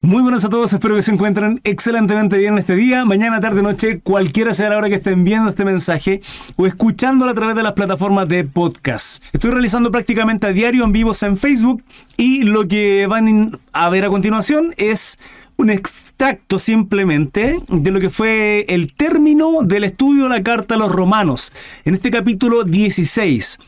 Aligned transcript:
Muy 0.00 0.22
buenas 0.22 0.44
a 0.44 0.48
todos, 0.48 0.72
espero 0.72 0.94
que 0.94 1.02
se 1.02 1.10
encuentren 1.10 1.60
excelentemente 1.64 2.38
bien 2.38 2.56
este 2.56 2.76
día, 2.76 3.04
mañana, 3.04 3.40
tarde, 3.40 3.64
noche, 3.64 3.98
cualquiera 3.98 4.54
sea 4.54 4.70
la 4.70 4.76
hora 4.76 4.88
que 4.88 4.94
estén 4.94 5.24
viendo 5.24 5.50
este 5.50 5.64
mensaje 5.64 6.20
o 6.54 6.68
escuchándolo 6.68 7.32
a 7.32 7.34
través 7.34 7.56
de 7.56 7.64
las 7.64 7.72
plataformas 7.72 8.28
de 8.28 8.44
podcast. 8.44 9.24
Estoy 9.32 9.50
realizando 9.50 9.90
prácticamente 9.90 10.46
a 10.46 10.52
diario 10.52 10.84
en 10.84 10.92
vivos 10.92 11.20
en 11.24 11.36
Facebook 11.36 11.82
y 12.16 12.44
lo 12.44 12.68
que 12.68 13.08
van 13.08 13.50
a 13.72 13.90
ver 13.90 14.04
a 14.04 14.08
continuación 14.08 14.72
es 14.76 15.18
un 15.56 15.68
extracto 15.68 16.60
simplemente 16.60 17.58
de 17.68 17.90
lo 17.90 17.98
que 17.98 18.08
fue 18.08 18.66
el 18.68 18.94
término 18.94 19.62
del 19.64 19.82
estudio 19.82 20.22
de 20.22 20.28
la 20.28 20.44
carta 20.44 20.76
a 20.76 20.78
los 20.78 20.92
romanos, 20.92 21.52
en 21.84 21.94
este 21.94 22.12
capítulo 22.12 22.62
16, 22.62 23.58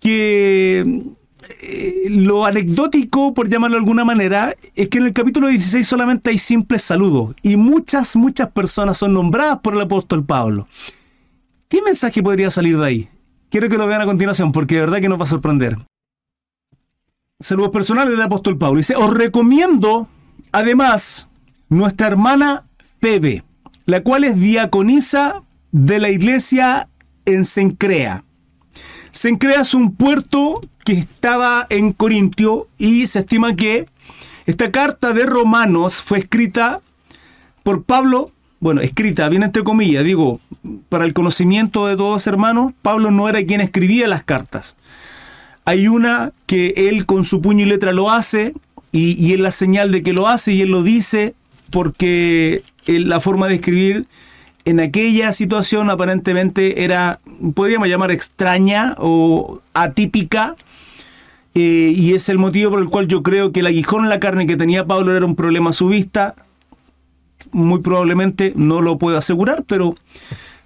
que 0.00 1.04
eh, 1.60 2.06
lo 2.08 2.46
anecdótico, 2.46 3.34
por 3.34 3.48
llamarlo 3.48 3.76
de 3.76 3.80
alguna 3.80 4.04
manera, 4.04 4.54
es 4.74 4.88
que 4.88 4.98
en 4.98 5.06
el 5.06 5.12
capítulo 5.12 5.48
16 5.48 5.86
solamente 5.86 6.30
hay 6.30 6.38
simples 6.38 6.82
saludos 6.82 7.34
y 7.42 7.56
muchas, 7.56 8.16
muchas 8.16 8.50
personas 8.50 8.98
son 8.98 9.14
nombradas 9.14 9.58
por 9.58 9.74
el 9.74 9.80
apóstol 9.80 10.24
Pablo. 10.24 10.68
¿Qué 11.68 11.82
mensaje 11.82 12.22
podría 12.22 12.50
salir 12.50 12.78
de 12.78 12.86
ahí? 12.86 13.08
Quiero 13.48 13.68
que 13.68 13.76
lo 13.76 13.86
vean 13.86 14.00
a 14.00 14.06
continuación 14.06 14.52
porque 14.52 14.76
de 14.76 14.82
verdad 14.82 15.00
que 15.00 15.08
nos 15.08 15.18
va 15.18 15.24
a 15.24 15.26
sorprender. 15.26 15.78
Saludos 17.40 17.70
personales 17.70 18.12
del 18.12 18.22
apóstol 18.22 18.58
Pablo. 18.58 18.78
Dice, 18.78 18.96
os 18.96 19.12
recomiendo 19.12 20.08
además 20.52 21.28
nuestra 21.68 22.06
hermana 22.06 22.66
Febe, 23.00 23.44
la 23.86 24.02
cual 24.02 24.24
es 24.24 24.38
diaconisa 24.38 25.42
de 25.72 25.98
la 25.98 26.10
iglesia 26.10 26.88
en 27.24 27.44
Sencrea 27.44 28.24
Sencrea 29.12 29.62
es 29.62 29.74
un 29.74 29.94
puerto 29.94 30.60
que 30.84 30.92
estaba 30.92 31.66
en 31.68 31.92
Corintio 31.92 32.68
y 32.78 33.06
se 33.06 33.20
estima 33.20 33.56
que 33.56 33.86
esta 34.46 34.70
carta 34.70 35.12
de 35.12 35.26
Romanos 35.26 36.00
fue 36.00 36.18
escrita 36.18 36.80
por 37.62 37.82
Pablo, 37.84 38.30
bueno, 38.60 38.80
escrita, 38.80 39.28
bien 39.28 39.42
entre 39.42 39.64
comillas, 39.64 40.04
digo, 40.04 40.40
para 40.88 41.04
el 41.04 41.12
conocimiento 41.12 41.86
de 41.86 41.96
todos 41.96 42.26
hermanos, 42.26 42.72
Pablo 42.82 43.10
no 43.10 43.28
era 43.28 43.44
quien 43.44 43.60
escribía 43.60 44.08
las 44.08 44.24
cartas. 44.24 44.76
Hay 45.64 45.88
una 45.88 46.32
que 46.46 46.72
él 46.76 47.06
con 47.06 47.24
su 47.24 47.40
puño 47.40 47.64
y 47.64 47.68
letra 47.68 47.92
lo 47.92 48.10
hace 48.10 48.54
y, 48.92 49.12
y 49.24 49.34
es 49.34 49.40
la 49.40 49.50
señal 49.50 49.92
de 49.92 50.02
que 50.02 50.12
lo 50.12 50.28
hace 50.28 50.52
y 50.52 50.62
él 50.62 50.70
lo 50.70 50.82
dice 50.82 51.34
porque 51.70 52.62
la 52.86 53.20
forma 53.20 53.46
de 53.46 53.56
escribir 53.56 54.06
en 54.64 54.80
aquella 54.80 55.32
situación 55.32 55.90
aparentemente 55.90 56.84
era, 56.84 57.18
podríamos 57.54 57.88
llamar 57.88 58.10
extraña 58.10 58.94
o 58.98 59.60
atípica, 59.74 60.56
eh, 61.54 61.92
y 61.96 62.14
es 62.14 62.28
el 62.28 62.38
motivo 62.38 62.70
por 62.70 62.80
el 62.80 62.88
cual 62.88 63.08
yo 63.08 63.22
creo 63.22 63.52
que 63.52 63.60
el 63.60 63.66
aguijón 63.66 64.04
en 64.04 64.10
la 64.10 64.20
carne 64.20 64.46
que 64.46 64.56
tenía 64.56 64.86
Pablo 64.86 65.16
era 65.16 65.26
un 65.26 65.34
problema 65.34 65.70
a 65.70 65.72
su 65.72 65.88
vista. 65.88 66.34
Muy 67.52 67.80
probablemente 67.80 68.52
no 68.54 68.80
lo 68.80 68.98
puedo 68.98 69.18
asegurar, 69.18 69.64
pero 69.66 69.94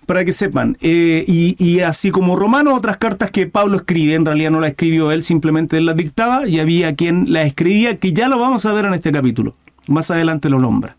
para 0.07 0.25
que 0.25 0.33
sepan. 0.33 0.77
Eh, 0.83 1.25
y, 1.27 1.81
así 1.81 2.11
como 2.11 2.37
Romano, 2.37 2.75
otras 2.75 2.99
cartas 2.99 3.31
que 3.31 3.47
Pablo 3.47 3.79
escribe, 3.79 4.15
en 4.15 4.27
realidad 4.27 4.51
no 4.51 4.61
las 4.61 4.71
escribió 4.71 5.11
él, 5.11 5.23
simplemente 5.23 5.79
él 5.79 5.87
las 5.87 5.97
dictaba 5.97 6.47
y 6.47 6.59
había 6.59 6.95
quien 6.95 7.33
las 7.33 7.47
escribía, 7.47 7.97
que 7.97 8.13
ya 8.13 8.29
lo 8.29 8.39
vamos 8.39 8.67
a 8.67 8.73
ver 8.75 8.85
en 8.85 8.95
este 8.95 9.13
capítulo. 9.13 9.55
Más 9.89 10.11
adelante 10.11 10.51
lo 10.51 10.59
nombra. 10.59 10.97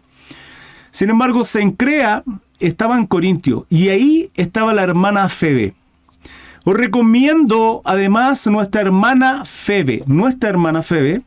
Sin 0.89 1.09
embargo, 1.09 1.43
se 1.43 1.75
crea 1.75 2.23
estaba 2.59 2.97
en 2.97 3.05
Corintio 3.05 3.65
y 3.69 3.89
ahí 3.89 4.29
estaba 4.35 4.73
la 4.73 4.83
hermana 4.83 5.29
Febe. 5.29 5.73
Os 6.63 6.73
recomiendo 6.73 7.81
además 7.85 8.47
nuestra 8.47 8.81
hermana 8.81 9.45
Febe, 9.45 10.03
nuestra 10.07 10.49
hermana 10.49 10.81
Febe, 10.81 11.21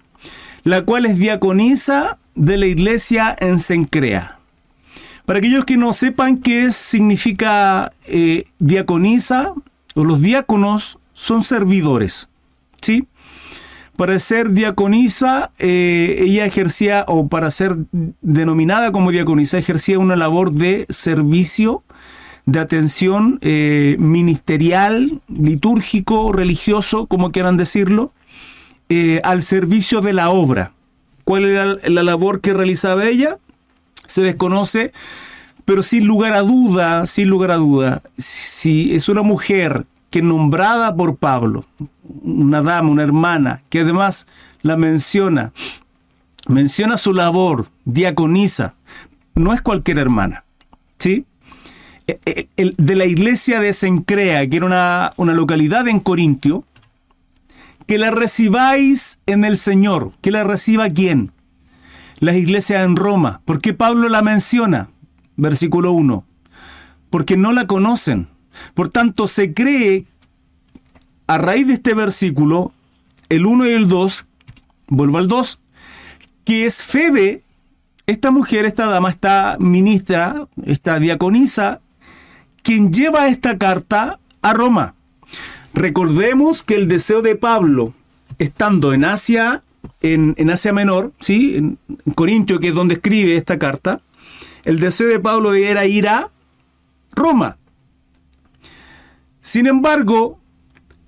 la 0.64 0.82
cual 0.84 1.06
es 1.06 1.18
diaconisa 1.18 2.18
de 2.34 2.56
la 2.56 2.66
iglesia 2.66 3.36
en 3.38 3.58
Sencrea. 3.58 4.38
Para 5.26 5.38
aquellos 5.40 5.64
que 5.64 5.76
no 5.76 5.92
sepan 5.92 6.38
qué 6.38 6.70
significa 6.70 7.92
eh, 8.06 8.46
diaconisa, 8.58 9.52
o 9.94 10.04
los 10.04 10.22
diáconos 10.22 10.98
son 11.12 11.44
servidores, 11.44 12.28
¿sí? 12.80 13.06
Para 13.98 14.16
ser 14.20 14.52
diaconisa, 14.52 15.50
eh, 15.58 16.18
ella 16.20 16.46
ejercía, 16.46 17.04
o 17.08 17.26
para 17.26 17.50
ser 17.50 17.74
denominada 18.20 18.92
como 18.92 19.10
diaconisa, 19.10 19.58
ejercía 19.58 19.98
una 19.98 20.14
labor 20.14 20.52
de 20.52 20.86
servicio, 20.88 21.82
de 22.46 22.60
atención 22.60 23.40
eh, 23.42 23.96
ministerial, 23.98 25.20
litúrgico, 25.26 26.30
religioso, 26.30 27.06
como 27.06 27.32
quieran 27.32 27.56
decirlo, 27.56 28.12
eh, 28.88 29.20
al 29.24 29.42
servicio 29.42 30.00
de 30.00 30.12
la 30.12 30.30
obra. 30.30 30.74
¿Cuál 31.24 31.46
era 31.46 31.76
la 31.88 32.04
labor 32.04 32.40
que 32.40 32.54
realizaba 32.54 33.04
ella? 33.04 33.38
Se 34.06 34.22
desconoce, 34.22 34.92
pero 35.64 35.82
sin 35.82 36.06
lugar 36.06 36.34
a 36.34 36.42
duda, 36.42 37.04
sin 37.06 37.28
lugar 37.28 37.50
a 37.50 37.56
duda, 37.56 38.02
si 38.16 38.94
es 38.94 39.08
una 39.08 39.22
mujer 39.22 39.86
que 40.10 40.22
nombrada 40.22 40.94
por 40.94 41.16
Pablo, 41.16 41.64
una 42.22 42.62
dama, 42.62 42.90
una 42.90 43.02
hermana, 43.02 43.62
que 43.68 43.80
además 43.80 44.26
la 44.62 44.76
menciona, 44.76 45.52
menciona 46.46 46.96
su 46.96 47.12
labor, 47.12 47.66
diaconiza, 47.84 48.74
no 49.34 49.52
es 49.52 49.60
cualquier 49.60 49.98
hermana, 49.98 50.44
¿sí? 50.98 51.26
E, 52.06 52.48
e, 52.56 52.74
de 52.76 52.96
la 52.96 53.04
iglesia 53.04 53.60
de 53.60 53.72
Sencrea, 53.74 54.48
que 54.48 54.56
era 54.56 54.66
una, 54.66 55.10
una 55.16 55.34
localidad 55.34 55.86
en 55.88 56.00
Corintio, 56.00 56.64
que 57.86 57.98
la 57.98 58.10
recibáis 58.10 59.18
en 59.26 59.44
el 59.44 59.58
Señor, 59.58 60.12
que 60.22 60.30
la 60.30 60.44
reciba 60.44 60.88
quién? 60.88 61.32
Las 62.18 62.36
iglesias 62.36 62.84
en 62.84 62.96
Roma. 62.96 63.40
¿Por 63.44 63.60
qué 63.60 63.74
Pablo 63.74 64.08
la 64.08 64.22
menciona? 64.22 64.88
Versículo 65.36 65.92
1. 65.92 66.24
Porque 67.10 67.36
no 67.36 67.52
la 67.52 67.66
conocen 67.66 68.28
por 68.74 68.88
tanto, 68.88 69.26
se 69.26 69.52
cree, 69.54 70.06
a 71.26 71.38
raíz 71.38 71.66
de 71.66 71.74
este 71.74 71.94
versículo, 71.94 72.72
el 73.28 73.46
1 73.46 73.66
y 73.66 73.70
el 73.70 73.88
2, 73.88 74.26
vuelvo 74.88 75.18
al 75.18 75.28
2, 75.28 75.60
que 76.44 76.64
es 76.64 76.82
Febe, 76.82 77.42
esta 78.06 78.30
mujer, 78.30 78.64
esta 78.64 78.86
dama, 78.86 79.10
esta 79.10 79.56
ministra, 79.60 80.48
esta 80.64 80.98
diaconisa, 80.98 81.80
quien 82.62 82.90
lleva 82.90 83.28
esta 83.28 83.58
carta 83.58 84.18
a 84.40 84.54
Roma. 84.54 84.94
Recordemos 85.74 86.62
que 86.62 86.74
el 86.74 86.88
deseo 86.88 87.20
de 87.20 87.36
Pablo, 87.36 87.92
estando 88.38 88.94
en 88.94 89.04
Asia, 89.04 89.62
en, 90.00 90.50
Asia 90.50 90.72
Menor, 90.72 91.12
¿sí? 91.20 91.56
en, 91.56 91.78
Corintio, 92.14 92.60
que 92.60 92.68
es 92.68 92.74
donde 92.74 92.94
escribe 92.94 93.36
esta 93.36 93.58
carta, 93.58 94.00
el 94.64 94.80
deseo 94.80 95.08
de 95.08 95.20
Pablo 95.20 95.52
era 95.52 95.84
ir 95.84 96.08
a 96.08 96.30
Roma. 97.12 97.57
Sin 99.40 99.66
embargo, 99.66 100.38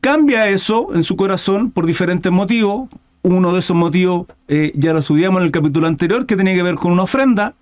cambia 0.01 0.49
eso 0.49 0.89
en 0.95 1.03
su 1.03 1.17
corazón 1.17 1.71
por 1.71 1.87
diferentes 1.87 2.31
motivos. 2.31 2.89
Uno 3.23 3.53
de 3.53 3.59
esos 3.59 3.77
motivos 3.77 4.27
eh, 4.49 4.73
ya 4.75 4.93
lo 4.93 5.01
estudiamos 5.01 5.41
en 5.41 5.47
el 5.47 5.53
capítulo 5.53 5.87
anterior, 5.87 6.27
que 6.27 6.37
tenía 6.37 6.55
que 6.55 6.63
ver 6.63 6.77
con 6.77 6.93
una 6.93 7.03
ofrenda. 7.03 7.55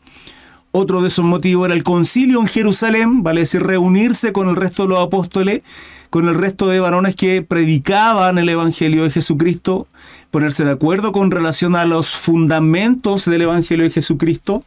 Otro 0.70 1.00
de 1.00 1.08
esos 1.08 1.24
motivos 1.24 1.66
era 1.66 1.74
el 1.74 1.82
concilio 1.82 2.40
en 2.40 2.46
Jerusalén, 2.46 3.22
vale 3.22 3.40
decir, 3.40 3.62
reunirse 3.62 4.32
con 4.32 4.48
el 4.48 4.56
resto 4.56 4.82
de 4.82 4.90
los 4.90 5.04
apóstoles, 5.04 5.62
con 6.10 6.28
el 6.28 6.34
resto 6.34 6.68
de 6.68 6.78
varones 6.78 7.14
que 7.14 7.42
predicaban 7.42 8.38
el 8.38 8.48
Evangelio 8.48 9.04
de 9.04 9.10
Jesucristo, 9.10 9.88
ponerse 10.30 10.64
de 10.64 10.72
acuerdo 10.72 11.10
con 11.10 11.30
relación 11.30 11.74
a 11.74 11.86
los 11.86 12.14
fundamentos 12.14 13.24
del 13.24 13.42
Evangelio 13.42 13.84
de 13.84 13.90
Jesucristo, 13.90 14.62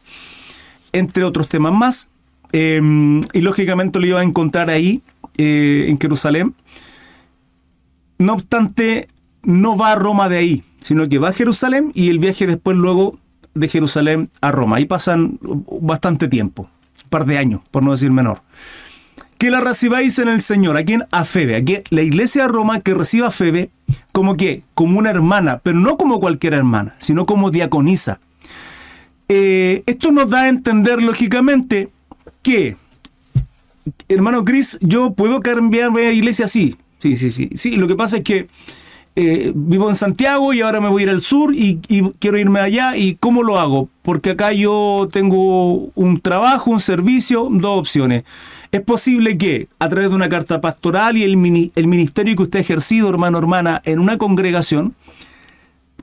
entre 0.92 1.24
otros 1.24 1.48
temas 1.48 1.72
más. 1.72 2.08
Em, 2.52 3.20
y 3.32 3.40
lógicamente 3.40 3.98
lo 3.98 4.06
iba 4.06 4.20
a 4.20 4.24
encontrar 4.24 4.68
ahí 4.68 5.00
eh, 5.36 5.86
en 5.88 5.98
Jerusalén. 6.00 6.54
No 8.18 8.34
obstante, 8.34 9.08
no 9.42 9.76
va 9.76 9.92
a 9.92 9.96
Roma 9.96 10.28
de 10.28 10.38
ahí, 10.38 10.64
sino 10.80 11.08
que 11.08 11.18
va 11.18 11.30
a 11.30 11.32
Jerusalén 11.32 11.90
y 11.94 12.08
el 12.08 12.18
viaje 12.18 12.46
después 12.46 12.76
luego 12.76 13.18
de 13.54 13.68
Jerusalén 13.68 14.30
a 14.40 14.52
Roma. 14.52 14.76
Ahí 14.76 14.84
pasan 14.84 15.38
bastante 15.80 16.28
tiempo, 16.28 16.68
un 17.04 17.10
par 17.10 17.26
de 17.26 17.38
años, 17.38 17.60
por 17.70 17.82
no 17.82 17.92
decir 17.92 18.10
menor. 18.10 18.42
Que 19.38 19.50
la 19.50 19.60
recibáis 19.60 20.18
en 20.20 20.28
el 20.28 20.40
Señor, 20.40 20.76
a 20.76 20.84
quien 20.84 21.04
a 21.10 21.24
Febe, 21.24 21.56
aquí 21.56 21.78
la 21.90 22.02
iglesia 22.02 22.42
de 22.42 22.48
Roma 22.48 22.80
que 22.80 22.94
reciba 22.94 23.26
a 23.26 23.32
Febe 23.32 23.70
como 24.12 24.36
que, 24.36 24.62
como 24.74 24.98
una 24.98 25.10
hermana, 25.10 25.58
pero 25.62 25.78
no 25.78 25.96
como 25.96 26.20
cualquier 26.20 26.54
hermana, 26.54 26.94
sino 26.98 27.26
como 27.26 27.50
diaconisa. 27.50 28.20
Eh, 29.28 29.82
esto 29.86 30.12
nos 30.12 30.30
da 30.30 30.42
a 30.42 30.48
entender 30.48 31.02
lógicamente 31.02 31.88
que 32.42 32.76
hermano 34.08 34.44
Chris, 34.44 34.78
yo 34.80 35.12
puedo 35.12 35.40
cambiarme 35.40 36.06
a 36.06 36.12
iglesia, 36.12 36.46
sí. 36.46 36.76
Sí, 36.98 37.16
sí, 37.16 37.30
sí. 37.30 37.50
Sí, 37.54 37.76
lo 37.76 37.88
que 37.88 37.96
pasa 37.96 38.18
es 38.18 38.24
que 38.24 38.46
eh, 39.14 39.52
vivo 39.54 39.90
en 39.90 39.94
Santiago 39.94 40.54
y 40.54 40.62
ahora 40.62 40.80
me 40.80 40.88
voy 40.88 41.02
a 41.02 41.04
ir 41.04 41.10
al 41.10 41.20
sur 41.20 41.54
y, 41.54 41.80
quiero 42.18 42.38
irme 42.38 42.60
allá. 42.60 42.96
¿Y 42.96 43.16
cómo 43.16 43.42
lo 43.42 43.58
hago? 43.58 43.88
Porque 44.02 44.30
acá 44.30 44.52
yo 44.52 45.08
tengo 45.12 45.90
un 45.94 46.20
trabajo, 46.20 46.70
un 46.70 46.80
servicio, 46.80 47.48
dos 47.50 47.78
opciones. 47.78 48.24
Es 48.70 48.80
posible 48.80 49.36
que 49.36 49.68
a 49.78 49.88
través 49.90 50.10
de 50.10 50.16
una 50.16 50.30
carta 50.30 50.60
pastoral 50.60 51.18
y 51.18 51.24
el, 51.24 51.72
el 51.74 51.86
ministerio 51.86 52.36
que 52.36 52.42
usted 52.42 52.60
ha 52.60 52.62
ejercido, 52.62 53.10
hermano, 53.10 53.38
hermana, 53.38 53.82
en 53.84 53.98
una 53.98 54.16
congregación, 54.16 54.94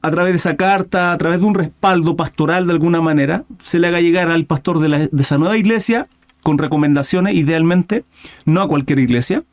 a 0.01 0.11
través 0.11 0.33
de 0.33 0.37
esa 0.37 0.55
carta, 0.55 1.11
a 1.11 1.17
través 1.17 1.39
de 1.39 1.45
un 1.45 1.55
respaldo 1.55 2.15
pastoral 2.15 2.67
de 2.67 2.73
alguna 2.73 3.01
manera, 3.01 3.43
se 3.59 3.79
le 3.79 3.87
haga 3.87 4.01
llegar 4.01 4.29
al 4.29 4.45
pastor 4.45 4.79
de, 4.79 5.09
de 5.11 5.21
esa 5.21 5.37
nueva 5.37 5.57
iglesia 5.57 6.07
con 6.43 6.57
recomendaciones, 6.57 7.35
idealmente, 7.35 8.03
no 8.45 8.61
a 8.61 8.67
cualquier 8.67 8.99
iglesia, 8.99 9.43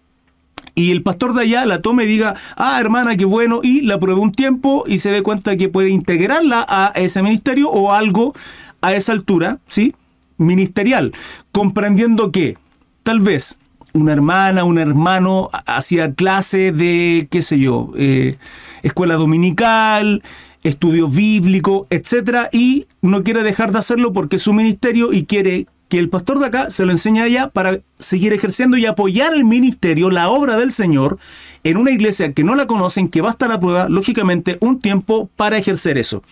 y 0.75 0.91
el 0.91 1.03
pastor 1.03 1.33
de 1.33 1.43
allá 1.43 1.65
la 1.65 1.81
tome 1.81 2.05
y 2.05 2.06
diga, 2.06 2.35
ah, 2.56 2.79
hermana, 2.79 3.17
qué 3.17 3.25
bueno, 3.25 3.61
y 3.62 3.81
la 3.81 3.99
pruebe 3.99 4.21
un 4.21 4.33
tiempo 4.33 4.85
y 4.87 4.99
se 4.99 5.11
dé 5.11 5.23
cuenta 5.23 5.56
que 5.56 5.71
puede 5.71 5.88
integrarla 5.88 6.67
a 6.69 6.93
ese 6.94 7.23
ministerio 7.23 7.71
o 7.71 7.93
algo 7.93 8.35
a 8.83 8.93
esa 8.93 9.12
altura, 9.12 9.59
¿sí? 9.67 9.94
Ministerial, 10.37 11.12
comprendiendo 11.50 12.31
que 12.31 12.59
tal 13.05 13.21
vez 13.21 13.59
una 13.94 14.12
hermana, 14.12 14.65
un 14.65 14.79
hermano 14.79 15.49
hacía 15.65 16.12
clase 16.12 16.73
de, 16.73 17.27
qué 17.31 17.41
sé 17.41 17.59
yo, 17.59 17.93
eh, 17.97 18.37
escuela 18.83 19.15
dominical, 19.15 20.23
estudio 20.62 21.09
bíblico, 21.09 21.87
etcétera, 21.88 22.50
y 22.53 22.87
no 23.00 23.23
quiere 23.23 23.43
dejar 23.43 23.73
de 23.73 23.79
hacerlo 23.79 24.12
porque 24.12 24.37
es 24.37 24.43
su 24.43 24.53
ministerio 24.53 25.15
y 25.15 25.25
quiere 25.25 25.69
que 25.88 25.99
el 25.99 26.09
pastor 26.09 26.38
de 26.38 26.47
acá 26.47 26.71
se 26.71 26.85
lo 26.85 26.93
enseñe 26.93 27.21
allá 27.21 27.49
para 27.49 27.79
seguir 27.99 28.33
ejerciendo 28.33 28.77
y 28.77 28.87
apoyar 28.87 29.35
el 29.35 29.44
ministerio, 29.44 30.11
la 30.11 30.29
obra 30.29 30.56
del 30.56 30.73
Señor, 30.73 31.19
en 31.65 31.77
una 31.77 31.91
iglesia 31.91 32.33
que 32.33 32.44
no 32.44 32.55
la 32.55 32.67
conocen, 32.67 33.09
que 33.09 33.21
va 33.21 33.29
a 33.29 33.33
estar 33.33 33.53
a 33.53 33.61
prueba, 33.61 33.88
lógicamente, 33.88 34.56
un 34.61 34.81
tiempo 34.81 35.31
para 35.37 35.59
ejercer 35.59 35.99
eso. 35.99 36.23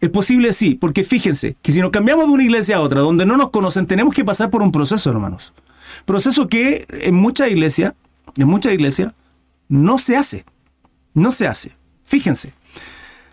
¿Es 0.00 0.10
posible? 0.10 0.52
Sí, 0.52 0.74
porque 0.74 1.04
fíjense 1.04 1.56
que 1.62 1.72
si 1.72 1.80
nos 1.80 1.90
cambiamos 1.90 2.26
de 2.26 2.32
una 2.32 2.42
iglesia 2.42 2.76
a 2.76 2.80
otra 2.80 3.00
donde 3.00 3.26
no 3.26 3.36
nos 3.36 3.50
conocen, 3.50 3.86
tenemos 3.86 4.14
que 4.14 4.24
pasar 4.24 4.50
por 4.50 4.62
un 4.62 4.72
proceso, 4.72 5.10
hermanos. 5.10 5.52
Proceso 6.04 6.48
que 6.48 6.86
en 6.90 7.14
mucha 7.14 7.48
iglesia, 7.48 7.94
en 8.36 8.48
mucha 8.48 8.72
iglesia, 8.72 9.14
no 9.68 9.98
se 9.98 10.16
hace. 10.16 10.44
No 11.14 11.30
se 11.30 11.46
hace. 11.46 11.72
Fíjense. 12.04 12.52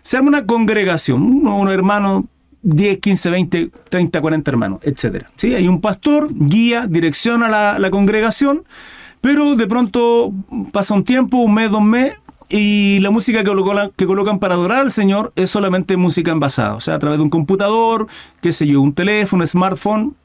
Se 0.02 0.16
arma 0.16 0.28
una 0.28 0.46
congregación, 0.46 1.22
unos 1.22 1.72
hermanos 1.72 2.24
10, 2.62 2.98
15, 2.98 3.30
20, 3.30 3.70
30, 3.88 4.20
40 4.20 4.50
hermanos, 4.50 4.80
etc. 4.82 5.26
¿Sí? 5.36 5.54
Hay 5.54 5.68
un 5.68 5.80
pastor, 5.80 6.28
guía, 6.32 6.86
direcciona 6.88 7.48
la, 7.48 7.78
la 7.78 7.90
congregación, 7.90 8.64
pero 9.20 9.54
de 9.54 9.66
pronto 9.66 10.32
pasa 10.72 10.94
un 10.94 11.04
tiempo, 11.04 11.38
un 11.38 11.54
mes, 11.54 11.70
dos 11.70 11.82
meses, 11.82 12.16
y 12.50 12.98
la 13.00 13.10
música 13.10 13.38
que, 13.44 13.44
colocan, 13.44 13.92
que 13.96 14.06
colocan 14.06 14.40
para 14.40 14.54
adorar 14.54 14.80
al 14.80 14.90
Señor 14.90 15.32
es 15.36 15.50
solamente 15.50 15.96
música 15.96 16.32
envasada, 16.32 16.74
o 16.74 16.80
sea, 16.80 16.96
a 16.96 16.98
través 16.98 17.18
de 17.18 17.22
un 17.22 17.30
computador, 17.30 18.08
qué 18.42 18.50
sé 18.50 18.66
yo, 18.66 18.80
un 18.80 18.92
teléfono, 18.92 19.44
un 19.44 19.46
smartphone, 19.46 20.16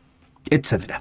etc. 0.49 0.95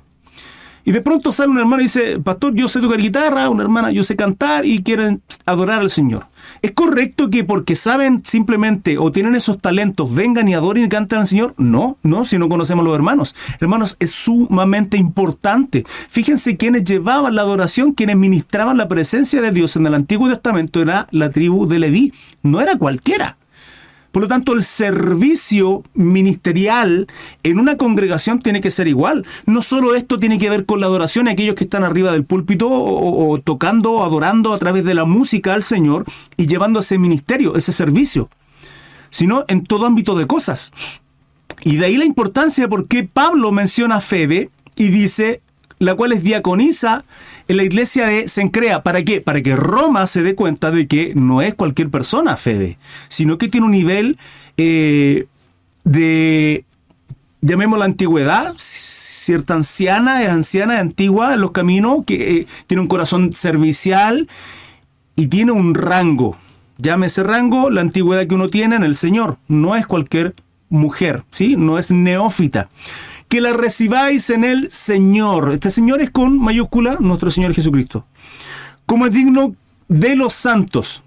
Y 0.85 0.93
de 0.93 1.01
pronto 1.01 1.33
sale 1.33 1.51
un 1.51 1.59
hermano 1.59 1.81
y 1.81 1.87
dice, 1.87 2.21
pastor, 2.21 2.55
yo 2.55 2.69
sé 2.69 2.81
tocar 2.81 3.01
guitarra, 3.01 3.49
una 3.49 3.63
hermana, 3.63 3.91
yo 3.91 4.03
sé 4.03 4.17
cantar 4.17 4.67
y 4.67 4.83
quieren 4.83 5.23
adorar 5.47 5.81
al 5.81 5.89
Señor. 5.89 6.27
¿Es 6.63 6.73
correcto 6.73 7.31
que 7.31 7.45
porque 7.45 7.77
saben 7.77 8.23
simplemente 8.25 8.99
o 8.99 9.13
tienen 9.13 9.35
esos 9.35 9.59
talentos 9.59 10.15
vengan 10.15 10.49
y 10.49 10.55
adoren 10.55 10.85
y 10.85 10.89
canten 10.89 11.21
al 11.21 11.27
Señor? 11.27 11.55
No, 11.57 11.99
no, 12.03 12.25
si 12.25 12.39
no 12.39 12.49
conocemos 12.49 12.85
los 12.85 12.95
hermanos. 12.95 13.35
Hermanos, 13.61 13.97
es 14.01 14.11
sumamente 14.11 14.97
importante. 14.97 15.85
Fíjense 16.09 16.57
quienes 16.57 16.85
llevaban 16.85 17.35
la 17.35 17.43
adoración, 17.43 17.93
quienes 17.93 18.17
ministraban 18.17 18.77
la 18.77 18.89
presencia 18.89 19.43
de 19.43 19.51
Dios 19.51 19.77
en 19.77 19.87
el 19.87 19.95
Antiguo 19.95 20.29
Testamento 20.29 20.81
era 20.81 21.09
la 21.11 21.31
tribu 21.31 21.67
de 21.67 21.79
Leví. 21.79 22.13
No 22.43 22.61
era 22.61 22.77
cualquiera. 22.77 23.37
Por 24.15 24.23
lo 24.23 24.29
tanto, 24.29 24.53
el 24.53 24.63
servicio 24.63 25.83
ministerial 25.93 27.09
en 27.43 27.59
una 27.59 27.77
congregación 27.77 28.39
tiene 28.39 28.61
que 28.61 28.71
ser 28.71 28.87
igual. 28.87 29.27
No 29.45 29.61
solo 29.61 29.97
esto 29.97 30.21
tiene 30.21 30.39
que 30.39 30.49
ver 30.49 30.67
con 30.67 30.79
la 30.79 30.87
adoración, 30.87 31.27
aquellos 31.27 31.57
que 31.57 31.65
están 31.65 31.83
arriba 31.83 32.13
del 32.13 32.25
púlpito 32.25 32.69
o, 32.71 33.41
tocando, 33.41 34.05
adorando 34.05 34.53
a 34.53 34.59
través 34.59 34.85
de 34.85 34.95
la 34.95 35.05
música 35.05 35.53
al 35.53 35.65
Señor 35.65 36.05
y 36.37 36.47
llevando 36.47 36.79
ese 36.79 36.97
ministerio, 36.97 37.57
ese 37.57 37.73
servicio, 37.73 38.31
sino 39.11 39.45
en 39.49 39.65
todo 39.65 39.85
ámbito 39.85 40.15
de 40.15 40.29
cosas. 40.29 40.71
Y 41.65 41.75
de 41.75 41.87
ahí 41.87 41.97
la 41.97 42.05
importancia 42.05 42.69
porque 42.69 43.03
Pablo 43.03 43.51
menciona 43.51 43.97
a 43.97 44.01
Febe 44.01 44.49
y 44.77 44.91
dice, 44.91 45.43
la 45.81 45.97
cual 45.97 46.13
es 46.13 46.23
diaconisa 46.23 47.05
en 47.49 47.57
la 47.57 47.63
iglesia 47.63 48.07
de 48.07 48.29
Sencrea. 48.29 48.83
¿Para 48.83 49.03
qué? 49.03 49.21
Para 49.21 49.43
que 49.43 49.57
Roma 49.57 50.07
se 50.07 50.23
dé 50.23 50.35
cuenta 50.35 50.71
de 50.71 50.87
que 50.87 51.13
no 51.15 51.43
es 51.43 51.55
cualquier 51.55 51.91
persona 51.91 52.37
Febe, 52.37 52.79
sino 53.09 53.39
que 53.39 53.49
tiene 53.49 53.67
un 53.67 53.73
nivel 53.73 54.19
eh, 54.57 55.27
de, 55.85 56.65
llamémoslo 57.41 57.81
la 57.81 57.85
antigüedad, 57.87 58.55
cierta 58.57 59.55
anciana, 59.55 60.23
es 60.23 60.31
anciana, 60.31 60.75
es 60.75 60.81
antigua 60.81 61.35
en 61.35 61.41
los 61.41 61.53
caminos, 61.53 62.05
que 62.07 62.39
eh, 62.39 62.47
tiene 62.67 62.81
un 62.81 62.89
corazón 62.89 63.33
servicial 63.33 64.29
y 65.17 65.27
tiene 65.27 65.53
un 65.53 65.75
rango. 65.75 66.37
Llámese 66.79 67.23
rango 67.23 67.71
la 67.71 67.83
antigüedad 67.83 68.27
que 68.27 68.35
uno 68.35 68.49
tiene 68.49 68.77
en 68.77 68.83
el 68.83 68.97
Señor. 68.97 69.39
No 69.47 69.77
es 69.77 69.87
cualquier 69.87 70.35
mujer, 70.71 71.23
¿sí? 71.31 71.55
No 71.57 71.79
es 71.79 71.93
neófita 71.93 72.69
que 73.35 73.41
la 73.41 73.53
recibáis 73.53 74.31
en 74.31 74.45
el 74.45 74.71
Señor. 74.71 75.51
Este 75.53 75.69
Señor 75.69 76.01
es 76.01 76.11
con 76.11 76.39
mayúscula 76.39 76.99
nuestro 77.01 77.33
Señor 77.33 77.53
Jesucristo. 77.53 78.07
Como 78.87 79.07
es 79.07 79.13
digno 79.13 79.57
de 79.89 80.15
los 80.15 80.35
santos. 80.35 81.03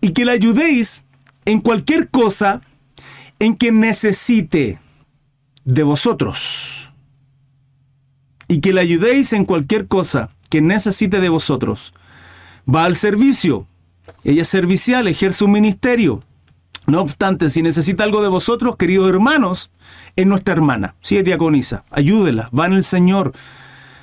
Y 0.00 0.12
que 0.12 0.24
la 0.24 0.32
ayudéis 0.32 1.04
en 1.44 1.60
cualquier 1.60 2.08
cosa 2.08 2.62
en 3.38 3.54
que 3.54 3.70
necesite 3.70 4.80
de 5.66 5.82
vosotros. 5.82 6.90
Y 8.48 8.60
que 8.60 8.72
la 8.72 8.80
ayudéis 8.80 9.34
en 9.34 9.44
cualquier 9.44 9.88
cosa 9.88 10.30
que 10.48 10.62
necesite 10.62 11.20
de 11.20 11.28
vosotros. 11.28 11.92
Va 12.66 12.86
al 12.86 12.96
servicio. 12.96 13.66
Ella 14.24 14.40
es 14.40 14.48
servicial, 14.48 15.06
ejerce 15.06 15.44
un 15.44 15.52
ministerio. 15.52 16.24
No 16.86 17.00
obstante, 17.00 17.48
si 17.48 17.62
necesita 17.62 18.04
algo 18.04 18.22
de 18.22 18.28
vosotros, 18.28 18.76
queridos 18.76 19.08
hermanos, 19.08 19.70
es 20.16 20.26
nuestra 20.26 20.54
hermana, 20.54 20.94
sí 21.00 21.16
es 21.16 21.24
diaconisa, 21.24 21.84
ayúdela, 21.90 22.50
va 22.58 22.66
en 22.66 22.72
el 22.72 22.84
Señor, 22.84 23.32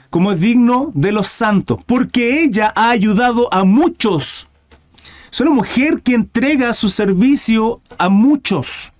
como 0.09 0.31
es 0.31 0.39
digno 0.39 0.91
de 0.95 1.11
los 1.11 1.27
santos, 1.27 1.81
porque 1.85 2.41
ella 2.41 2.71
ha 2.75 2.89
ayudado 2.89 3.53
a 3.53 3.65
muchos. 3.65 4.47
Es 5.31 5.41
una 5.41 5.51
mujer 5.51 6.01
que 6.01 6.15
entrega 6.15 6.73
su 6.73 6.89
servicio 6.89 7.81
a 7.97 8.09
muchos. 8.09 8.91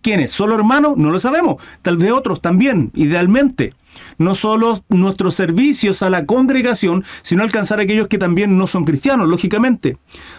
¿Quiénes? 0.00 0.32
¿Solo 0.32 0.54
hermanos? 0.54 0.96
No 0.96 1.10
lo 1.10 1.20
sabemos. 1.20 1.62
Tal 1.82 1.96
vez 1.96 2.12
otros 2.12 2.40
también, 2.40 2.90
idealmente. 2.94 3.74
No 4.18 4.34
solo 4.34 4.82
nuestros 4.88 5.34
servicios 5.34 6.02
a 6.02 6.10
la 6.10 6.26
congregación, 6.26 7.04
sino 7.22 7.42
alcanzar 7.42 7.78
a 7.78 7.82
aquellos 7.82 8.08
que 8.08 8.18
también 8.18 8.58
no 8.58 8.66
son 8.66 8.84
cristianos, 8.84 9.28
lógicamente. 9.28 9.96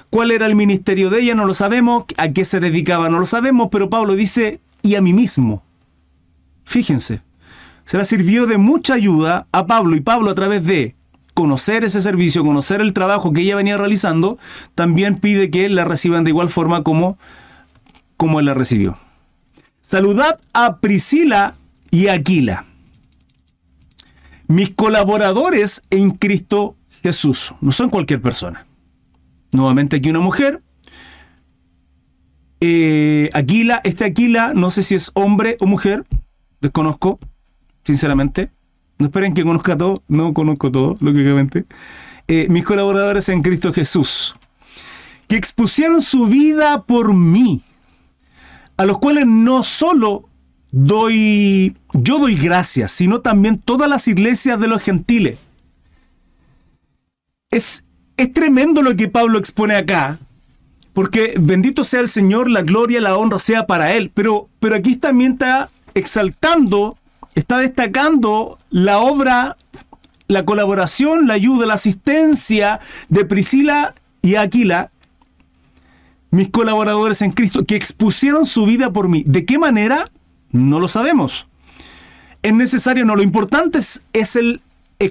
¿Cuál 0.09 0.31
era 0.31 0.45
el 0.45 0.55
ministerio 0.55 1.09
de 1.09 1.21
ella? 1.21 1.35
No 1.35 1.45
lo 1.45 1.53
sabemos. 1.53 2.05
¿A 2.17 2.29
qué 2.29 2.45
se 2.45 2.59
dedicaba? 2.59 3.09
No 3.09 3.19
lo 3.19 3.25
sabemos. 3.25 3.69
Pero 3.71 3.89
Pablo 3.89 4.15
dice, 4.15 4.59
y 4.81 4.95
a 4.95 5.01
mí 5.01 5.13
mismo. 5.13 5.63
Fíjense, 6.65 7.21
se 7.85 7.97
la 7.97 8.05
sirvió 8.05 8.45
de 8.45 8.57
mucha 8.57 8.93
ayuda 8.93 9.47
a 9.51 9.65
Pablo 9.65 9.95
y 9.95 10.01
Pablo 10.01 10.29
a 10.29 10.35
través 10.35 10.65
de 10.65 10.95
conocer 11.33 11.83
ese 11.83 12.01
servicio, 12.01 12.43
conocer 12.43 12.81
el 12.81 12.93
trabajo 12.93 13.31
que 13.31 13.41
ella 13.41 13.55
venía 13.55 13.77
realizando, 13.77 14.37
también 14.75 15.15
pide 15.15 15.49
que 15.49 15.69
la 15.69 15.85
reciban 15.85 16.23
de 16.23 16.31
igual 16.31 16.49
forma 16.49 16.83
como, 16.83 17.17
como 18.17 18.39
él 18.39 18.45
la 18.45 18.53
recibió. 18.53 18.97
Saludad 19.79 20.39
a 20.53 20.77
Priscila 20.77 21.55
y 21.91 22.09
Aquila, 22.09 22.65
mis 24.49 24.73
colaboradores 24.73 25.83
en 25.91 26.09
Cristo 26.09 26.75
Jesús. 27.03 27.53
No 27.61 27.71
son 27.71 27.91
cualquier 27.91 28.19
persona. 28.19 28.65
Nuevamente 29.51 29.97
aquí 29.97 30.09
una 30.09 30.19
mujer. 30.19 30.61
Eh, 32.59 33.29
Aquila, 33.33 33.79
este 33.83 34.05
Aquila, 34.05 34.53
no 34.55 34.71
sé 34.71 34.81
si 34.83 34.95
es 34.95 35.11
hombre 35.13 35.55
o 35.59 35.67
mujer, 35.67 36.03
desconozco, 36.61 37.19
sinceramente. 37.83 38.51
No 38.97 39.05
esperen 39.05 39.35
que 39.35 39.43
conozca 39.43 39.77
todo, 39.77 40.03
no 40.07 40.33
conozco 40.33 40.71
todo, 40.71 40.97
lógicamente. 40.99 41.65
Eh, 42.27 42.47
mis 42.49 42.65
colaboradores 42.65 43.29
en 43.29 43.43
Cristo 43.43 43.71
Jesús, 43.71 44.33
que 45.27 45.35
expusieron 45.35 46.01
su 46.01 46.25
vida 46.25 46.83
por 46.83 47.13
mí, 47.13 47.61
a 48.77 48.85
los 48.85 48.97
cuales 48.97 49.25
no 49.27 49.61
solo 49.61 50.28
doy, 50.71 51.75
yo 51.93 52.19
doy 52.19 52.35
gracias, 52.35 52.91
sino 52.91 53.21
también 53.21 53.57
todas 53.57 53.89
las 53.89 54.07
iglesias 54.07 54.59
de 54.59 54.67
los 54.67 54.81
gentiles. 54.81 55.39
Es, 57.51 57.83
es 58.17 58.33
tremendo 58.33 58.81
lo 58.81 58.95
que 58.95 59.07
Pablo 59.07 59.39
expone 59.39 59.75
acá, 59.75 60.19
porque 60.93 61.33
bendito 61.39 61.83
sea 61.83 62.01
el 62.01 62.09
Señor, 62.09 62.49
la 62.49 62.61
gloria, 62.61 63.01
la 63.01 63.17
honra 63.17 63.39
sea 63.39 63.65
para 63.65 63.93
Él, 63.93 64.11
pero, 64.13 64.49
pero 64.59 64.75
aquí 64.75 64.95
también 64.95 65.33
está 65.33 65.69
exaltando, 65.93 66.97
está 67.35 67.57
destacando 67.57 68.59
la 68.69 68.99
obra, 68.99 69.57
la 70.27 70.45
colaboración, 70.45 71.27
la 71.27 71.33
ayuda, 71.33 71.65
la 71.65 71.73
asistencia 71.75 72.79
de 73.07 73.25
Priscila 73.25 73.95
y 74.21 74.35
Aquila, 74.35 74.91
mis 76.31 76.49
colaboradores 76.49 77.23
en 77.23 77.31
Cristo, 77.31 77.65
que 77.65 77.75
expusieron 77.75 78.45
su 78.45 78.65
vida 78.65 78.93
por 78.93 79.09
mí. 79.09 79.23
¿De 79.25 79.45
qué 79.45 79.57
manera? 79.57 80.11
No 80.51 80.79
lo 80.79 80.87
sabemos. 80.87 81.47
Es 82.41 82.53
necesario, 82.53 83.05
no, 83.05 83.15
lo 83.15 83.23
importante 83.23 83.79
es, 83.79 84.35
el, 84.35 84.61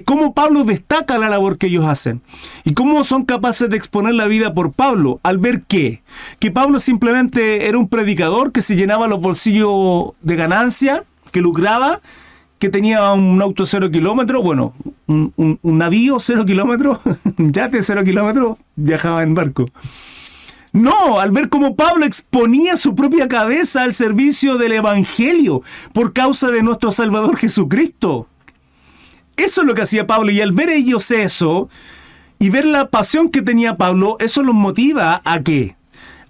cómo 0.03 0.33
Pablo 0.33 0.63
destaca 0.63 1.17
la 1.17 1.29
labor 1.29 1.57
que 1.57 1.67
ellos 1.67 1.85
hacen 1.85 2.21
y 2.63 2.73
cómo 2.73 3.03
son 3.03 3.23
capaces 3.23 3.69
de 3.69 3.77
exponer 3.77 4.15
la 4.15 4.25
vida 4.25 4.53
por 4.53 4.71
Pablo 4.71 5.19
al 5.21 5.37
ver 5.37 5.61
que, 5.63 6.01
que 6.39 6.49
Pablo 6.49 6.79
simplemente 6.79 7.67
era 7.67 7.77
un 7.77 7.87
predicador 7.87 8.51
que 8.51 8.63
se 8.63 8.75
llenaba 8.75 9.07
los 9.07 9.21
bolsillos 9.21 10.13
de 10.21 10.35
ganancia, 10.35 11.03
que 11.31 11.41
lucraba, 11.41 12.01
que 12.57 12.69
tenía 12.69 13.11
un 13.13 13.41
auto 13.41 13.65
cero 13.65 13.91
kilómetros, 13.91 14.43
bueno, 14.43 14.73
un, 15.05 15.31
un 15.37 15.77
navío 15.77 16.19
cero 16.19 16.45
kilómetros, 16.45 16.99
un 17.37 17.53
yate 17.53 17.81
cero 17.83 18.03
kilómetros, 18.03 18.57
viajaba 18.75 19.21
en 19.21 19.35
barco. 19.35 19.65
No, 20.71 21.19
al 21.19 21.31
ver 21.31 21.49
cómo 21.49 21.75
Pablo 21.75 22.05
exponía 22.05 22.77
su 22.77 22.93
propia 22.93 23.27
cabeza 23.27 23.83
al 23.83 23.93
servicio 23.93 24.57
del 24.57 24.73
Evangelio 24.73 25.63
por 25.93 26.13
causa 26.13 26.51
de 26.51 26.61
nuestro 26.61 26.91
Salvador 26.91 27.37
Jesucristo. 27.37 28.27
Eso 29.35 29.61
es 29.61 29.67
lo 29.67 29.73
que 29.73 29.81
hacía 29.81 30.05
Pablo 30.05 30.31
y 30.31 30.41
al 30.41 30.51
ver 30.51 30.69
ellos 30.69 31.09
eso 31.11 31.69
y 32.39 32.49
ver 32.49 32.65
la 32.65 32.89
pasión 32.89 33.29
que 33.29 33.41
tenía 33.41 33.77
Pablo, 33.77 34.17
eso 34.19 34.43
los 34.43 34.55
motiva 34.55 35.21
a 35.25 35.41
qué? 35.41 35.75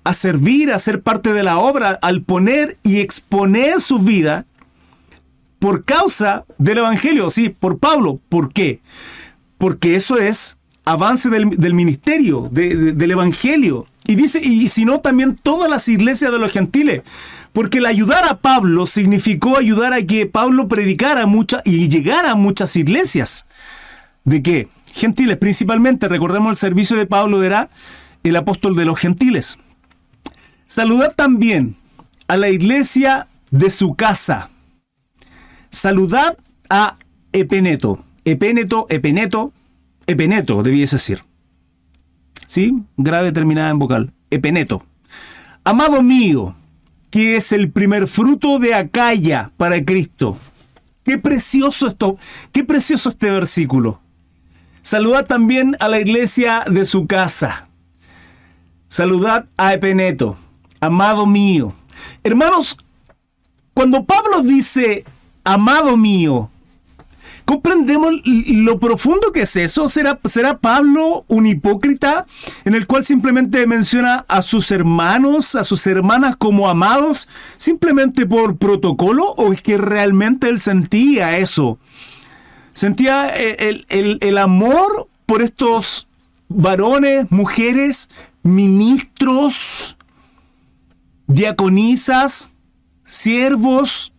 A 0.03 0.13
servir, 0.13 0.71
a 0.71 0.79
ser 0.79 1.01
parte 1.01 1.33
de 1.33 1.43
la 1.43 1.57
obra, 1.57 1.99
al 2.01 2.21
poner 2.21 2.77
y 2.83 2.99
exponer 2.99 3.81
su 3.81 3.99
vida 3.99 4.45
por 5.59 5.83
causa 5.83 6.45
del 6.57 6.79
Evangelio, 6.79 7.29
sí, 7.29 7.49
por 7.49 7.77
Pablo. 7.77 8.19
¿Por 8.29 8.53
qué? 8.53 8.81
Porque 9.57 9.95
eso 9.95 10.17
es 10.17 10.57
avance 10.85 11.29
del, 11.29 11.73
ministerio, 11.73 12.49
del 12.51 13.11
Evangelio. 13.11 13.85
Y 14.09 14.15
dice, 14.15 14.41
y 14.43 14.67
si 14.69 14.85
no, 14.85 15.01
también 15.01 15.35
todas 15.35 15.69
las 15.69 15.87
iglesias 15.87 16.31
de 16.31 16.39
los 16.39 16.51
gentiles. 16.51 17.03
Porque 17.53 17.77
el 17.77 17.85
ayudar 17.85 18.25
a 18.25 18.39
Pablo 18.39 18.87
significó 18.87 19.55
ayudar 19.55 19.93
a 19.93 20.01
que 20.01 20.25
Pablo 20.25 20.67
predicara 20.67 21.27
muchas 21.27 21.61
y 21.63 21.89
llegara 21.89 22.31
a 22.31 22.35
muchas 22.35 22.75
iglesias. 22.75 23.45
¿De 24.23 24.41
qué? 24.41 24.67
Gentiles, 24.95 25.37
principalmente, 25.37 26.07
recordemos 26.07 26.49
el 26.49 26.55
servicio 26.55 26.97
de 26.97 27.05
Pablo 27.05 27.43
era 27.43 27.69
el 28.23 28.35
apóstol 28.35 28.75
de 28.75 28.85
los 28.85 28.97
gentiles. 28.97 29.59
Saludad 30.65 31.13
también 31.15 31.75
a 32.27 32.35
la 32.35 32.49
iglesia 32.49 33.27
de 33.51 33.69
su 33.69 33.93
casa. 33.93 34.49
Saludad 35.69 36.35
a 36.67 36.95
Epeneto. 37.31 38.03
Epeneto, 38.25 38.87
Epeneto, 38.89 39.53
Epeneto, 40.07 40.63
debías 40.63 40.89
decir. 40.89 41.28
¿Sí? 42.49 42.81
Grave 42.97 43.31
terminada 43.31 43.69
en 43.69 43.77
vocal. 43.77 44.11
Epeneto. 44.31 44.83
Amado 45.63 46.01
mío, 46.01 46.55
que 47.11 47.35
es 47.35 47.51
el 47.51 47.69
primer 47.69 48.07
fruto 48.07 48.57
de 48.57 48.73
Acaya 48.73 49.51
para 49.55 49.85
Cristo. 49.85 50.35
Qué 51.03 51.19
precioso 51.19 51.87
esto, 51.87 52.17
qué 52.51 52.63
precioso 52.63 53.09
este 53.09 53.29
versículo. 53.29 54.01
Saludad 54.81 55.27
también 55.27 55.77
a 55.79 55.87
la 55.89 55.99
iglesia 55.99 56.65
de 56.69 56.85
su 56.85 57.05
casa. 57.05 57.67
Saludad 58.87 59.45
a 59.55 59.75
Epeneto, 59.75 60.35
amado 60.81 61.27
mío. 61.27 61.73
Hermanos, 62.23 62.79
cuando 63.75 64.05
Pablo 64.05 64.41
dice, 64.41 65.05
amado 65.43 65.97
mío, 65.97 66.49
¿Comprendemos 67.49 68.13
lo 68.25 68.79
profundo 68.79 69.31
que 69.31 69.41
es 69.41 69.55
eso? 69.55 69.89
¿Será, 69.89 70.19
¿Será 70.25 70.59
Pablo 70.59 71.25
un 71.27 71.47
hipócrita 71.47 72.27
en 72.63 72.75
el 72.75 72.85
cual 72.85 73.05
simplemente 73.05 73.65
menciona 73.65 74.23
a 74.27 74.43
sus 74.43 74.69
hermanos, 74.69 75.55
a 75.55 75.63
sus 75.63 75.87
hermanas 75.87 76.35
como 76.37 76.69
amados, 76.69 77.27
simplemente 77.57 78.27
por 78.27 78.57
protocolo? 78.57 79.31
¿O 79.31 79.51
es 79.51 79.63
que 79.63 79.79
realmente 79.79 80.47
él 80.47 80.59
sentía 80.59 81.39
eso? 81.39 81.79
Sentía 82.73 83.29
el, 83.29 83.87
el 83.89 84.37
amor 84.37 85.09
por 85.25 85.41
estos 85.41 86.07
varones, 86.49 87.31
mujeres, 87.31 88.11
ministros, 88.43 89.97
diaconisas, 91.25 92.51
siervos, 93.05 94.13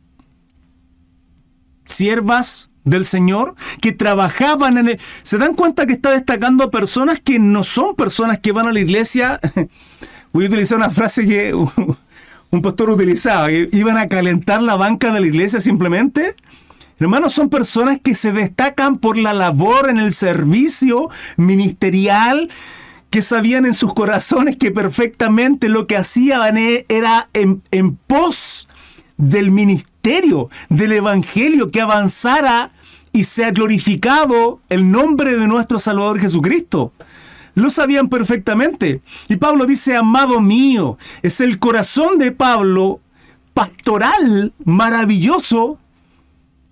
siervas, 1.84 2.69
del 2.84 3.04
Señor, 3.04 3.54
que 3.80 3.92
trabajaban 3.92 4.78
en 4.78 4.88
el... 4.88 5.00
¿Se 5.22 5.38
dan 5.38 5.54
cuenta 5.54 5.86
que 5.86 5.92
está 5.92 6.10
destacando 6.10 6.64
a 6.64 6.70
personas 6.70 7.20
que 7.20 7.38
no 7.38 7.64
son 7.64 7.94
personas 7.94 8.38
que 8.38 8.52
van 8.52 8.68
a 8.68 8.72
la 8.72 8.80
iglesia? 8.80 9.40
Voy 10.32 10.44
a 10.44 10.48
utilizar 10.48 10.78
una 10.78 10.90
frase 10.90 11.26
que 11.26 11.54
un 12.50 12.62
pastor 12.62 12.90
utilizaba, 12.90 13.50
iban 13.50 13.96
a 13.96 14.08
calentar 14.08 14.62
la 14.62 14.76
banca 14.76 15.12
de 15.12 15.20
la 15.20 15.26
iglesia 15.26 15.60
simplemente. 15.60 16.34
Hermanos, 16.98 17.32
son 17.32 17.48
personas 17.48 17.98
que 18.02 18.14
se 18.14 18.32
destacan 18.32 18.98
por 18.98 19.16
la 19.16 19.32
labor 19.32 19.88
en 19.88 19.98
el 19.98 20.12
servicio 20.12 21.08
ministerial, 21.36 22.50
que 23.08 23.22
sabían 23.22 23.64
en 23.64 23.74
sus 23.74 23.94
corazones 23.94 24.56
que 24.56 24.70
perfectamente 24.70 25.68
lo 25.68 25.86
que 25.86 25.96
hacían 25.96 26.58
era 26.58 27.30
en, 27.32 27.62
en 27.70 27.96
pos 27.96 28.68
del 29.16 29.50
ministerio, 29.50 29.89
del 30.02 30.92
evangelio, 30.92 31.70
que 31.70 31.80
avanzara 31.80 32.70
y 33.12 33.24
sea 33.24 33.50
glorificado 33.50 34.60
el 34.68 34.90
nombre 34.90 35.36
de 35.36 35.46
nuestro 35.46 35.78
Salvador 35.78 36.20
Jesucristo. 36.20 36.92
Lo 37.54 37.70
sabían 37.70 38.08
perfectamente. 38.08 39.00
Y 39.28 39.36
Pablo 39.36 39.66
dice, 39.66 39.96
amado 39.96 40.40
mío, 40.40 40.96
es 41.22 41.40
el 41.40 41.58
corazón 41.58 42.18
de 42.18 42.32
Pablo 42.32 43.00
pastoral, 43.52 44.52
maravilloso, 44.64 45.78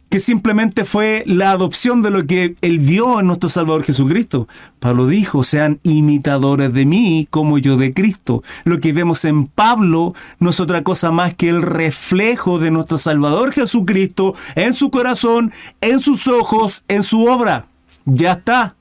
que 0.09 0.21
simplemente 0.21 0.85
fue 0.85 1.23
la 1.27 1.50
adopción 1.50 2.00
de 2.00 2.11
lo 2.11 2.27
que 2.27 2.57
él 2.62 2.79
vio 2.79 3.21
en 3.21 3.27
nuestro 3.27 3.49
Salvador 3.49 3.85
Jesucristo. 3.85 4.49
Pablo 4.81 5.07
dijo, 5.07 5.43
sean 5.43 5.81
imitadores 5.83 6.73
de 6.73 6.87
mí 6.87 7.27
como 7.31 7.59
yo 7.59 7.77
de 7.77 7.93
Cristo. 7.93 8.43
Lo 8.65 8.81
que 8.81 8.93
vemos 8.93 9.25
en 9.25 9.47
Pablo 9.47 10.15
no 10.38 10.50
es 10.50 10.61
otra 10.61 10.83
cosa 10.83 11.11
más 11.11 11.35
que 11.35 11.50
el 11.50 11.62
reflejo 11.62 12.59
de 12.59 12.71
nuestro 12.71 12.97
Salvador 12.97 13.53
Jesucristo 13.53 14.35
en 14.55 14.73
su 14.73 14.91
corazón, 14.91 15.53
en 15.81 16.00
sus 16.00 16.27
ojos, 16.27 16.85
en 16.88 17.03
su 17.03 17.27
obra. 17.27 17.67
Ya 18.07 18.33
está. 18.33 18.77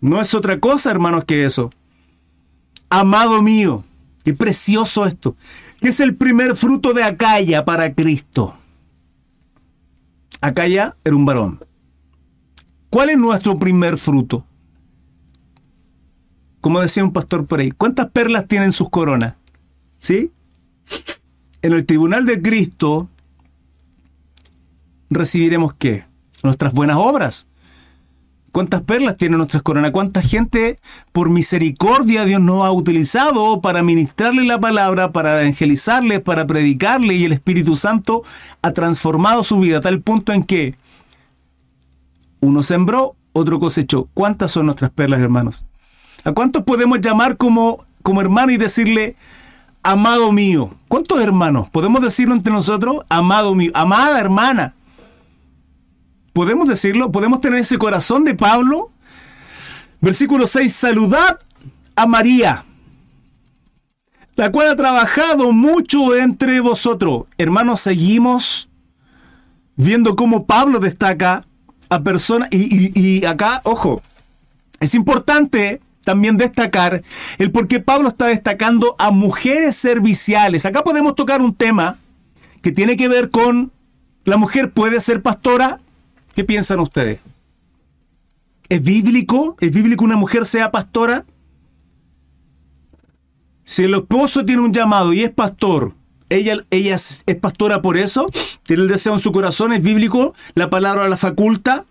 No 0.00 0.20
es 0.20 0.34
otra 0.34 0.58
cosa, 0.58 0.90
hermanos, 0.90 1.24
que 1.24 1.44
eso. 1.44 1.70
Amado 2.90 3.40
mío, 3.40 3.84
qué 4.24 4.34
precioso 4.34 5.06
esto, 5.06 5.36
que 5.80 5.88
es 5.88 6.00
el 6.00 6.16
primer 6.16 6.56
fruto 6.56 6.92
de 6.92 7.04
Acaya 7.04 7.64
para 7.64 7.94
Cristo. 7.94 8.56
Acá 10.42 10.66
ya 10.66 10.96
era 11.04 11.14
un 11.14 11.24
varón. 11.24 11.64
¿Cuál 12.90 13.10
es 13.10 13.16
nuestro 13.16 13.58
primer 13.58 13.96
fruto? 13.96 14.44
Como 16.60 16.80
decía 16.80 17.04
un 17.04 17.12
pastor 17.12 17.46
por 17.46 17.60
ahí, 17.60 17.70
¿cuántas 17.70 18.10
perlas 18.10 18.48
tienen 18.48 18.72
sus 18.72 18.90
coronas? 18.90 19.36
¿Sí? 19.98 20.32
En 21.62 21.72
el 21.72 21.86
tribunal 21.86 22.26
de 22.26 22.42
Cristo 22.42 23.08
recibiremos 25.10 25.74
qué? 25.74 26.06
Nuestras 26.42 26.72
buenas 26.72 26.96
obras. 26.98 27.46
¿Cuántas 28.52 28.82
perlas 28.82 29.16
tienen 29.16 29.38
nuestras 29.38 29.62
coronas? 29.62 29.92
¿Cuánta 29.92 30.20
gente 30.20 30.78
por 31.12 31.30
misericordia 31.30 32.26
Dios 32.26 32.40
nos 32.40 32.66
ha 32.66 32.70
utilizado 32.70 33.62
para 33.62 33.82
ministrarle 33.82 34.44
la 34.44 34.60
palabra, 34.60 35.10
para 35.10 35.40
evangelizarle, 35.40 36.20
para 36.20 36.46
predicarle 36.46 37.14
y 37.14 37.24
el 37.24 37.32
Espíritu 37.32 37.76
Santo 37.76 38.22
ha 38.60 38.72
transformado 38.72 39.42
su 39.42 39.58
vida 39.58 39.78
a 39.78 39.80
tal 39.80 40.02
punto 40.02 40.34
en 40.34 40.42
que 40.42 40.74
uno 42.40 42.62
sembró, 42.62 43.16
otro 43.32 43.58
cosechó. 43.58 44.08
¿Cuántas 44.12 44.50
son 44.50 44.66
nuestras 44.66 44.90
perlas, 44.90 45.22
hermanos? 45.22 45.64
¿A 46.22 46.32
cuántos 46.32 46.62
podemos 46.64 47.00
llamar 47.00 47.38
como, 47.38 47.86
como 48.02 48.20
hermano 48.20 48.52
y 48.52 48.58
decirle, 48.58 49.16
amado 49.82 50.30
mío? 50.30 50.74
¿Cuántos 50.88 51.22
hermanos? 51.22 51.70
¿Podemos 51.70 52.02
decirlo 52.02 52.34
entre 52.34 52.52
nosotros? 52.52 52.98
Amado 53.08 53.54
mío, 53.54 53.70
amada 53.72 54.20
hermana. 54.20 54.74
¿Podemos 56.32 56.68
decirlo? 56.68 57.12
¿Podemos 57.12 57.40
tener 57.40 57.60
ese 57.60 57.78
corazón 57.78 58.24
de 58.24 58.34
Pablo? 58.34 58.90
Versículo 60.00 60.46
6, 60.46 60.74
saludad 60.74 61.38
a 61.94 62.06
María, 62.06 62.64
la 64.34 64.50
cual 64.50 64.68
ha 64.70 64.76
trabajado 64.76 65.52
mucho 65.52 66.16
entre 66.16 66.60
vosotros. 66.60 67.24
Hermanos, 67.38 67.80
seguimos 67.80 68.68
viendo 69.76 70.16
cómo 70.16 70.46
Pablo 70.46 70.80
destaca 70.80 71.44
a 71.88 72.02
personas, 72.02 72.48
y, 72.50 73.24
acá, 73.26 73.60
ojo, 73.64 74.00
es 74.80 74.94
importante 74.94 75.82
también 76.02 76.38
destacar 76.38 77.02
el 77.38 77.52
por 77.52 77.68
qué 77.68 77.78
Pablo 77.78 78.08
está 78.08 78.26
destacando 78.26 78.96
a 78.98 79.10
mujeres 79.10 79.76
serviciales. 79.76 80.64
Acá 80.64 80.82
podemos 80.82 81.14
tocar 81.14 81.42
un 81.42 81.54
tema 81.54 81.98
que 82.62 82.72
tiene 82.72 82.96
que 82.96 83.08
ver 83.08 83.28
con 83.28 83.70
la 84.24 84.36
mujer 84.36 84.72
puede 84.72 85.00
ser 85.00 85.20
pastora, 85.20 85.81
¿Qué 86.34 86.44
piensan 86.44 86.80
ustedes? 86.80 87.20
¿Es 88.68 88.82
bíblico? 88.82 89.56
¿Es 89.60 89.72
bíblico 89.72 90.00
que 90.00 90.06
una 90.06 90.16
mujer 90.16 90.46
sea 90.46 90.70
pastora? 90.70 91.24
Si 93.64 93.84
el 93.84 93.94
esposo 93.94 94.44
tiene 94.44 94.62
un 94.62 94.72
llamado 94.72 95.12
y 95.12 95.22
es 95.22 95.30
pastor, 95.30 95.94
ella, 96.30 96.56
ella 96.70 96.94
es, 96.94 97.22
pastora 97.40 97.82
por 97.82 97.96
eso, 97.96 98.26
tiene 98.62 98.82
el 98.82 98.88
deseo 98.88 99.14
en 99.14 99.20
su 99.20 99.30
corazón, 99.32 99.72
es 99.72 99.82
bíblico, 99.82 100.34
la 100.54 100.70
palabra 100.70 101.08
la 101.08 101.16
faculta. 101.16 101.84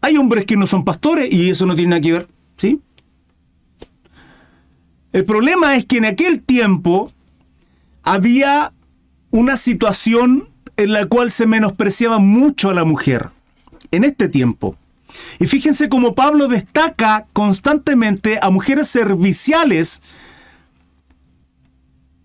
Hay 0.00 0.16
hombres 0.16 0.46
que 0.46 0.56
no 0.56 0.66
son 0.66 0.84
pastores 0.84 1.30
y 1.30 1.50
eso 1.50 1.66
no 1.66 1.74
tiene 1.74 1.90
nada 1.90 2.00
que 2.00 2.12
ver, 2.12 2.28
¿sí? 2.56 2.80
El 5.12 5.24
problema 5.24 5.76
es 5.76 5.84
que 5.84 5.98
en 5.98 6.06
aquel 6.06 6.42
tiempo 6.42 7.12
había 8.02 8.72
una 9.30 9.56
situación 9.56 10.48
en 10.76 10.92
la 10.92 11.06
cual 11.06 11.30
se 11.30 11.46
menospreciaba 11.46 12.18
mucho 12.18 12.70
a 12.70 12.74
la 12.74 12.84
mujer. 12.84 13.28
En 13.92 14.02
este 14.04 14.28
tiempo. 14.28 14.76
Y 15.38 15.46
fíjense 15.46 15.88
cómo 15.88 16.14
Pablo 16.14 16.48
destaca 16.48 17.26
constantemente 17.32 18.38
a 18.42 18.50
mujeres 18.50 18.88
serviciales 18.88 20.02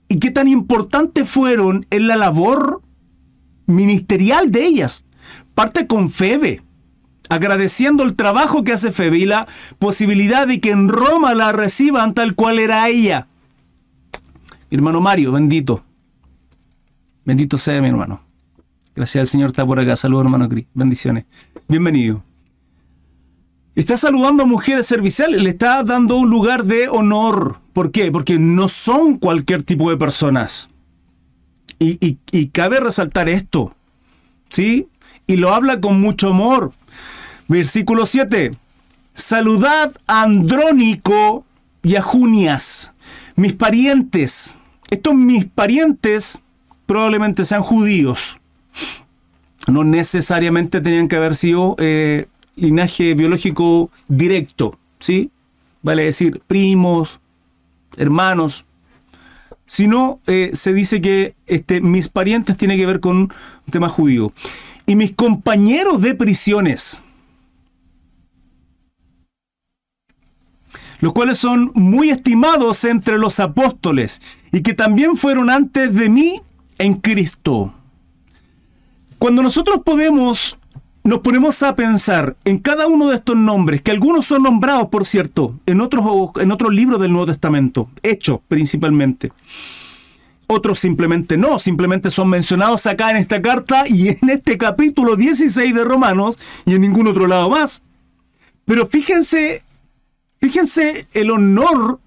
y 0.07 0.19
qué 0.19 0.31
tan 0.31 0.47
importantes 0.47 1.29
fueron 1.29 1.85
en 1.89 2.07
la 2.07 2.15
labor 2.15 2.81
ministerial 3.65 4.51
de 4.51 4.65
ellas. 4.65 5.05
Parte 5.53 5.87
con 5.87 6.09
Febe, 6.09 6.61
agradeciendo 7.29 8.03
el 8.03 8.15
trabajo 8.15 8.63
que 8.63 8.73
hace 8.73 8.91
Febe 8.91 9.17
y 9.17 9.25
la 9.25 9.47
posibilidad 9.79 10.47
de 10.47 10.61
que 10.61 10.71
en 10.71 10.87
Roma 10.87 11.35
la 11.35 11.51
reciban 11.51 12.13
tal 12.13 12.35
cual 12.35 12.59
era 12.59 12.87
ella. 12.87 13.27
hermano 14.71 15.01
Mario, 15.01 15.31
bendito. 15.31 15.83
Bendito 17.25 17.57
sea 17.57 17.81
mi 17.81 17.89
hermano. 17.89 18.26
Gracias 18.97 19.21
al 19.21 19.27
Señor 19.27 19.49
está 19.51 19.63
por 19.63 19.79
acá. 19.79 19.95
Saludos, 19.95 20.25
hermano 20.25 20.49
Cris. 20.49 20.65
Bendiciones. 20.73 21.25
Bienvenido. 21.67 22.23
Está 23.75 23.95
saludando 23.95 24.41
a 24.41 24.47
mujeres 24.47 24.87
serviciales, 24.87 25.39
le 25.39 25.51
está 25.51 25.83
dando 25.83 26.15
un 26.17 26.31
lugar 26.31 26.63
de 26.63 26.89
honor. 26.89 27.59
¿Por 27.73 27.91
qué? 27.91 28.11
Porque 28.11 28.39
no 28.39 28.67
son 28.67 29.19
cualquier 29.19 29.61
tipo 29.61 29.91
de 29.91 29.97
personas. 29.97 30.67
Y, 31.77 32.17
y 32.31 32.47
cabe 32.47 32.79
resaltar 32.79 33.29
esto. 33.29 33.75
¿Sí? 34.49 34.87
Y 35.27 35.35
lo 35.35 35.53
habla 35.53 35.79
con 35.79 36.01
mucho 36.01 36.29
amor. 36.29 36.71
Versículo 37.47 38.07
7. 38.07 38.49
Saludad 39.13 39.91
a 40.07 40.23
Andrónico 40.23 41.45
y 41.83 41.97
a 41.97 42.01
Junias, 42.01 42.93
mis 43.35 43.53
parientes. 43.53 44.57
Estos 44.89 45.13
mis 45.13 45.45
parientes 45.45 46.41
probablemente 46.87 47.45
sean 47.45 47.61
judíos. 47.61 48.39
No 49.67 49.83
necesariamente 49.83 50.81
tenían 50.81 51.07
que 51.07 51.17
haber 51.17 51.35
sido 51.35 51.75
eh, 51.77 52.27
linaje 52.55 53.13
biológico 53.13 53.91
directo, 54.07 54.77
¿sí? 54.99 55.31
Vale 55.81 56.03
decir, 56.03 56.41
primos, 56.47 57.19
hermanos, 57.97 58.65
sino 59.65 60.21
eh, 60.27 60.51
se 60.53 60.73
dice 60.73 61.01
que 61.01 61.35
este, 61.45 61.81
mis 61.81 62.07
parientes 62.07 62.57
tiene 62.57 62.77
que 62.77 62.85
ver 62.85 62.99
con 62.99 63.17
un 63.17 63.31
tema 63.69 63.89
judío. 63.89 64.31
Y 64.85 64.95
mis 64.95 65.13
compañeros 65.15 66.01
de 66.01 66.15
prisiones, 66.15 67.03
los 70.99 71.13
cuales 71.13 71.37
son 71.37 71.71
muy 71.75 72.09
estimados 72.09 72.83
entre 72.85 73.17
los 73.17 73.39
apóstoles 73.39 74.21
y 74.51 74.61
que 74.61 74.73
también 74.73 75.15
fueron 75.15 75.49
antes 75.49 75.93
de 75.93 76.09
mí 76.09 76.41
en 76.77 76.95
Cristo. 76.95 77.73
Cuando 79.19 79.41
nosotros 79.41 79.81
podemos 79.83 80.57
nos 81.07 81.19
ponemos 81.19 81.63
a 81.63 81.73
pensar 81.73 82.35
en 82.43 82.59
cada 82.59 82.85
uno 82.87 83.07
de 83.07 83.15
estos 83.15 83.37
nombres, 83.37 83.81
que 83.81 83.91
algunos 83.91 84.25
son 84.25 84.43
nombrados, 84.43 84.89
por 84.89 85.05
cierto, 85.05 85.57
en 85.65 85.79
otros, 85.79 86.05
en 86.35 86.51
otros 86.51 86.73
libros 86.73 86.99
del 86.99 87.13
Nuevo 87.13 87.27
Testamento, 87.27 87.89
hechos 88.03 88.41
principalmente. 88.49 89.31
Otros 90.47 90.81
simplemente 90.81 91.37
no, 91.37 91.59
simplemente 91.59 92.11
son 92.11 92.27
mencionados 92.27 92.85
acá 92.87 93.11
en 93.11 93.17
esta 93.17 93.41
carta 93.41 93.87
y 93.87 94.09
en 94.09 94.29
este 94.29 94.57
capítulo 94.57 95.15
16 95.15 95.73
de 95.73 95.83
Romanos 95.85 96.37
y 96.65 96.75
en 96.75 96.81
ningún 96.81 97.07
otro 97.07 97.25
lado 97.25 97.49
más. 97.49 97.83
Pero 98.65 98.85
fíjense, 98.85 99.63
fíjense 100.41 101.07
el 101.13 101.31
honor 101.31 102.01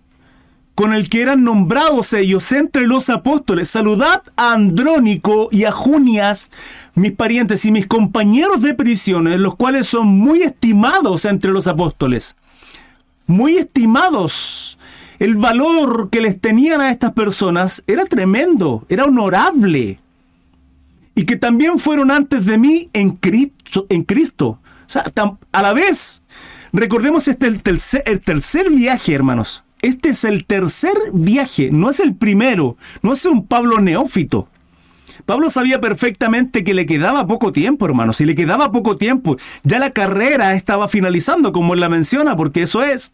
con 0.81 0.95
el 0.95 1.11
que 1.11 1.21
eran 1.21 1.45
nombrados 1.45 2.15
ellos 2.15 2.53
entre 2.53 2.87
los 2.87 3.11
apóstoles. 3.11 3.69
Saludad 3.69 4.23
a 4.35 4.55
Andrónico 4.55 5.51
y 5.53 5.65
a 5.65 5.73
Junias, 5.73 6.51
mis 6.95 7.13
parientes 7.13 7.67
y 7.67 7.71
mis 7.71 7.87
compañeros 7.87 8.63
de 8.63 8.73
prisiones, 8.73 9.39
los 9.41 9.57
cuales 9.57 9.89
son 9.89 10.07
muy 10.07 10.41
estimados 10.41 11.27
entre 11.27 11.51
los 11.51 11.67
apóstoles. 11.67 12.35
Muy 13.27 13.59
estimados. 13.59 14.79
El 15.19 15.37
valor 15.37 16.09
que 16.09 16.23
les 16.23 16.41
tenían 16.41 16.81
a 16.81 16.91
estas 16.91 17.13
personas 17.13 17.83
era 17.87 18.07
tremendo, 18.07 18.87
era 18.89 19.05
honorable. 19.05 20.01
Y 21.15 21.27
que 21.27 21.37
también 21.37 21.79
fueron 21.79 22.11
antes 22.11 22.47
de 22.47 22.57
mí 22.57 22.89
en 22.95 23.11
Cristo. 23.11 23.85
En 23.91 24.03
Cristo. 24.03 24.47
O 24.47 24.87
sea, 24.87 25.05
a 25.53 25.61
la 25.61 25.75
vez, 25.75 26.23
recordemos 26.73 27.29
este 27.29 27.49
el 27.49 27.61
el 28.07 28.21
tercer 28.23 28.71
viaje, 28.71 29.13
hermanos 29.13 29.63
este 29.83 30.11
es 30.11 30.25
el 30.25 30.45
tercer 30.45 30.95
viaje, 31.13 31.71
no 31.73 31.91
es 31.91 32.01
el 32.01 32.15
primero, 32.15 32.77
no 33.03 33.13
es 33.13 33.25
un 33.25 33.47
Pablo 33.47 33.81
neófito. 33.81 34.49
Pablo 35.27 35.51
sabía 35.51 35.81
perfectamente 35.81 36.65
que 36.65 36.75
le 36.75 36.87
quedaba 36.87 37.27
poco 37.27 37.53
tiempo, 37.53 37.87
hermano. 37.87 38.13
Si 38.13 38.25
le 38.25 38.35
quedaba 38.35 38.73
poco 38.73 38.97
tiempo, 38.97 39.37
ya 39.63 39.79
la 39.79 39.91
carrera 39.91 40.55
estaba 40.55 40.89
finalizando, 40.89 41.53
como 41.53 41.75
él 41.75 41.81
la 41.81 41.89
menciona, 41.89 42.37
porque 42.37 42.63
eso 42.63 42.83
es. 42.83 43.13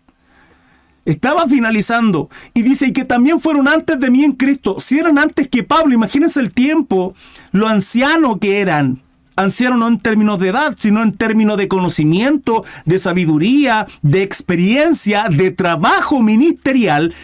Estaba 1.05 1.47
finalizando. 1.49 2.31
Y 2.55 2.63
dice, 2.63 2.89
y 2.89 2.93
que 2.93 3.05
también 3.05 3.41
fueron 3.41 3.69
antes 3.69 3.99
de 4.01 4.11
mí 4.11 4.25
en 4.25 4.33
Cristo. 4.33 4.77
Si 4.79 4.99
eran 4.99 5.19
antes 5.19 5.49
que 5.49 5.63
Pablo, 5.63 5.95
imagínense 5.95 6.41
el 6.41 6.53
tiempo, 6.53 7.15
lo 7.53 7.69
anciano 7.69 8.39
que 8.39 8.61
eran 8.61 9.03
anciano 9.37 9.77
no 9.77 9.89
en 9.89 9.99
términos 9.99 10.41
de 10.41 10.49
edad, 10.49 10.75
sino 10.77 11.03
en 11.03 11.13
términos 11.13 11.59
de 11.59 11.69
conocimiento, 11.69 12.65
de 12.85 12.99
sabiduría, 12.99 13.87
de 14.03 14.23
experiencia, 14.23 15.27
de 15.31 15.51
trabajo 15.51 16.23
ministerial 16.23 17.15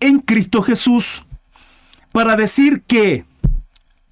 en 0.00 0.18
Cristo 0.18 0.62
Jesús, 0.62 1.24
para 2.12 2.36
decir 2.36 2.82
que 2.82 3.24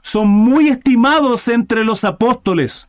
son 0.03 0.29
muy 0.29 0.69
estimados 0.69 1.49
entre 1.49 1.85
los 1.85 2.05
apóstoles. 2.05 2.89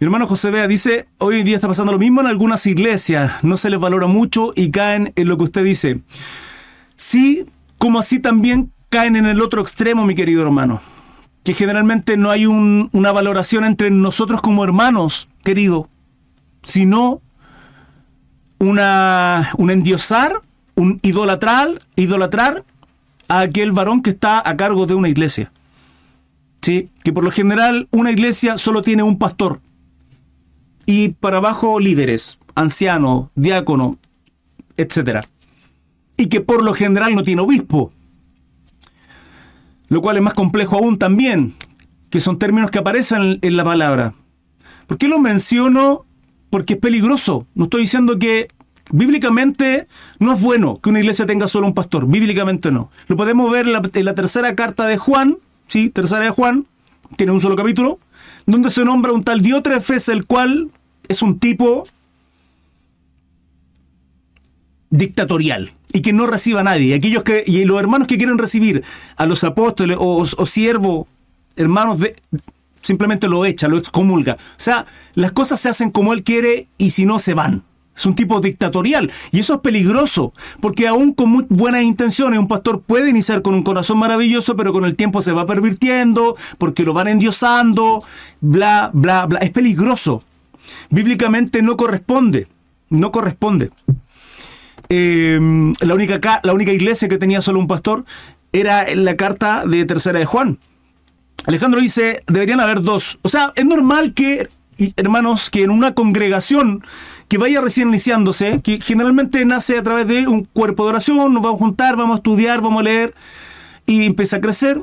Mi 0.00 0.04
hermano 0.04 0.28
José 0.28 0.50
Bea 0.50 0.68
dice, 0.68 1.08
hoy 1.18 1.38
en 1.38 1.44
día 1.44 1.56
está 1.56 1.66
pasando 1.66 1.92
lo 1.92 1.98
mismo 1.98 2.20
en 2.20 2.28
algunas 2.28 2.66
iglesias, 2.66 3.42
no 3.42 3.56
se 3.56 3.68
les 3.68 3.80
valora 3.80 4.06
mucho 4.06 4.52
y 4.54 4.70
caen 4.70 5.12
en 5.16 5.28
lo 5.28 5.36
que 5.36 5.44
usted 5.44 5.64
dice. 5.64 6.00
Sí, 6.96 7.46
como 7.78 7.98
así 7.98 8.20
también 8.20 8.72
caen 8.88 9.16
en 9.16 9.26
el 9.26 9.40
otro 9.40 9.60
extremo, 9.60 10.04
mi 10.04 10.14
querido 10.14 10.42
hermano. 10.42 10.80
Que 11.44 11.54
generalmente 11.54 12.16
no 12.16 12.30
hay 12.30 12.46
una 12.46 13.12
valoración 13.12 13.64
entre 13.64 13.90
nosotros 13.90 14.40
como 14.40 14.64
hermanos, 14.64 15.28
querido, 15.42 15.88
sino 16.62 17.22
una, 18.58 19.50
un 19.56 19.70
endiosar, 19.70 20.40
un 20.74 20.98
idolatrar, 21.02 21.80
idolatrar 21.96 22.64
a 23.28 23.40
aquel 23.40 23.72
varón 23.72 24.02
que 24.02 24.10
está 24.10 24.42
a 24.46 24.56
cargo 24.56 24.86
de 24.86 24.94
una 24.94 25.08
iglesia. 25.08 25.52
¿Sí? 26.60 26.90
Que 27.04 27.12
por 27.12 27.24
lo 27.24 27.30
general 27.30 27.88
una 27.92 28.10
iglesia 28.10 28.56
solo 28.56 28.82
tiene 28.82 29.02
un 29.02 29.18
pastor. 29.18 29.60
Y 30.86 31.10
para 31.10 31.36
abajo 31.36 31.78
líderes, 31.80 32.38
anciano, 32.54 33.30
diácono, 33.34 33.96
etc. 34.76 35.24
Y 36.16 36.26
que 36.26 36.40
por 36.40 36.64
lo 36.64 36.74
general 36.74 37.14
no 37.14 37.22
tiene 37.22 37.42
obispo 37.42 37.92
lo 39.88 40.02
cual 40.02 40.16
es 40.16 40.22
más 40.22 40.34
complejo 40.34 40.76
aún 40.76 40.98
también, 40.98 41.54
que 42.10 42.20
son 42.20 42.38
términos 42.38 42.70
que 42.70 42.78
aparecen 42.78 43.38
en 43.42 43.56
la 43.56 43.64
palabra. 43.64 44.14
¿Por 44.86 44.98
qué 44.98 45.08
lo 45.08 45.18
menciono? 45.18 46.04
Porque 46.50 46.74
es 46.74 46.80
peligroso. 46.80 47.46
No 47.54 47.64
estoy 47.64 47.82
diciendo 47.82 48.18
que 48.18 48.48
bíblicamente 48.90 49.86
no 50.18 50.32
es 50.32 50.40
bueno 50.40 50.80
que 50.80 50.88
una 50.88 51.00
iglesia 51.00 51.26
tenga 51.26 51.48
solo 51.48 51.66
un 51.66 51.74
pastor, 51.74 52.06
bíblicamente 52.06 52.70
no. 52.70 52.90
Lo 53.06 53.16
podemos 53.16 53.50
ver 53.50 53.66
en 53.66 54.04
la, 54.04 54.14
tercera 54.14 54.54
carta 54.54 54.86
de 54.86 54.96
Juan, 54.96 55.38
¿sí? 55.66 55.90
Tercera 55.90 56.24
de 56.24 56.30
Juan, 56.30 56.66
tiene 57.16 57.32
un 57.32 57.40
solo 57.40 57.56
capítulo, 57.56 57.98
donde 58.46 58.70
se 58.70 58.84
nombra 58.84 59.12
un 59.12 59.22
tal 59.22 59.40
Diótrefes, 59.42 60.08
el 60.08 60.24
cual 60.24 60.70
es 61.08 61.22
un 61.22 61.38
tipo 61.38 61.84
dictatorial 64.90 65.72
y 65.92 66.00
que 66.00 66.12
no 66.12 66.26
reciba 66.26 66.60
a 66.60 66.64
nadie. 66.64 66.94
Aquellos 66.94 67.22
que, 67.22 67.44
y 67.46 67.64
los 67.64 67.80
hermanos 67.80 68.08
que 68.08 68.18
quieren 68.18 68.38
recibir 68.38 68.84
a 69.16 69.26
los 69.26 69.44
apóstoles 69.44 69.96
o, 70.00 70.24
siervos, 70.46 71.06
hermanos, 71.56 72.00
simplemente 72.80 73.28
lo 73.28 73.44
echa, 73.44 73.68
lo 73.68 73.78
excomulga. 73.78 74.34
O 74.34 74.38
sea, 74.56 74.86
las 75.14 75.32
cosas 75.32 75.60
se 75.60 75.68
hacen 75.68 75.90
como 75.90 76.12
él 76.12 76.22
quiere 76.22 76.68
y 76.78 76.90
si 76.90 77.06
no 77.06 77.18
se 77.18 77.34
van. 77.34 77.64
Es 77.96 78.06
un 78.06 78.14
tipo 78.14 78.40
dictatorial 78.40 79.10
y 79.32 79.40
eso 79.40 79.54
es 79.54 79.60
peligroso, 79.60 80.32
porque 80.60 80.86
aún 80.86 81.12
con 81.12 81.30
muy 81.30 81.46
buenas 81.48 81.82
intenciones 81.82 82.38
un 82.38 82.46
pastor 82.46 82.80
puede 82.80 83.10
iniciar 83.10 83.42
con 83.42 83.54
un 83.54 83.64
corazón 83.64 83.98
maravilloso, 83.98 84.54
pero 84.54 84.72
con 84.72 84.84
el 84.84 84.94
tiempo 84.94 85.20
se 85.20 85.32
va 85.32 85.46
pervirtiendo, 85.46 86.36
porque 86.58 86.84
lo 86.84 86.92
van 86.92 87.08
endiosando, 87.08 88.04
bla, 88.40 88.92
bla, 88.94 89.26
bla. 89.26 89.40
Es 89.40 89.50
peligroso. 89.50 90.22
Bíblicamente 90.90 91.60
no 91.60 91.76
corresponde, 91.76 92.46
no 92.88 93.10
corresponde. 93.10 93.70
Em, 94.88 95.74
la, 95.80 95.94
única, 95.94 96.40
la 96.42 96.54
única 96.54 96.72
iglesia 96.72 97.08
que 97.08 97.18
tenía 97.18 97.42
solo 97.42 97.60
un 97.60 97.66
pastor 97.66 98.04
era 98.52 98.86
la 98.94 99.16
carta 99.16 99.64
de 99.66 99.84
tercera 99.84 100.18
de 100.18 100.24
Juan. 100.24 100.58
Alejandro 101.46 101.80
dice, 101.80 102.22
deberían 102.26 102.60
haber 102.60 102.80
dos. 102.80 103.18
O 103.22 103.28
sea, 103.28 103.52
es 103.54 103.64
normal 103.64 104.14
que, 104.14 104.48
hermanos, 104.96 105.50
que 105.50 105.62
en 105.62 105.70
una 105.70 105.94
congregación 105.94 106.82
que 107.28 107.38
vaya 107.38 107.60
recién 107.60 107.88
iniciándose, 107.88 108.60
que 108.62 108.80
generalmente 108.80 109.44
nace 109.44 109.76
a 109.76 109.82
través 109.82 110.06
de 110.06 110.26
un 110.26 110.44
cuerpo 110.44 110.84
de 110.84 110.90
oración, 110.90 111.34
nos 111.34 111.42
vamos 111.42 111.60
a 111.60 111.64
juntar, 111.64 111.96
vamos 111.96 112.16
a 112.16 112.18
estudiar, 112.18 112.60
vamos 112.60 112.80
a 112.80 112.84
leer, 112.84 113.14
y 113.86 114.04
empieza 114.04 114.36
a 114.36 114.40
crecer, 114.40 114.80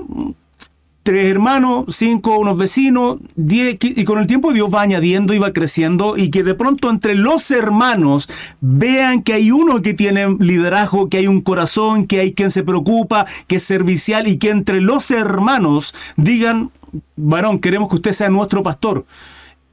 tres 1.06 1.32
hermanos, 1.32 1.86
cinco, 1.90 2.40
unos 2.40 2.58
vecinos, 2.58 3.18
diez, 3.36 3.78
y 3.80 4.04
con 4.06 4.18
el 4.18 4.26
tiempo 4.26 4.52
Dios 4.52 4.74
va 4.74 4.82
añadiendo 4.82 5.36
y 5.36 5.38
va 5.38 5.54
creciendo, 5.54 6.18
y 6.18 6.32
que 6.32 6.42
de 6.42 6.56
pronto 6.56 6.90
entre 6.90 7.14
los 7.14 7.52
hermanos 7.52 8.28
vean 8.60 9.22
que 9.22 9.34
hay 9.34 9.52
uno 9.52 9.84
que 9.84 9.94
tiene 9.94 10.36
liderazgo, 10.40 11.08
que 11.08 11.18
hay 11.18 11.28
un 11.28 11.42
corazón, 11.42 12.08
que 12.08 12.22
hay 12.22 12.34
quien 12.34 12.50
se 12.50 12.64
preocupa, 12.64 13.28
que 13.46 13.58
es 13.58 13.64
servicial, 13.64 14.28
y 14.28 14.38
que 14.38 14.50
entre 14.50 14.82
los 14.82 15.12
hermanos 15.12 15.94
digan, 16.18 16.72
varón, 17.16 17.60
queremos 17.60 17.88
que 17.88 17.98
usted 17.98 18.12
sea 18.12 18.30
nuestro 18.30 18.64
pastor. 18.64 19.06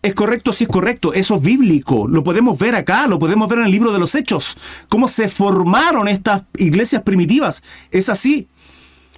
¿Es 0.02 0.14
correcto? 0.14 0.52
Sí 0.52 0.64
es 0.64 0.68
correcto. 0.68 1.14
Eso 1.14 1.36
es 1.36 1.42
bíblico. 1.42 2.08
Lo 2.08 2.22
podemos 2.24 2.58
ver 2.58 2.74
acá, 2.74 3.06
lo 3.06 3.18
podemos 3.18 3.48
ver 3.48 3.60
en 3.60 3.66
el 3.66 3.70
libro 3.70 3.92
de 3.92 4.00
los 4.00 4.16
Hechos. 4.16 4.58
Cómo 4.88 5.08
se 5.08 5.28
formaron 5.28 6.08
estas 6.08 6.42
iglesias 6.58 7.02
primitivas. 7.02 7.62
Es 7.90 8.08
así. 8.08 8.48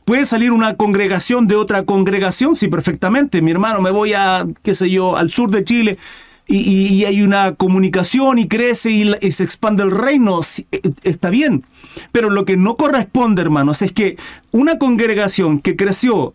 Puede 0.04 0.26
salir 0.26 0.52
una 0.52 0.76
congregación 0.76 1.46
de 1.46 1.56
otra 1.56 1.84
congregación, 1.84 2.56
sí, 2.56 2.68
perfectamente. 2.68 3.40
Mi 3.40 3.50
hermano, 3.50 3.80
me 3.80 3.90
voy 3.90 4.12
a, 4.12 4.46
qué 4.62 4.74
sé 4.74 4.90
yo, 4.90 5.16
al 5.16 5.30
sur 5.30 5.50
de 5.50 5.64
Chile 5.64 5.98
y, 6.46 7.04
hay 7.04 7.22
una 7.22 7.54
comunicación 7.54 8.38
y 8.38 8.48
crece 8.48 8.90
y, 8.90 9.32
se 9.32 9.44
expande 9.44 9.82
el 9.82 9.90
reino, 9.90 10.40
eh, 10.72 10.80
está 11.02 11.30
bien. 11.30 11.64
Pero 12.12 12.30
lo 12.30 12.44
que 12.44 12.56
no 12.56 12.76
corresponde, 12.76 13.42
hermanos, 13.42 13.82
es 13.82 13.92
que 13.92 14.16
una 14.50 14.78
congregación 14.78 15.60
que 15.60 15.76
creció 15.76 16.34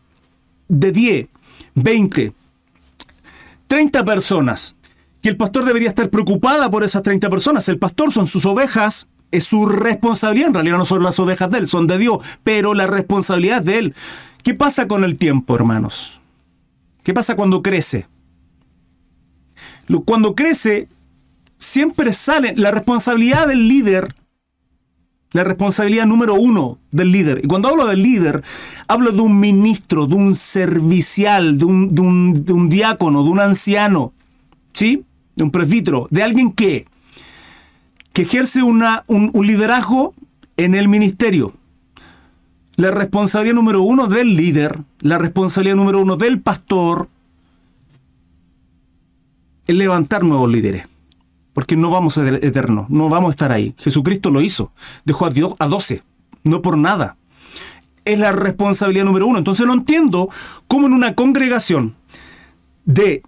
de 0.68 0.92
10, 0.92 1.28
20, 1.76 2.34
30 3.68 4.06
personas, 4.06 4.76
que 5.22 5.30
el 5.30 5.38
pastor 5.38 5.66
debería 5.66 5.90
estar 5.90 6.10
preocupada 6.10 6.72
por 6.72 6.84
esas 6.84 7.04
30 7.04 7.30
personas. 7.30 7.68
El 7.70 7.78
pastor 7.78 8.12
son 8.12 8.26
sus 8.26 8.46
ovejas, 8.46 9.08
es 9.32 9.44
su 9.44 9.66
responsabilidad. 9.66 10.50
En 10.50 10.54
realidad 10.56 10.78
no 10.78 10.86
son 10.86 11.04
las 11.04 11.20
ovejas 11.20 11.50
de 11.50 11.60
él, 11.60 11.68
son 11.68 11.88
de 11.88 11.98
Dios, 11.98 12.18
pero 12.44 12.74
la 12.74 12.88
responsabilidad 12.88 13.60
es 13.60 13.66
de 13.66 13.78
él. 13.78 13.96
¿Qué 14.44 14.54
pasa 14.54 14.88
con 14.88 15.04
el 15.04 15.18
tiempo, 15.18 15.56
hermanos? 15.56 16.20
¿Qué 17.04 17.14
pasa 17.14 17.36
cuando 17.36 17.62
crece? 17.62 18.08
Cuando 20.06 20.36
crece, 20.36 20.88
siempre 21.58 22.14
sale 22.14 22.54
la 22.56 22.72
responsabilidad 22.72 23.48
del 23.48 23.68
líder, 23.68 24.16
la 25.32 25.44
responsabilidad 25.44 26.06
número 26.06 26.36
uno 26.36 26.80
del 26.92 27.12
líder. 27.12 27.42
Y 27.44 27.48
cuando 27.48 27.70
hablo 27.70 27.86
del 27.88 28.02
líder, 28.02 28.44
hablo 28.88 29.12
de 29.12 29.22
un 29.22 29.40
ministro, 29.40 30.06
de 30.08 30.16
un 30.16 30.36
servicial, 30.36 31.58
de 31.58 31.66
un, 31.66 31.94
de 31.94 32.54
un, 32.54 32.70
diácono, 32.70 33.24
de 33.24 33.30
un 33.30 33.40
anciano, 33.40 34.14
¿sí? 34.74 35.04
De 35.36 35.44
un 35.44 35.52
presbítero, 35.52 36.08
de 36.10 36.24
alguien 36.24 36.52
que, 36.52 36.86
que 38.14 38.24
ejerce 38.24 38.64
un, 38.64 38.84
un 39.08 39.48
liderazgo 39.48 40.14
en 40.58 40.76
el 40.76 40.88
ministerio. 40.88 41.54
La 42.76 42.92
responsabilidad 42.92 43.56
número 43.56 43.82
uno 43.82 44.08
del 44.08 44.36
líder, 44.36 44.80
la 45.02 45.18
responsabilidad 45.18 45.76
número 45.76 46.00
uno 46.00 46.16
del 46.16 46.42
pastor, 46.42 47.10
es 49.68 49.76
levantar 49.76 50.24
nuevos 50.24 50.50
líderes 50.50 50.88
porque 51.60 51.76
no 51.76 51.90
vamos 51.90 52.18
a 52.18 52.24
ser 52.24 52.40
eternos, 52.46 52.90
no 52.90 53.10
vamos 53.10 53.28
a 53.28 53.32
estar 53.32 53.52
ahí. 53.52 53.76
Jesucristo 53.78 54.30
lo 54.32 54.42
hizo, 54.42 54.72
dejó 55.04 55.26
a 55.26 55.30
Dios 55.30 55.56
a 55.60 55.68
12, 55.68 56.04
no 56.46 56.62
por 56.62 56.78
nada. 56.78 57.18
Es 58.06 58.18
la 58.18 58.32
responsabilidad 58.32 59.04
número 59.04 59.28
uno. 59.28 59.40
Entonces 59.40 59.66
no 59.66 59.74
entiendo 59.74 60.30
cómo 60.70 60.88
en 60.88 60.94
una 60.94 61.16
congregación 61.16 61.96
de 62.86 63.24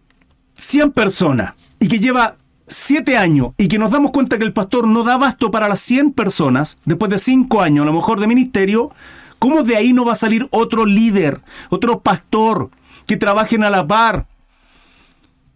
100 0.53 0.93
personas 0.93 1.55
y 1.77 1.89
que 1.89 1.99
lleva 1.99 2.37
7 2.67 3.17
años 3.17 3.53
y 3.57 3.67
que 3.67 3.79
nos 3.79 3.91
damos 3.91 4.11
cuenta 4.11 4.37
que 4.37 4.43
el 4.43 4.53
pastor 4.53 4.87
no 4.87 5.03
da 5.03 5.17
basto 5.17 5.51
para 5.51 5.67
las 5.67 5.79
100 5.81 6.11
personas, 6.13 6.77
después 6.85 7.09
de 7.09 7.19
5 7.19 7.61
años 7.61 7.83
a 7.83 7.85
lo 7.87 7.93
mejor 7.93 8.19
de 8.19 8.27
ministerio, 8.27 8.91
¿cómo 9.39 9.63
de 9.63 9.75
ahí 9.75 9.93
no 9.93 10.05
va 10.05 10.13
a 10.13 10.17
salir 10.17 10.47
otro 10.51 10.85
líder, 10.85 11.41
otro 11.69 12.01
pastor 12.01 12.69
que 13.05 13.17
trabajen 13.17 13.63
a 13.63 13.69
la 13.69 13.85
par, 13.85 14.27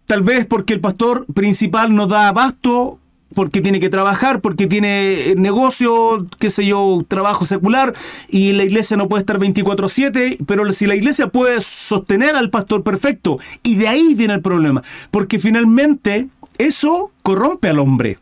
Tal 0.06 0.22
vez 0.22 0.46
porque 0.46 0.72
el 0.72 0.80
pastor 0.80 1.26
principal 1.34 1.94
no 1.94 2.06
da 2.06 2.28
abasto, 2.28 3.00
porque 3.34 3.60
tiene 3.60 3.80
que 3.80 3.88
trabajar, 3.88 4.40
porque 4.40 4.68
tiene 4.68 5.34
negocio, 5.36 6.26
qué 6.38 6.48
sé 6.48 6.64
yo, 6.64 7.04
trabajo 7.08 7.44
secular, 7.44 7.92
y 8.28 8.52
la 8.52 8.62
iglesia 8.62 8.96
no 8.96 9.08
puede 9.08 9.22
estar 9.22 9.40
24/7, 9.40 10.38
pero 10.46 10.72
si 10.72 10.86
la 10.86 10.94
iglesia 10.94 11.26
puede 11.26 11.60
sostener 11.60 12.36
al 12.36 12.50
pastor 12.50 12.84
perfecto, 12.84 13.38
y 13.64 13.74
de 13.74 13.88
ahí 13.88 14.14
viene 14.14 14.34
el 14.34 14.42
problema, 14.42 14.82
porque 15.10 15.40
finalmente 15.40 16.28
eso 16.58 17.12
corrompe 17.22 17.68
al 17.68 17.78
hombre. 17.78 18.18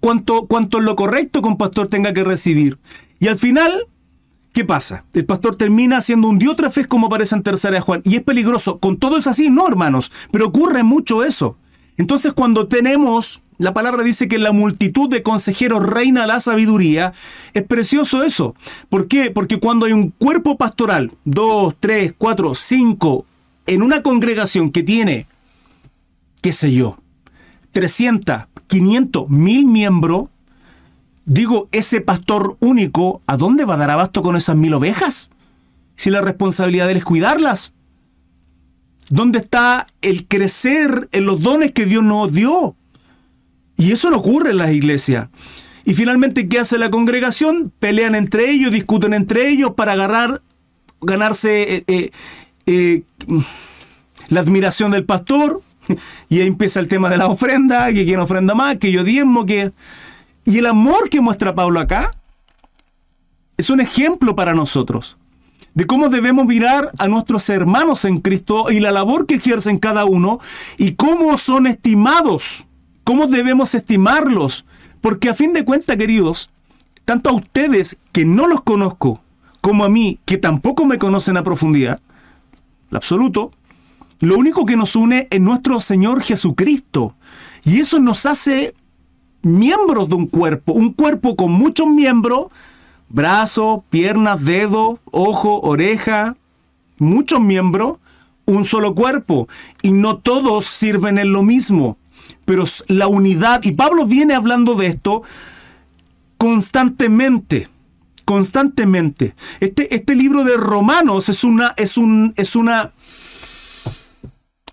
Cuanto, 0.00 0.46
cuanto 0.46 0.80
lo 0.80 0.96
correcto 0.96 1.40
que 1.40 1.48
un 1.48 1.56
pastor 1.56 1.88
tenga 1.88 2.12
que 2.12 2.24
recibir. 2.24 2.78
Y 3.18 3.28
al 3.28 3.38
final 3.38 3.88
¿Qué 4.54 4.64
pasa? 4.64 5.04
El 5.12 5.24
pastor 5.24 5.56
termina 5.56 5.96
haciendo 5.96 6.28
un 6.28 6.38
diótrefes 6.38 6.86
como 6.86 7.08
aparece 7.08 7.34
en 7.34 7.42
Tercera 7.42 7.74
de 7.74 7.80
Juan. 7.80 8.02
Y 8.04 8.14
es 8.14 8.22
peligroso. 8.22 8.78
Con 8.78 8.98
todo 8.98 9.16
es 9.16 9.26
así, 9.26 9.50
no, 9.50 9.66
hermanos. 9.66 10.12
Pero 10.30 10.46
ocurre 10.46 10.84
mucho 10.84 11.24
eso. 11.24 11.56
Entonces, 11.96 12.32
cuando 12.32 12.68
tenemos, 12.68 13.42
la 13.58 13.74
palabra 13.74 14.04
dice 14.04 14.28
que 14.28 14.38
la 14.38 14.52
multitud 14.52 15.10
de 15.10 15.22
consejeros 15.22 15.84
reina 15.84 16.28
la 16.28 16.38
sabiduría, 16.38 17.12
es 17.52 17.64
precioso 17.64 18.22
eso. 18.22 18.54
¿Por 18.88 19.08
qué? 19.08 19.32
Porque 19.32 19.58
cuando 19.58 19.86
hay 19.86 19.92
un 19.92 20.10
cuerpo 20.10 20.56
pastoral, 20.56 21.10
dos, 21.24 21.74
tres, 21.80 22.14
cuatro, 22.16 22.54
cinco, 22.54 23.26
en 23.66 23.82
una 23.82 24.04
congregación 24.04 24.70
que 24.70 24.84
tiene, 24.84 25.26
qué 26.44 26.52
sé 26.52 26.74
yo, 26.74 26.98
300, 27.72 28.48
500, 28.66 29.30
mil 29.30 29.64
miembros, 29.64 30.28
Digo, 31.24 31.70
ese 31.72 32.02
pastor 32.02 32.58
único, 32.60 33.22
¿a 33.26 33.38
dónde 33.38 33.64
va 33.64 33.74
a 33.74 33.78
dar 33.78 33.90
abasto 33.90 34.20
con 34.20 34.36
esas 34.36 34.56
mil 34.56 34.74
ovejas? 34.74 35.30
Si 35.96 36.10
la 36.10 36.20
responsabilidad 36.20 36.86
de 36.86 36.98
es 36.98 37.04
cuidarlas. 37.06 37.72
¿Dónde 39.08 39.38
está 39.38 39.86
el 40.02 40.26
crecer 40.26 41.08
en 41.12 41.24
los 41.24 41.40
dones 41.40 41.72
que 41.72 41.86
Dios 41.86 42.02
nos 42.02 42.30
dio? 42.30 42.76
Y 43.78 43.92
eso 43.92 44.10
no 44.10 44.18
ocurre 44.18 44.50
en 44.50 44.58
las 44.58 44.72
iglesias. 44.72 45.30
Y 45.86 45.94
finalmente, 45.94 46.46
¿qué 46.46 46.58
hace 46.58 46.76
la 46.76 46.90
congregación? 46.90 47.72
Pelean 47.78 48.14
entre 48.14 48.50
ellos, 48.50 48.70
discuten 48.70 49.14
entre 49.14 49.48
ellos 49.48 49.72
para 49.74 49.92
agarrar, 49.92 50.42
ganarse 51.00 51.76
eh, 51.76 51.84
eh, 51.86 52.10
eh, 52.66 53.02
la 54.28 54.40
admiración 54.40 54.90
del 54.90 55.06
pastor. 55.06 55.62
Y 56.28 56.40
ahí 56.40 56.46
empieza 56.46 56.80
el 56.80 56.88
tema 56.88 57.10
de 57.10 57.18
la 57.18 57.26
ofrenda, 57.26 57.92
que 57.92 58.04
quien 58.04 58.20
ofrenda 58.20 58.54
más, 58.54 58.76
que 58.76 58.92
yo 58.92 59.04
diezmo, 59.04 59.46
que... 59.46 59.72
Y 60.44 60.58
el 60.58 60.66
amor 60.66 61.08
que 61.08 61.20
muestra 61.20 61.54
Pablo 61.54 61.80
acá 61.80 62.10
es 63.56 63.70
un 63.70 63.80
ejemplo 63.80 64.34
para 64.34 64.52
nosotros 64.52 65.16
de 65.74 65.86
cómo 65.86 66.08
debemos 66.08 66.46
mirar 66.46 66.92
a 66.98 67.08
nuestros 67.08 67.48
hermanos 67.48 68.04
en 68.04 68.20
Cristo 68.20 68.70
y 68.70 68.80
la 68.80 68.92
labor 68.92 69.26
que 69.26 69.34
ejercen 69.34 69.78
cada 69.78 70.04
uno 70.04 70.38
y 70.78 70.94
cómo 70.94 71.36
son 71.36 71.66
estimados, 71.66 72.66
cómo 73.02 73.26
debemos 73.26 73.74
estimarlos. 73.74 74.64
Porque 75.00 75.28
a 75.28 75.34
fin 75.34 75.52
de 75.52 75.64
cuentas, 75.64 75.96
queridos, 75.96 76.50
tanto 77.04 77.30
a 77.30 77.34
ustedes 77.34 77.98
que 78.12 78.24
no 78.24 78.46
los 78.46 78.62
conozco, 78.62 79.20
como 79.60 79.84
a 79.84 79.88
mí 79.88 80.18
que 80.24 80.38
tampoco 80.38 80.84
me 80.84 80.98
conocen 80.98 81.36
a 81.36 81.42
profundidad, 81.42 82.00
el 82.90 82.96
absoluto, 82.96 83.50
lo 84.24 84.38
único 84.38 84.64
que 84.64 84.76
nos 84.76 84.96
une 84.96 85.28
es 85.30 85.40
nuestro 85.40 85.80
Señor 85.80 86.22
Jesucristo. 86.22 87.14
Y 87.64 87.80
eso 87.80 87.98
nos 87.98 88.26
hace 88.26 88.74
miembros 89.42 90.08
de 90.08 90.14
un 90.14 90.26
cuerpo, 90.26 90.72
un 90.72 90.92
cuerpo 90.92 91.36
con 91.36 91.52
muchos 91.52 91.86
miembros, 91.86 92.46
brazo, 93.08 93.84
piernas, 93.90 94.44
dedo, 94.44 94.98
ojo, 95.10 95.60
oreja, 95.60 96.36
muchos 96.98 97.40
miembros, 97.40 97.98
un 98.46 98.64
solo 98.64 98.94
cuerpo. 98.94 99.48
Y 99.82 99.92
no 99.92 100.18
todos 100.18 100.66
sirven 100.66 101.18
en 101.18 101.32
lo 101.32 101.42
mismo, 101.42 101.96
pero 102.44 102.64
la 102.88 103.08
unidad, 103.08 103.62
y 103.64 103.72
Pablo 103.72 104.06
viene 104.06 104.34
hablando 104.34 104.74
de 104.74 104.86
esto 104.86 105.22
constantemente 106.36 107.68
constantemente. 108.24 109.34
Este, 109.60 109.94
este 109.94 110.14
libro 110.14 110.44
de 110.44 110.56
Romanos 110.56 111.28
es 111.28 111.44
una, 111.44 111.74
es 111.76 111.96
un, 111.96 112.32
es 112.36 112.56
una, 112.56 112.92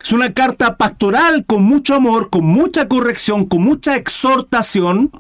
es 0.04 0.12
una 0.12 0.34
carta 0.34 0.78
pastoral 0.78 1.46
con 1.46 1.64
mucho 1.64 1.96
amor, 1.96 2.30
con 2.30 2.46
mucha 2.46 2.88
corrección, 2.88 3.46
con 3.46 3.64
mucha 3.64 3.96
exhortación, 3.96 5.12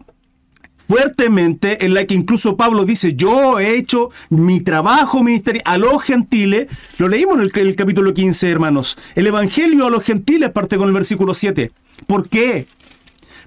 fuertemente, 0.92 1.86
en 1.86 1.94
la 1.94 2.06
que 2.06 2.16
incluso 2.16 2.58
Pablo 2.58 2.84
dice, 2.84 3.14
yo 3.14 3.60
he 3.60 3.78
hecho 3.78 4.10
mi 4.30 4.60
trabajo 4.60 5.24
ministerial 5.24 5.64
a 5.66 5.78
los 5.78 6.04
gentiles. 6.04 6.68
Lo 6.98 7.08
leímos 7.08 7.36
en 7.36 7.50
el, 7.54 7.76
capítulo 7.76 8.14
15, 8.14 8.50
hermanos. 8.50 8.98
El 9.16 9.28
Evangelio 9.28 9.86
a 9.86 9.90
los 9.90 10.04
gentiles 10.04 10.52
parte 10.52 10.78
con 10.78 10.90
el 10.90 10.94
versículo 10.94 11.34
7. 11.34 11.72
¿Por 12.08 12.28
qué? 12.28 12.68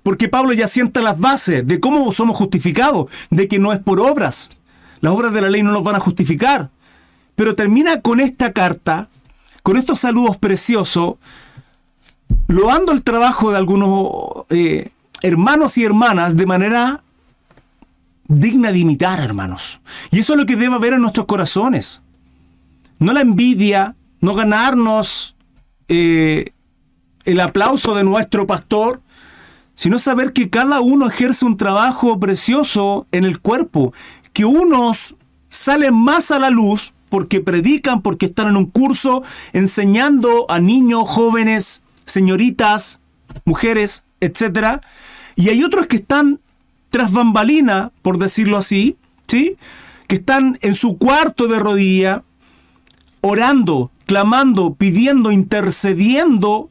Porque 0.03 0.29
Pablo 0.29 0.55
ya 0.55 0.69
sienta 0.69 1.03
las 1.03 1.19
bases 1.19 1.67
de 1.67 1.81
cómo 1.81 2.11
somos 2.13 2.37
justificados, 2.37 3.11
de 3.29 3.47
que 3.47 3.59
no 3.59 3.75
es 3.75 3.79
por 3.79 4.01
obras. 4.01 4.49
Las 5.01 5.13
obras 5.13 5.35
de 5.35 5.43
la 5.43 5.51
ley 5.51 5.63
no 5.63 5.73
nos 5.73 5.85
van 5.85 5.97
a 5.97 6.01
justificar. 6.01 6.71
pero 7.37 7.55
termina 7.55 8.01
con 8.01 8.21
esta 8.21 8.53
carta, 8.53 9.09
con 9.65 9.79
estos 9.79 10.01
saludos 10.01 10.37
preciosos, 10.37 11.15
loando 12.49 12.93
el 12.93 13.03
trabajo 13.03 13.51
de 13.51 13.57
algunos 13.57 14.45
eh, 14.51 14.91
hermanos 15.23 15.79
y 15.79 15.85
hermanas 15.85 16.37
de 16.37 16.45
manera 16.45 17.03
digna 18.29 18.73
de 18.73 18.81
imitar, 18.81 19.21
hermanos. 19.21 19.81
Y 20.11 20.19
eso 20.19 20.35
es 20.35 20.39
lo 20.39 20.45
que 20.45 20.57
debe 20.57 20.75
haber 20.75 20.93
en 20.93 21.01
nuestros 21.01 21.25
corazones. 21.25 22.03
No 22.99 23.15
la 23.15 23.23
envidia, 23.23 23.97
no 24.21 24.35
ganarnos 24.35 25.35
eh, 25.89 26.53
el 27.25 27.41
aplauso 27.41 27.95
de 27.95 28.05
nuestro 28.05 28.47
pastor, 28.47 29.01
sino 29.73 29.99
saber 29.99 30.35
que 30.35 30.51
cada 30.51 30.83
uno 30.83 31.07
ejerce 31.07 31.47
un 31.47 31.57
trabajo 31.57 32.21
precioso 32.21 33.07
en 33.13 33.25
el 33.25 33.41
cuerpo, 33.41 33.95
que 34.35 34.45
unos 34.45 35.15
salen 35.49 35.95
más 35.95 36.31
a 36.31 36.39
la 36.39 36.51
luz 36.51 36.93
porque 37.15 37.41
predican, 37.41 38.03
porque 38.03 38.27
están 38.27 38.49
en 38.49 38.57
un 38.57 38.67
curso 38.67 39.23
enseñando 39.53 40.47
a 40.49 40.59
niños, 40.59 41.05
jóvenes, 41.07 41.85
señoritas, 42.07 42.99
mujeres, 43.45 44.03
etc. 44.19 44.81
Y 45.37 45.49
hay 45.51 45.63
otros 45.63 45.87
que 45.87 45.99
están 45.99 46.41
tras 46.91 47.13
bambalina, 47.13 47.93
por 48.03 48.19
decirlo 48.19 48.57
así, 48.57 48.97
¿sí? 49.29 49.57
Que 50.09 50.17
están 50.17 50.59
en 50.61 50.75
su 50.75 50.99
cuarto 50.99 51.47
de 51.47 51.61
rodilla, 51.61 52.25
orando, 53.21 53.93
clamando, 54.07 54.75
pidiendo, 54.75 55.31
intercediendo 55.31 56.69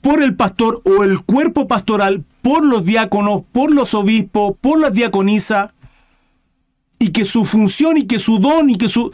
por 0.00 0.24
el 0.24 0.34
pastor 0.34 0.82
o 0.84 1.04
el 1.04 1.20
cuerpo 1.20 1.68
pastoral, 1.68 2.24
por 2.42 2.64
los 2.64 2.84
diáconos, 2.84 3.44
por 3.52 3.72
los 3.72 3.94
obispos, 3.94 4.56
por 4.60 4.80
las 4.80 4.92
diaconisas, 4.92 5.70
y 7.02 7.10
que 7.10 7.24
su 7.24 7.44
función 7.44 7.96
y 7.96 8.02
que 8.02 8.20
su 8.20 8.38
don 8.38 8.70
y 8.70 8.76
que 8.76 8.88
su... 8.88 9.12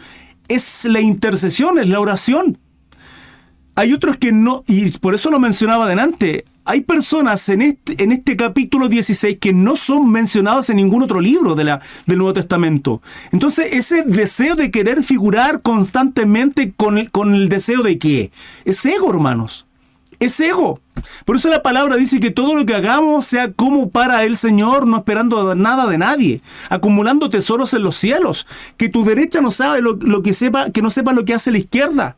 es 0.48 0.84
la 0.86 1.00
intercesión, 1.00 1.78
es 1.78 1.88
la 1.88 2.00
oración. 2.00 2.58
Hay 3.74 3.92
otros 3.92 4.16
que 4.16 4.32
no, 4.32 4.64
y 4.66 4.90
por 4.98 5.14
eso 5.14 5.30
lo 5.30 5.38
mencionaba 5.38 5.84
adelante, 5.84 6.44
hay 6.64 6.80
personas 6.80 7.48
en 7.48 7.62
este, 7.62 8.02
en 8.02 8.12
este 8.12 8.36
capítulo 8.36 8.88
16 8.88 9.38
que 9.40 9.52
no 9.52 9.76
son 9.76 10.10
mencionadas 10.10 10.68
en 10.68 10.76
ningún 10.76 11.02
otro 11.02 11.20
libro 11.20 11.54
de 11.54 11.64
la, 11.64 11.80
del 12.06 12.18
Nuevo 12.18 12.34
Testamento. 12.34 13.00
Entonces, 13.30 13.72
ese 13.72 14.02
deseo 14.02 14.56
de 14.56 14.70
querer 14.70 15.04
figurar 15.04 15.62
constantemente 15.62 16.72
con 16.76 16.98
el, 16.98 17.10
con 17.10 17.34
el 17.34 17.48
deseo 17.48 17.82
de 17.82 17.98
qué? 17.98 18.32
Es 18.64 18.84
ego, 18.84 19.10
hermanos. 19.10 19.67
Es 20.20 20.40
ego. 20.40 20.80
Por 21.24 21.36
eso 21.36 21.48
la 21.48 21.62
palabra 21.62 21.96
dice 21.96 22.18
que 22.18 22.30
todo 22.30 22.56
lo 22.56 22.66
que 22.66 22.74
hagamos 22.74 23.26
sea 23.26 23.52
como 23.52 23.90
para 23.90 24.24
el 24.24 24.36
Señor, 24.36 24.86
no 24.86 24.96
esperando 24.96 25.54
nada 25.54 25.86
de 25.86 25.98
nadie, 25.98 26.42
acumulando 26.70 27.30
tesoros 27.30 27.72
en 27.74 27.84
los 27.84 27.96
cielos. 27.96 28.46
Que 28.76 28.88
tu 28.88 29.04
derecha 29.04 29.40
no 29.40 29.50
sabe 29.50 29.80
lo, 29.80 30.22
que 30.22 30.34
sepa, 30.34 30.70
que 30.70 30.82
no 30.82 30.90
sepa 30.90 31.12
lo 31.12 31.24
que 31.24 31.34
hace 31.34 31.52
la 31.52 31.58
izquierda. 31.58 32.16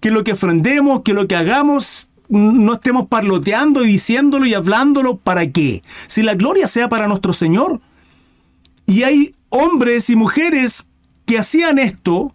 Que 0.00 0.10
lo 0.10 0.22
que 0.22 0.32
ofrendemos, 0.32 1.02
que 1.02 1.14
lo 1.14 1.26
que 1.26 1.36
hagamos 1.36 2.10
no 2.28 2.74
estemos 2.74 3.08
parloteando 3.08 3.84
y 3.84 3.88
diciéndolo 3.88 4.46
y 4.46 4.54
hablándolo 4.54 5.16
para 5.16 5.50
qué. 5.50 5.82
Si 6.06 6.22
la 6.22 6.34
gloria 6.34 6.66
sea 6.66 6.88
para 6.88 7.08
nuestro 7.08 7.32
Señor. 7.32 7.80
Y 8.86 9.02
hay 9.02 9.34
hombres 9.48 10.10
y 10.10 10.16
mujeres 10.16 10.86
que 11.26 11.38
hacían 11.38 11.78
esto 11.78 12.34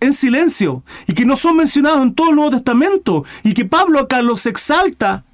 en 0.00 0.12
silencio 0.12 0.82
y 1.06 1.14
que 1.14 1.24
no 1.24 1.36
son 1.36 1.56
mencionados 1.56 2.02
en 2.02 2.14
todo 2.14 2.30
el 2.30 2.36
Nuevo 2.36 2.50
Testamento 2.50 3.24
y 3.44 3.54
que 3.54 3.64
Pablo 3.64 4.00
acá 4.00 4.22
los 4.22 4.46
exalta. 4.46 5.24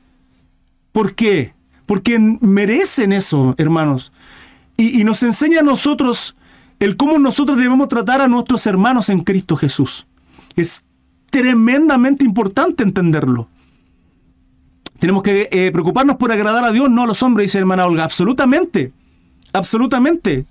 ¿Por 0.93 1.15
qué? 1.15 1.55
Porque 1.87 2.19
merecen 2.19 3.13
eso, 3.13 3.55
hermanos. 3.59 4.13
Y, 4.77 5.05
nos 5.05 5.23
enseña 5.23 5.61
a 5.61 5.63
nosotros 5.63 6.37
el 6.81 6.97
cómo 6.97 7.19
nosotros 7.19 7.57
debemos 7.57 7.89
tratar 7.89 8.21
a 8.21 8.29
nuestros 8.29 8.67
hermanos 8.67 9.09
en 9.09 9.21
Cristo 9.21 9.57
Jesús. 9.57 10.07
Es 10.57 10.85
tremendamente 11.31 12.25
importante 12.25 12.83
entenderlo. 12.83 13.49
Tenemos 14.99 15.23
que 15.23 15.49
eh, 15.51 15.71
preocuparnos 15.73 16.17
por 16.17 16.33
agradar 16.33 16.65
a 16.65 16.73
Dios, 16.73 16.91
no 16.91 17.05
a 17.05 17.07
los 17.07 17.23
hombres, 17.23 17.47
dice 17.47 17.59
hermana 17.59 17.87
Olga. 17.87 18.05
Absolutamente. 18.05 18.93
Absolutamente. 19.53 20.47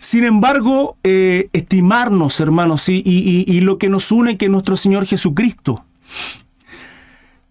Sin 0.00 0.24
embargo, 0.24 0.96
eh, 1.02 1.50
estimarnos, 1.52 2.40
hermanos, 2.40 2.88
y, 2.88 3.60
lo 3.60 3.76
que 3.76 3.90
nos 3.90 4.10
une 4.10 4.38
que 4.38 4.48
nuestro 4.48 4.74
Señor 4.78 5.04
Jesucristo. 5.04 5.84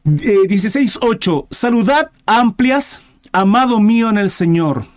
16.8. 0.04 1.44
Eh, 1.44 1.48
Saludad 1.52 2.10
amplias, 2.26 3.02
amado 3.32 3.80
mío 3.80 4.10
en 4.10 4.18
el 4.18 4.32
Señor. 4.32 4.88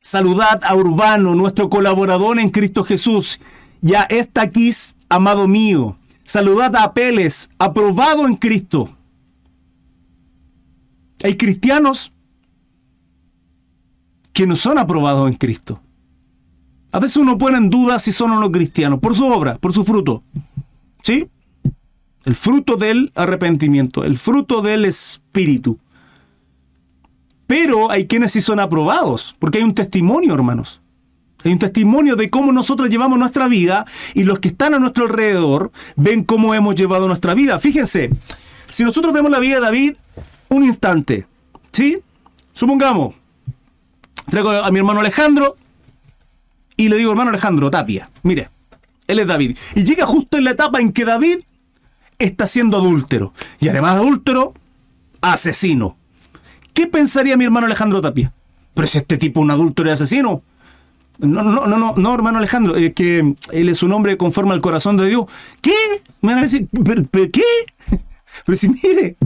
Saludad 0.00 0.60
a 0.64 0.74
Urbano, 0.74 1.36
nuestro 1.36 1.70
colaborador 1.70 2.40
en 2.40 2.50
Cristo 2.50 2.82
Jesús, 2.82 3.38
y 3.80 3.94
a 3.94 4.02
Estaquis, 4.02 4.96
amado 5.08 5.46
mío. 5.46 5.96
Saludad 6.24 6.74
a 6.74 6.82
Apeles, 6.82 7.48
aprobado 7.58 8.26
en 8.26 8.34
Cristo. 8.34 8.90
Hay 11.22 11.36
cristianos 11.36 12.12
que 14.32 14.48
no 14.48 14.56
son 14.56 14.78
aprobados 14.78 15.28
en 15.28 15.36
Cristo. 15.36 15.80
A 16.92 16.98
veces 16.98 17.16
uno 17.16 17.36
pone 17.36 17.58
en 17.58 17.70
duda 17.70 17.98
si 17.98 18.12
son 18.12 18.32
o 18.32 18.40
no 18.40 18.50
cristianos, 18.50 19.00
por 19.00 19.14
su 19.14 19.26
obra, 19.26 19.58
por 19.58 19.72
su 19.72 19.84
fruto. 19.84 20.22
¿Sí? 21.02 21.28
El 22.24 22.34
fruto 22.34 22.76
del 22.76 23.12
arrepentimiento, 23.14 24.04
el 24.04 24.16
fruto 24.16 24.62
del 24.62 24.84
espíritu. 24.84 25.78
Pero 27.46 27.90
hay 27.90 28.06
quienes 28.06 28.32
sí 28.32 28.40
son 28.40 28.58
aprobados, 28.58 29.36
porque 29.38 29.58
hay 29.58 29.64
un 29.64 29.74
testimonio, 29.74 30.34
hermanos. 30.34 30.80
Hay 31.44 31.52
un 31.52 31.58
testimonio 31.58 32.16
de 32.16 32.28
cómo 32.28 32.50
nosotros 32.50 32.90
llevamos 32.90 33.18
nuestra 33.18 33.46
vida 33.46 33.84
y 34.14 34.24
los 34.24 34.40
que 34.40 34.48
están 34.48 34.74
a 34.74 34.78
nuestro 34.80 35.04
alrededor 35.04 35.70
ven 35.94 36.24
cómo 36.24 36.54
hemos 36.54 36.74
llevado 36.74 37.06
nuestra 37.06 37.34
vida. 37.34 37.58
Fíjense, 37.60 38.10
si 38.68 38.82
nosotros 38.82 39.14
vemos 39.14 39.30
la 39.30 39.38
vida 39.38 39.56
de 39.56 39.60
David, 39.60 39.94
un 40.48 40.64
instante. 40.64 41.26
¿Sí? 41.70 41.98
Supongamos, 42.52 43.14
traigo 44.28 44.50
a 44.50 44.70
mi 44.70 44.78
hermano 44.78 45.00
Alejandro 45.00 45.56
y 46.76 46.88
le 46.88 46.96
digo, 46.96 47.10
hermano 47.10 47.30
Alejandro, 47.30 47.70
Tapia, 47.70 48.10
mire, 48.22 48.50
él 49.06 49.18
es 49.18 49.26
David. 49.26 49.56
Y 49.74 49.84
llega 49.84 50.06
justo 50.06 50.36
en 50.38 50.44
la 50.44 50.50
etapa 50.52 50.80
en 50.80 50.92
que 50.92 51.04
David 51.04 51.38
está 52.18 52.46
siendo 52.46 52.76
adúltero. 52.76 53.32
Y 53.60 53.68
además 53.68 53.96
adúltero, 53.96 54.54
asesino. 55.20 55.96
¿Qué 56.74 56.86
pensaría 56.86 57.36
mi 57.36 57.44
hermano 57.44 57.66
Alejandro 57.66 58.00
Tapia? 58.00 58.32
Pero 58.74 58.88
si 58.88 58.98
este 58.98 59.16
tipo 59.16 59.40
es 59.40 59.44
un 59.44 59.50
adúltero 59.50 59.88
y 59.88 59.92
asesino. 59.92 60.42
No, 61.18 61.42
no, 61.42 61.66
no, 61.66 61.78
no, 61.78 61.94
no, 61.96 62.14
hermano 62.14 62.38
Alejandro, 62.38 62.76
es 62.76 62.92
que 62.92 63.34
él 63.50 63.68
es 63.70 63.82
un 63.82 63.92
hombre 63.92 64.18
conforme 64.18 64.52
al 64.52 64.60
corazón 64.60 64.98
de 64.98 65.06
Dios. 65.06 65.24
¿Qué? 65.62 65.72
Me 66.20 66.32
van 66.32 66.40
a 66.40 66.42
decir, 66.42 66.68
qué? 67.32 67.42
Pero 68.44 68.58
si 68.58 68.68
mire, 68.68 69.16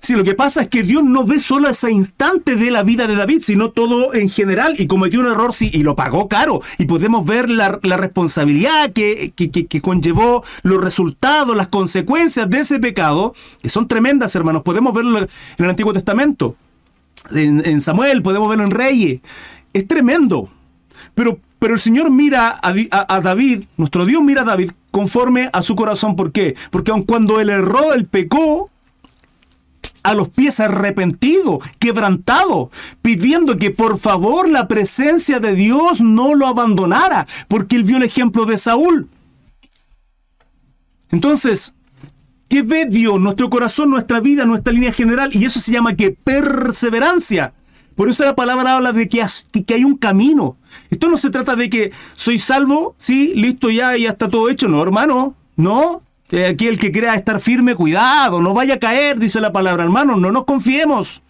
Sí, 0.00 0.14
lo 0.14 0.24
que 0.24 0.34
pasa 0.34 0.62
es 0.62 0.68
que 0.68 0.82
Dios 0.82 1.04
no 1.04 1.24
ve 1.24 1.38
solo 1.38 1.68
ese 1.68 1.92
instante 1.92 2.56
de 2.56 2.70
la 2.70 2.82
vida 2.82 3.06
de 3.06 3.16
David, 3.16 3.42
sino 3.42 3.70
todo 3.70 4.14
en 4.14 4.30
general 4.30 4.74
y 4.78 4.86
cometió 4.86 5.20
un 5.20 5.26
error 5.26 5.52
sí, 5.52 5.70
y 5.74 5.82
lo 5.82 5.94
pagó 5.94 6.26
caro. 6.26 6.62
Y 6.78 6.86
podemos 6.86 7.26
ver 7.26 7.50
la, 7.50 7.78
responsabilidad 7.82 8.92
que, 8.92 9.32
que, 9.36 9.80
conllevó, 9.82 10.42
los 10.62 10.80
resultados, 10.80 11.54
las 11.54 11.68
consecuencias 11.68 12.48
de 12.48 12.60
ese 12.60 12.78
pecado, 12.78 13.34
que 13.62 13.68
son 13.68 13.86
tremendas, 13.86 14.34
hermanos. 14.34 14.62
Podemos 14.62 14.94
verlo 14.94 15.18
en 15.18 15.28
el 15.58 15.70
Antiguo 15.70 15.92
Testamento, 15.92 16.56
en, 17.30 17.80
Samuel, 17.82 18.22
podemos 18.22 18.48
verlo 18.48 18.64
en 18.64 18.70
Reyes. 18.70 19.20
Es 19.74 19.86
tremendo. 19.86 20.48
Pero, 21.14 21.38
pero 21.58 21.74
el 21.74 21.80
Señor 21.80 22.10
mira 22.10 22.58
a, 22.62 22.74
a 23.14 23.20
David, 23.20 23.64
nuestro 23.76 24.06
Dios 24.06 24.22
mira 24.22 24.42
a 24.42 24.44
David 24.44 24.72
conforme 24.90 25.50
a 25.52 25.62
su 25.62 25.76
corazón. 25.76 26.16
¿Por 26.16 26.32
qué? 26.32 26.56
Porque 26.70 26.90
aun 26.90 27.02
cuando 27.02 27.40
él 27.40 27.50
erró, 27.50 27.92
él 27.92 28.06
pecó, 28.06 28.70
a 30.02 30.14
los 30.14 30.28
pies 30.28 30.60
arrepentido, 30.60 31.60
quebrantado, 31.78 32.70
pidiendo 33.02 33.56
que 33.56 33.70
por 33.70 33.98
favor 33.98 34.48
la 34.48 34.68
presencia 34.68 35.40
de 35.40 35.54
Dios 35.54 36.00
no 36.00 36.34
lo 36.34 36.46
abandonara, 36.46 37.26
porque 37.48 37.76
él 37.76 37.84
vio 37.84 37.96
el 37.98 38.02
ejemplo 38.02 38.44
de 38.46 38.58
Saúl. 38.58 39.08
Entonces, 41.10 41.74
¿qué 42.48 42.62
ve 42.62 42.86
Dios? 42.86 43.20
Nuestro 43.20 43.50
corazón, 43.50 43.90
nuestra 43.90 44.20
vida, 44.20 44.46
nuestra 44.46 44.72
línea 44.72 44.92
general, 44.92 45.30
y 45.32 45.44
eso 45.44 45.60
se 45.60 45.72
llama 45.72 45.94
que 45.94 46.10
perseverancia. 46.12 47.52
Por 47.96 48.08
eso 48.08 48.24
la 48.24 48.34
palabra 48.36 48.76
habla 48.76 48.92
de 48.92 49.08
que, 49.08 49.22
que 49.66 49.74
hay 49.74 49.84
un 49.84 49.96
camino. 49.96 50.56
Esto 50.88 51.08
no 51.08 51.18
se 51.18 51.30
trata 51.30 51.56
de 51.56 51.68
que 51.68 51.92
soy 52.14 52.38
salvo, 52.38 52.94
sí, 52.96 53.32
listo 53.34 53.68
ya, 53.70 53.96
ya 53.96 54.10
está 54.10 54.28
todo 54.28 54.48
hecho. 54.48 54.68
No, 54.68 54.82
hermano, 54.82 55.34
no. 55.56 56.02
Aquí 56.48 56.68
el 56.68 56.78
que 56.78 56.92
crea 56.92 57.14
estar 57.14 57.40
firme, 57.40 57.74
cuidado, 57.74 58.40
no 58.40 58.54
vaya 58.54 58.74
a 58.74 58.78
caer, 58.78 59.18
dice 59.18 59.40
la 59.40 59.52
palabra, 59.52 59.82
hermano, 59.82 60.16
no 60.16 60.30
nos 60.30 60.44
confiemos. 60.44 61.22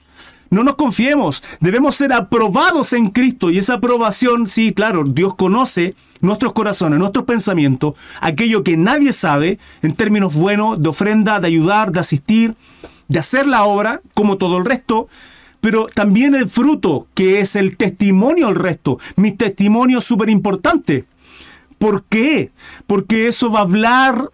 No 0.51 0.65
nos 0.65 0.75
confiemos, 0.75 1.45
debemos 1.61 1.95
ser 1.95 2.13
aprobados 2.13 2.93
en 2.93 3.11
Cristo 3.11 3.51
y 3.51 3.59
esa 3.59 3.75
aprobación, 3.75 4.49
sí, 4.49 4.73
claro, 4.73 5.05
Dios 5.05 5.37
conoce 5.37 5.95
nuestros 6.23 6.53
corazones, 6.55 6.99
nuestros 6.99 7.25
pensamientos, 7.25 7.95
aquello 8.21 8.65
que 8.65 8.77
nadie 8.77 9.13
sabe 9.13 9.61
en 9.81 9.95
términos 9.95 10.35
buenos 10.35 10.83
de 10.83 10.89
ofrenda, 10.89 11.39
de 11.39 11.47
ayudar, 11.47 11.93
de 11.93 12.01
asistir, 12.01 12.57
de 13.07 13.19
hacer 13.21 13.47
la 13.47 13.63
obra, 13.63 14.01
como 14.13 14.39
todo 14.39 14.59
el 14.59 14.65
resto, 14.65 15.07
pero 15.61 15.87
también 15.87 16.35
el 16.35 16.49
fruto, 16.49 17.07
que 17.15 17.39
es 17.39 17.55
el 17.55 17.77
testimonio 17.77 18.49
al 18.49 18.57
resto. 18.57 18.99
Mi 19.15 19.31
testimonio 19.31 19.99
es 19.99 20.05
súper 20.05 20.31
importante. 20.31 21.05
¿Por 21.79 22.03
qué? 22.05 22.51
Porque 22.89 23.29
eso 23.29 23.53
va 23.53 23.61
a 23.61 23.63
hablar 23.63 24.31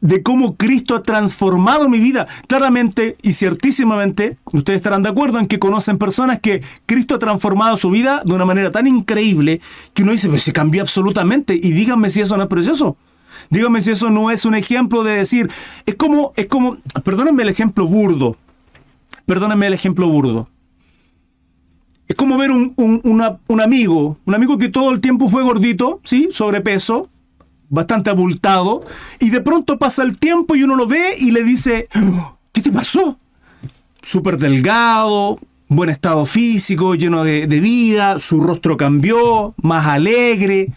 de 0.00 0.22
cómo 0.22 0.56
Cristo 0.56 0.94
ha 0.94 1.02
transformado 1.02 1.88
mi 1.88 1.98
vida. 1.98 2.26
Claramente 2.46 3.16
y 3.22 3.34
ciertísimamente, 3.34 4.38
ustedes 4.52 4.78
estarán 4.78 5.02
de 5.02 5.10
acuerdo 5.10 5.38
en 5.38 5.46
que 5.46 5.58
conocen 5.58 5.98
personas 5.98 6.40
que 6.40 6.62
Cristo 6.86 7.14
ha 7.14 7.18
transformado 7.18 7.76
su 7.76 7.90
vida 7.90 8.22
de 8.24 8.34
una 8.34 8.44
manera 8.44 8.70
tan 8.70 8.86
increíble 8.86 9.60
que 9.94 10.02
uno 10.02 10.12
dice, 10.12 10.28
pero 10.28 10.40
se 10.40 10.52
cambió 10.52 10.82
absolutamente. 10.82 11.54
Y 11.54 11.72
díganme 11.72 12.10
si 12.10 12.20
eso 12.20 12.36
no 12.36 12.44
es 12.44 12.48
precioso. 12.48 12.96
Díganme 13.48 13.82
si 13.82 13.92
eso 13.92 14.10
no 14.10 14.30
es 14.30 14.44
un 14.44 14.54
ejemplo 14.54 15.02
de 15.02 15.12
decir, 15.12 15.50
es 15.86 15.94
como, 15.94 16.32
es 16.36 16.46
como, 16.46 16.76
perdónenme 17.04 17.42
el 17.42 17.48
ejemplo 17.48 17.86
burdo, 17.86 18.36
perdónenme 19.26 19.66
el 19.66 19.72
ejemplo 19.72 20.08
burdo. 20.08 20.48
Es 22.08 22.16
como 22.16 22.36
ver 22.36 22.50
un, 22.50 22.74
un 22.76 23.60
amigo, 23.60 24.18
un 24.24 24.34
amigo 24.34 24.58
que 24.58 24.68
todo 24.68 24.90
el 24.90 25.00
tiempo 25.00 25.28
fue 25.28 25.44
gordito, 25.44 26.00
¿sí? 26.02 26.28
Sobrepeso, 26.32 27.08
bastante 27.70 28.10
abultado, 28.10 28.84
y 29.18 29.30
de 29.30 29.40
pronto 29.40 29.78
pasa 29.78 30.02
el 30.02 30.18
tiempo 30.18 30.56
y 30.56 30.64
uno 30.64 30.76
lo 30.76 30.86
ve 30.86 31.14
y 31.18 31.30
le 31.30 31.42
dice, 31.42 31.88
¿qué 32.52 32.60
te 32.60 32.70
pasó? 32.70 33.16
Súper 34.02 34.36
delgado, 34.36 35.38
buen 35.68 35.88
estado 35.88 36.26
físico, 36.26 36.96
lleno 36.96 37.24
de, 37.24 37.46
vida, 37.46 38.18
su 38.18 38.42
rostro 38.42 38.76
cambió, 38.76 39.54
más 39.62 39.86
alegre. 39.86 40.68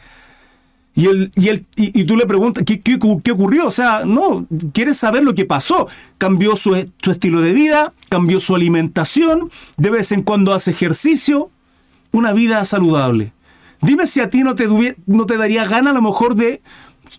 Y, 0.95 1.08
y, 1.10 1.63
y, 1.75 2.03
tú 2.03 2.15
le 2.15 2.27
preguntas, 2.27 2.63
¿qué, 2.63 2.79
¿qué, 2.79 2.99
qué, 3.23 3.32
ocurrió? 3.32 3.65
O 3.65 3.71
sea, 3.71 4.03
no, 4.06 4.45
quieres 4.73 4.97
saber 4.97 5.23
lo 5.23 5.34
que 5.34 5.45
pasó. 5.45 5.88
Cambió 6.19 6.56
su, 6.56 6.88
su 7.01 7.12
estilo 7.12 7.41
de 7.41 7.53
vida, 7.53 7.93
cambió 8.10 8.39
su 8.39 8.53
alimentación, 8.53 9.49
de 9.77 9.89
vez 9.89 10.12
en 10.12 10.21
cuando 10.21 10.53
hace 10.53 10.69
ejercicio, 10.69 11.49
una 12.12 12.32
vida 12.32 12.63
saludable. 12.63 13.34
Dime 13.84 14.08
si 14.08 14.22
a 14.22 14.30
ti 14.30 14.43
no 14.43 14.56
te, 14.56 14.67
no 15.06 15.26
te 15.26 15.38
daría 15.38 15.65
gana 15.65 15.91
a 15.91 15.93
lo 15.93 16.02
mejor 16.02 16.36
de, 16.36 16.62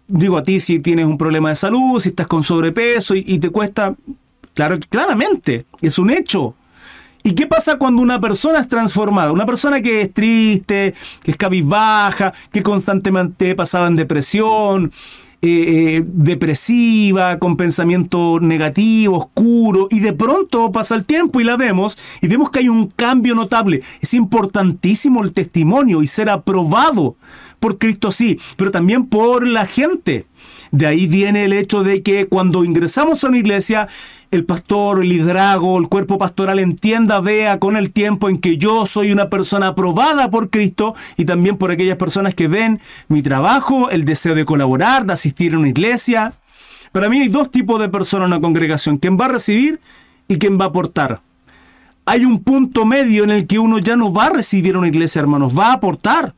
digo 0.09 0.39
a 0.39 0.43
ti 0.43 0.61
si 0.61 0.81
tienes 0.81 1.05
un 1.05 1.19
problema 1.19 1.51
de 1.51 1.57
salud, 1.57 2.01
si 2.01 2.09
estás 2.09 2.27
con 2.27 2.43
sobrepeso 2.43 3.15
y, 3.15 3.39
te 3.39 3.51
cuesta, 3.51 3.95
claro, 4.55 4.79
claramente, 4.89 5.67
es 5.83 5.99
un 5.99 6.11
hecho. 6.11 6.55
¿Y 7.23 7.33
qué 7.33 7.47
pasa 7.47 7.77
cuando 7.77 8.03
una 8.03 8.21
persona 8.21 8.61
es 8.61 8.69
transformada? 8.69 9.33
Una 9.33 9.47
persona 9.47 9.81
que 9.81 10.03
es 10.03 10.13
triste, 10.13 10.95
que 11.23 11.31
es 11.31 11.37
cabizbaja, 11.37 12.33
que 12.51 12.63
constantemente 12.63 13.55
pasaba 13.55 13.87
en 13.87 13.97
depresión, 13.97 14.91
eh, 15.45 15.97
eh, 15.97 16.05
depresiva, 16.07 17.39
con 17.39 17.59
pensamiento 17.59 18.41
negativo, 18.41 19.19
oscuro, 19.19 19.89
y 19.91 20.01
de 20.01 20.15
pronto 20.15 20.73
pasa 20.73 20.95
el 20.95 21.05
tiempo 21.05 21.39
y 21.39 21.45
la 21.45 21.59
vemos 21.59 21.99
y 22.23 22.29
vemos 22.29 22.51
que 22.51 22.61
hay 22.61 22.69
un 22.71 22.87
cambio 22.87 23.35
notable. 23.35 23.83
Es 24.01 24.15
importantísimo 24.15 25.23
el 25.23 25.33
testimonio 25.33 26.03
y 26.03 26.07
ser 26.07 26.31
aprobado 26.31 27.17
por 27.61 27.79
Cristo 27.79 28.11
sí, 28.11 28.39
pero 28.57 28.71
también 28.71 29.07
por 29.07 29.47
la 29.47 29.67
gente. 29.67 30.27
De 30.71 30.87
ahí 30.87 31.07
viene 31.07 31.45
el 31.45 31.53
hecho 31.53 31.83
de 31.83 32.03
que 32.03 32.27
cuando 32.27 32.65
ingresamos 32.65 33.23
a 33.23 33.29
una 33.29 33.39
iglesia, 33.39 33.89
el 34.35 34.45
pastor, 34.45 35.03
el 35.03 35.09
liderazgo, 35.09 35.79
el 35.79 35.89
cuerpo 35.89 36.19
pastoral 36.19 36.59
entienda, 36.59 37.21
vea 37.21 37.59
con 37.59 37.77
el 37.77 37.93
tiempo 37.93 38.29
en 38.29 38.39
que 38.39 38.59
yo 38.59 38.85
soy 38.87 39.13
una 39.13 39.31
persona 39.31 39.69
aprobada 39.69 40.31
por 40.31 40.51
Cristo 40.51 40.95
y 41.17 41.25
también 41.25 41.57
por 41.57 41.71
aquellas 41.71 41.97
personas 41.97 42.35
que 42.35 42.49
ven 42.49 42.81
mi 43.09 43.23
trabajo, 43.23 43.91
el 43.91 44.05
deseo 44.05 44.35
de 44.35 44.45
colaborar, 44.45 45.07
de 45.07 45.13
asistir 45.13 45.55
a 45.55 45.59
una 45.59 45.69
iglesia. 45.69 46.35
Para 46.93 47.09
mí 47.09 47.21
hay 47.21 47.29
dos 47.29 47.51
tipos 47.51 47.81
de 47.81 47.89
personas 47.89 48.27
en 48.27 48.33
una 48.33 48.41
congregación, 48.41 48.97
quien 48.97 49.17
va 49.19 49.27
a 49.27 49.29
recibir 49.29 49.81
y 50.29 50.37
quien 50.37 50.59
va 50.59 50.65
a 50.65 50.69
aportar. 50.69 51.21
Hay 52.07 52.25
un 52.25 52.43
punto 52.43 52.85
medio 52.85 53.25
en 53.25 53.31
el 53.31 53.47
que 53.47 53.59
uno 53.59 53.79
ya 53.79 53.97
no 53.97 54.13
va 54.13 54.27
a 54.27 54.31
recibir 54.31 54.77
una 54.77 54.89
iglesia, 54.89 55.21
hermanos, 55.21 55.59
va 55.59 55.69
a 55.69 55.75
aportar. 55.75 56.35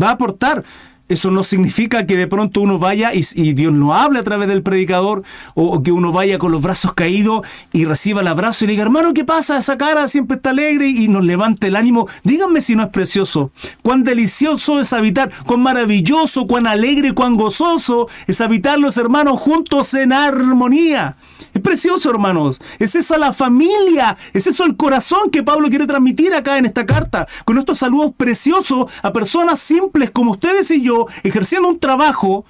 Va 0.00 0.08
a 0.08 0.12
aportar. 0.12 0.64
Eso 1.10 1.32
no 1.32 1.42
significa 1.42 2.06
que 2.06 2.16
de 2.16 2.28
pronto 2.28 2.60
uno 2.60 2.78
vaya 2.78 3.10
y, 3.12 3.52
Dios 3.52 3.72
no 3.72 3.96
hable 3.96 4.20
a 4.20 4.22
través 4.22 4.46
del 4.46 4.62
predicador 4.62 5.24
o, 5.54 5.82
que 5.82 5.90
uno 5.90 6.12
vaya 6.12 6.38
con 6.38 6.52
los 6.52 6.62
brazos 6.62 6.92
caídos 6.94 7.44
y 7.72 7.84
reciba 7.84 8.20
el 8.20 8.28
abrazo 8.28 8.64
y 8.64 8.68
diga, 8.68 8.82
hermano, 8.82 9.12
¿qué 9.12 9.24
pasa? 9.24 9.58
Esa 9.58 9.76
cara 9.76 10.06
siempre 10.06 10.36
está 10.36 10.50
alegre 10.50 10.86
y 10.86 11.08
nos 11.08 11.24
levante 11.24 11.66
el 11.66 11.74
ánimo. 11.74 12.06
Díganme 12.22 12.60
si 12.60 12.76
no 12.76 12.84
es 12.84 12.90
precioso. 12.90 13.50
Cuán 13.82 14.04
delicioso 14.04 14.78
es 14.78 14.92
habitar, 14.92 15.32
cuán 15.46 15.62
maravilloso, 15.62 16.46
cuán 16.46 16.68
alegre, 16.68 17.12
cuán 17.12 17.36
gozoso 17.36 18.06
es 18.28 18.40
habitar 18.40 18.78
los 18.78 18.96
hermanos 18.96 19.40
juntos 19.40 19.92
en 19.94 20.12
armonía. 20.12 21.16
Es 21.52 21.60
precioso, 21.60 22.10
hermanos. 22.10 22.60
Es 22.78 22.94
esa 22.94 23.18
la 23.18 23.32
familia. 23.32 24.16
Es 24.32 24.46
eso 24.46 24.64
el 24.64 24.76
corazón 24.76 25.30
que 25.30 25.42
Pablo 25.42 25.68
quiere 25.68 25.86
transmitir 25.86 26.32
acá 26.34 26.58
en 26.58 26.66
esta 26.66 26.86
carta. 26.86 27.26
Con 27.44 27.58
estos 27.58 27.78
saludos 27.78 28.12
preciosos 28.16 28.90
a 29.02 29.12
personas 29.12 29.58
simples 29.58 30.10
como 30.10 30.32
ustedes 30.32 30.70
y 30.70 30.82
yo, 30.82 30.99
ejerciendo 31.22 31.68
un 31.68 31.78
trabajo 31.78 32.44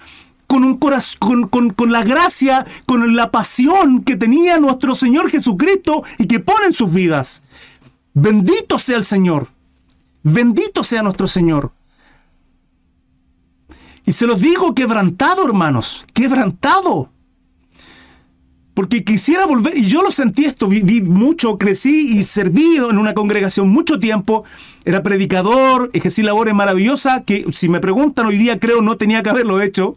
con, 0.46 0.64
un 0.64 0.76
corazón, 0.76 1.48
con, 1.48 1.70
con, 1.70 1.92
la 1.92 2.02
gracia, 2.02 2.66
con 2.86 3.14
la 3.14 3.30
pasión 3.30 4.02
que 4.02 4.16
tenía 4.16 4.58
nuestro 4.58 4.94
Señor 4.94 5.30
Jesucristo 5.30 6.02
y 6.18 6.26
que 6.26 6.40
pone 6.40 6.66
en 6.66 6.72
sus 6.72 6.92
vidas. 6.92 7.42
Bendito 8.14 8.78
sea 8.78 8.96
el 8.96 9.04
Señor. 9.04 9.48
Bendito 10.22 10.84
sea 10.84 11.02
nuestro 11.02 11.26
Señor. 11.26 11.72
Y 14.04 14.12
se 14.12 14.26
los 14.26 14.40
digo 14.40 14.74
quebrantado, 14.74 15.44
hermanos, 15.46 16.04
quebrantado 16.14 17.10
porque 18.74 19.04
quisiera 19.04 19.46
volver, 19.46 19.76
y 19.76 19.86
yo 19.86 20.02
lo 20.02 20.10
sentí 20.10 20.44
esto, 20.44 20.68
viví 20.68 21.00
mucho, 21.02 21.58
crecí 21.58 22.18
y 22.18 22.22
serví 22.22 22.76
en 22.76 22.98
una 22.98 23.14
congregación 23.14 23.68
mucho 23.68 23.98
tiempo, 23.98 24.44
era 24.84 25.02
predicador, 25.02 25.90
ejercí 25.92 26.22
labores 26.22 26.54
maravillosas, 26.54 27.22
que 27.26 27.44
si 27.52 27.68
me 27.68 27.80
preguntan 27.80 28.26
hoy 28.26 28.38
día 28.38 28.58
creo 28.58 28.82
no 28.82 28.96
tenía 28.96 29.22
que 29.22 29.30
haberlo 29.30 29.60
hecho. 29.60 29.96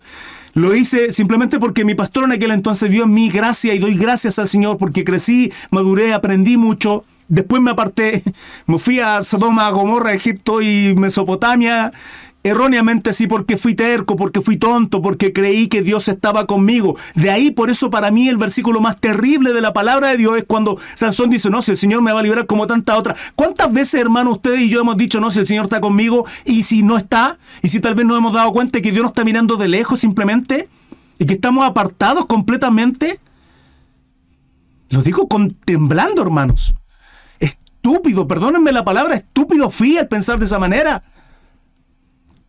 Lo 0.55 0.75
hice 0.75 1.11
simplemente 1.13 1.59
porque 1.59 1.83
mi 1.83 1.95
pastor 1.95 2.25
en 2.25 2.31
aquel 2.31 2.51
entonces 2.51 2.89
vio 2.91 3.05
en 3.05 3.13
mí 3.13 3.29
gracia 3.29 3.73
y 3.73 3.79
doy 3.79 3.95
gracias 3.95 4.37
al 4.37 4.47
Señor 4.47 4.77
porque 4.77 5.03
crecí, 5.03 5.51
maduré, 5.71 6.13
aprendí 6.13 6.57
mucho. 6.57 7.05
Después 7.27 7.61
me 7.61 7.71
aparté, 7.71 8.21
me 8.67 8.77
fui 8.77 8.99
a 8.99 9.23
Sodoma, 9.23 9.69
Gomorra, 9.71 10.13
Egipto 10.13 10.61
y 10.61 10.93
Mesopotamia 10.95 11.91
erróneamente 12.43 13.13
sí 13.13 13.25
porque 13.25 13.57
fui 13.57 13.73
terco, 13.73 14.15
porque 14.15 14.41
fui 14.41 14.57
tonto, 14.57 15.01
porque 15.01 15.31
creí 15.31 15.67
que 15.67 15.81
Dios 15.81 16.07
estaba 16.09 16.45
conmigo. 16.45 16.97
De 17.15 17.31
ahí, 17.31 17.51
por 17.51 17.69
eso 17.69 17.89
para 17.89 18.11
mí 18.11 18.27
el 18.27 18.37
versículo 18.37 18.81
más 18.81 18.99
terrible 18.99 19.53
de 19.53 19.61
la 19.61 19.73
palabra 19.73 20.09
de 20.09 20.17
Dios 20.17 20.37
es 20.37 20.43
cuando 20.43 20.77
Sansón 20.95 21.29
dice, 21.29 21.49
no, 21.49 21.61
si 21.61 21.71
el 21.71 21.77
Señor 21.77 22.01
me 22.01 22.11
va 22.11 22.19
a 22.19 22.23
liberar 22.23 22.45
como 22.45 22.67
tanta 22.67 22.97
otra. 22.97 23.15
¿Cuántas 23.35 23.71
veces, 23.71 24.01
hermano, 24.01 24.31
ustedes 24.31 24.59
y 24.61 24.69
yo 24.69 24.81
hemos 24.81 24.97
dicho, 24.97 25.21
no, 25.21 25.31
si 25.31 25.39
el 25.39 25.45
Señor 25.45 25.65
está 25.65 25.79
conmigo 25.79 26.25
y 26.45 26.63
si 26.63 26.83
no 26.83 26.97
está? 26.97 27.37
Y 27.61 27.69
si 27.69 27.79
tal 27.79 27.95
vez 27.95 28.05
nos 28.05 28.17
hemos 28.17 28.33
dado 28.33 28.51
cuenta 28.51 28.81
que 28.81 28.91
Dios 28.91 29.03
nos 29.03 29.11
está 29.11 29.23
mirando 29.23 29.55
de 29.55 29.69
lejos 29.69 30.01
simplemente 30.01 30.67
y 31.17 31.25
que 31.25 31.35
estamos 31.35 31.65
apartados 31.65 32.25
completamente. 32.25 33.19
Lo 34.89 35.01
digo 35.01 35.27
con 35.27 35.53
temblando, 35.53 36.21
hermanos. 36.21 36.75
Estúpido, 37.39 38.27
perdónenme 38.27 38.71
la 38.71 38.83
palabra, 38.83 39.15
estúpido 39.15 39.69
fui 39.69 39.97
al 39.97 40.07
pensar 40.07 40.39
de 40.39 40.45
esa 40.45 40.59
manera 40.59 41.03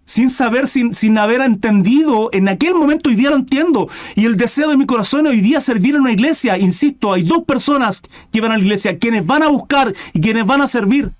sin 0.04 0.30
saber, 0.30 0.68
sin, 0.68 0.94
sin 0.94 1.18
haber 1.18 1.40
entendido. 1.40 2.30
En 2.32 2.48
aquel 2.48 2.74
momento 2.74 3.10
hoy 3.10 3.16
día 3.16 3.30
lo 3.30 3.36
entiendo. 3.36 3.88
Y 4.14 4.26
el 4.26 4.36
deseo 4.36 4.70
de 4.70 4.76
mi 4.76 4.86
corazón 4.86 5.26
hoy 5.26 5.40
día 5.40 5.60
servir 5.60 5.94
en 5.94 6.02
una 6.02 6.12
iglesia. 6.12 6.58
Insisto, 6.58 7.12
hay 7.12 7.22
dos 7.22 7.44
personas 7.44 8.02
que 8.32 8.40
van 8.40 8.52
a 8.52 8.58
la 8.58 8.62
iglesia, 8.62 8.98
quienes 8.98 9.26
van 9.26 9.42
a 9.42 9.48
buscar 9.48 9.94
y 10.12 10.20
quienes 10.20 10.46
van 10.46 10.62
a 10.62 10.66
servir. 10.66 11.12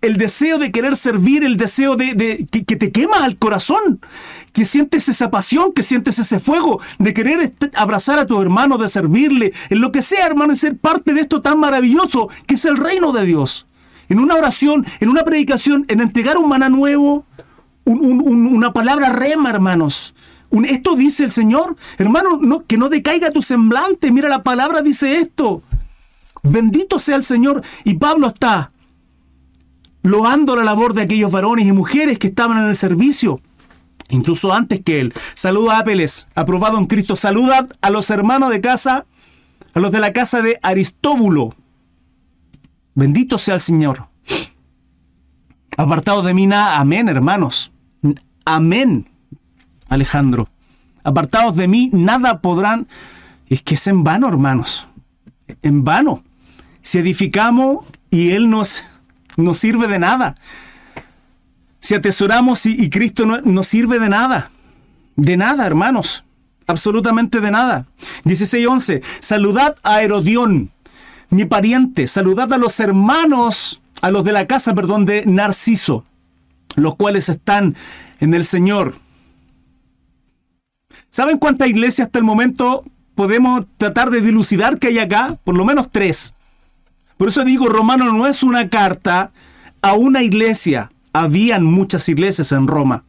El 0.00 0.16
deseo 0.16 0.58
de 0.58 0.70
querer 0.70 0.94
servir, 0.94 1.42
el 1.42 1.56
deseo 1.56 1.96
de, 1.96 2.46
que, 2.48 2.64
que, 2.64 2.76
te 2.76 2.92
quema 2.92 3.24
al 3.24 3.36
corazón, 3.36 4.00
que 4.52 4.64
sientes 4.64 5.08
esa 5.08 5.28
pasión, 5.28 5.72
que 5.72 5.82
sientes 5.82 6.20
ese 6.20 6.38
fuego, 6.38 6.80
de 7.00 7.12
querer 7.12 7.52
abrazar 7.74 8.20
a 8.20 8.26
tu 8.26 8.40
hermano, 8.40 8.78
de 8.78 8.88
servirle, 8.88 9.52
en 9.70 9.80
lo 9.80 9.90
que 9.90 10.02
sea, 10.02 10.26
hermano, 10.26 10.52
y 10.52 10.56
ser 10.56 10.76
parte 10.76 11.14
de 11.14 11.22
esto 11.22 11.40
tan 11.40 11.58
maravilloso 11.58 12.28
que 12.46 12.54
es 12.54 12.64
el 12.64 12.76
reino 12.76 13.10
de 13.10 13.26
Dios 13.26 13.67
en 14.08 14.18
una 14.18 14.34
oración, 14.34 14.86
en 15.00 15.08
una 15.08 15.22
predicación, 15.22 15.84
en 15.88 16.00
entregar 16.00 16.38
un 16.38 16.48
maná 16.48 16.68
nuevo, 16.68 17.24
una 17.84 18.72
palabra 18.72 19.10
rema, 19.10 19.50
hermanos. 19.50 20.14
esto 20.64 20.96
dice 20.96 21.24
el 21.24 21.30
Señor, 21.30 21.76
hermano, 21.96 22.38
no, 22.40 22.64
que 22.64 22.78
no 22.78 22.88
decaiga 22.88 23.30
tu 23.30 23.42
semblante. 23.42 24.10
Mira, 24.10 24.28
la 24.28 24.42
palabra 24.42 24.82
dice 24.82 25.16
esto. 25.18 25.62
Bendito 26.42 26.98
sea 26.98 27.16
el 27.16 27.22
Señor. 27.22 27.62
Y 27.84 27.94
Pablo 27.94 28.28
está 28.28 28.72
loando 30.02 30.56
la 30.56 30.64
labor 30.64 30.94
de 30.94 31.02
aquellos 31.02 31.30
varones 31.30 31.66
y 31.66 31.72
mujeres 31.72 32.18
que 32.18 32.28
estaban 32.28 32.58
en 32.58 32.68
el 32.68 32.76
servicio. 32.76 33.40
Incluso 34.10 34.52
antes 34.52 34.80
que 34.82 35.00
él. 35.00 35.12
Saluda 35.34 35.76
a 35.76 35.78
Apeles, 35.80 36.28
aprobado 36.34 36.78
en 36.78 36.86
Cristo. 36.86 37.16
Saluda 37.16 37.68
a 37.80 37.90
los 37.90 38.08
hermanos 38.10 38.50
de 38.50 38.60
casa, 38.60 39.06
a 39.74 39.80
los 39.80 39.92
de 39.92 40.00
la 40.00 40.12
casa 40.12 40.40
de 40.40 40.58
Aristóbulo. 40.62 41.54
Bendito 42.94 43.38
sea 43.38 43.54
el 43.56 43.60
Señor. 43.60 44.07
Apartados 45.78 46.24
de 46.24 46.34
mí 46.34 46.48
nada. 46.48 46.80
Amén, 46.80 47.08
hermanos. 47.08 47.70
Amén, 48.44 49.06
Alejandro. 49.88 50.48
Apartados 51.04 51.54
de 51.54 51.68
mí 51.68 51.88
nada 51.92 52.40
podrán. 52.40 52.88
Es 53.46 53.62
que 53.62 53.76
es 53.76 53.86
en 53.86 54.02
vano, 54.02 54.28
hermanos. 54.28 54.88
En 55.62 55.84
vano. 55.84 56.24
Si 56.82 56.98
edificamos 56.98 57.86
y 58.10 58.30
Él 58.32 58.50
nos, 58.50 58.82
nos 59.36 59.58
sirve 59.58 59.86
de 59.86 60.00
nada. 60.00 60.34
si 61.78 61.94
atesoramos 61.94 62.66
y, 62.66 62.90
Cristo 62.90 63.24
no, 63.24 63.38
no 63.42 63.62
sirve 63.62 64.00
de 64.00 64.08
nada. 64.08 64.50
De 65.14 65.36
nada, 65.36 65.64
hermanos. 65.64 66.24
Absolutamente 66.66 67.40
de 67.40 67.52
nada. 67.52 67.86
16.11. 68.24 69.00
Saludad 69.20 69.76
a 69.84 70.02
Herodión, 70.02 70.72
mi 71.30 71.44
pariente. 71.44 72.08
Saludad 72.08 72.52
a 72.52 72.58
los 72.58 72.80
hermanos, 72.80 73.80
a 74.00 74.10
los 74.10 74.24
de 74.24 74.32
la 74.32 74.46
casa, 74.46 74.74
perdón, 74.74 75.04
de 75.04 75.24
Narciso, 75.26 76.04
los 76.76 76.96
cuales 76.96 77.28
están 77.28 77.76
en 78.20 78.34
el 78.34 78.44
Señor. 78.44 78.94
¿Saben 81.10 81.38
cuántas 81.38 81.68
iglesias 81.68 82.06
hasta 82.06 82.18
el 82.18 82.24
momento 82.24 82.84
podemos 83.14 83.64
tratar 83.76 84.10
de 84.10 84.20
dilucidar 84.20 84.78
que 84.78 84.88
hay 84.88 84.98
acá? 84.98 85.38
Por 85.44 85.56
lo 85.56 85.64
menos 85.64 85.88
tres. 85.90 86.34
Por 87.16 87.28
eso 87.28 87.44
digo, 87.44 87.68
Romano 87.68 88.12
no 88.12 88.26
es 88.26 88.42
una 88.42 88.68
carta 88.68 89.32
a 89.82 89.94
una 89.94 90.22
iglesia. 90.22 90.90
Habían 91.12 91.64
muchas 91.64 92.08
iglesias 92.08 92.52
en 92.52 92.68
Roma. 92.68 93.04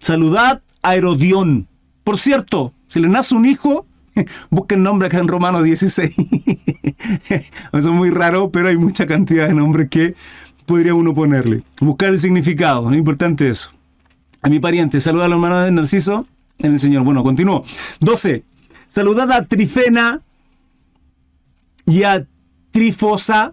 Saludad 0.00 0.62
a 0.82 0.96
Herodión. 0.96 1.68
Por 2.02 2.18
cierto, 2.18 2.72
si 2.88 2.98
le 2.98 3.08
nace 3.08 3.34
un 3.34 3.44
hijo, 3.46 3.86
busquen 4.50 4.82
nombre 4.82 5.08
acá 5.08 5.18
en 5.18 5.28
Romano 5.28 5.62
16. 5.62 6.14
Eso 7.28 7.42
es 7.72 7.86
muy 7.86 8.10
raro, 8.10 8.50
pero 8.50 8.68
hay 8.68 8.76
mucha 8.76 9.06
cantidad 9.06 9.48
de 9.48 9.54
nombres 9.54 9.88
que 9.88 10.14
podría 10.66 10.94
uno 10.94 11.14
ponerle. 11.14 11.62
Buscar 11.80 12.10
el 12.10 12.18
significado, 12.18 12.90
es 12.90 12.96
importante 12.96 13.48
eso. 13.48 13.70
A 14.42 14.48
mi 14.48 14.58
pariente, 14.58 15.00
saluda 15.00 15.26
a 15.26 15.28
la 15.28 15.34
hermana 15.34 15.64
de 15.64 15.70
Narciso 15.70 16.26
en 16.58 16.72
el 16.72 16.78
Señor. 16.78 17.04
Bueno, 17.04 17.22
continúo. 17.22 17.64
12. 18.00 18.44
Saludad 18.86 19.30
a 19.32 19.44
Trifena 19.44 20.20
y 21.86 22.02
a 22.02 22.26
Trifosa, 22.70 23.52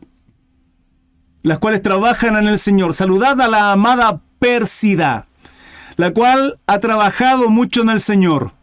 las 1.43 1.59
cuales 1.59 1.81
trabajan 1.81 2.35
en 2.37 2.47
el 2.47 2.57
Señor. 2.57 2.93
Saludad 2.93 3.39
a 3.41 3.47
la 3.47 3.71
amada 3.71 4.21
Pérsida, 4.39 5.27
la 5.97 6.11
cual 6.11 6.59
ha 6.67 6.79
trabajado 6.79 7.49
mucho 7.49 7.81
en 7.81 7.89
el 7.89 8.01
Señor. 8.01 8.53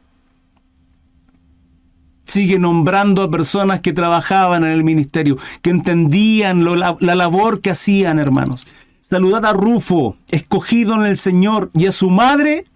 Sigue 2.26 2.58
nombrando 2.58 3.22
a 3.22 3.30
personas 3.30 3.80
que 3.80 3.92
trabajaban 3.92 4.64
en 4.64 4.72
el 4.72 4.84
ministerio, 4.84 5.38
que 5.62 5.70
entendían 5.70 6.64
la, 6.64 6.96
la 6.98 7.14
labor 7.14 7.60
que 7.60 7.70
hacían, 7.70 8.18
hermanos. 8.18 8.66
Saludad 9.00 9.44
a 9.44 9.52
Rufo, 9.52 10.16
escogido 10.30 10.94
en 10.96 11.02
el 11.02 11.16
Señor, 11.16 11.70
y 11.72 11.86
a 11.86 11.92
su 11.92 12.10
madre 12.10 12.66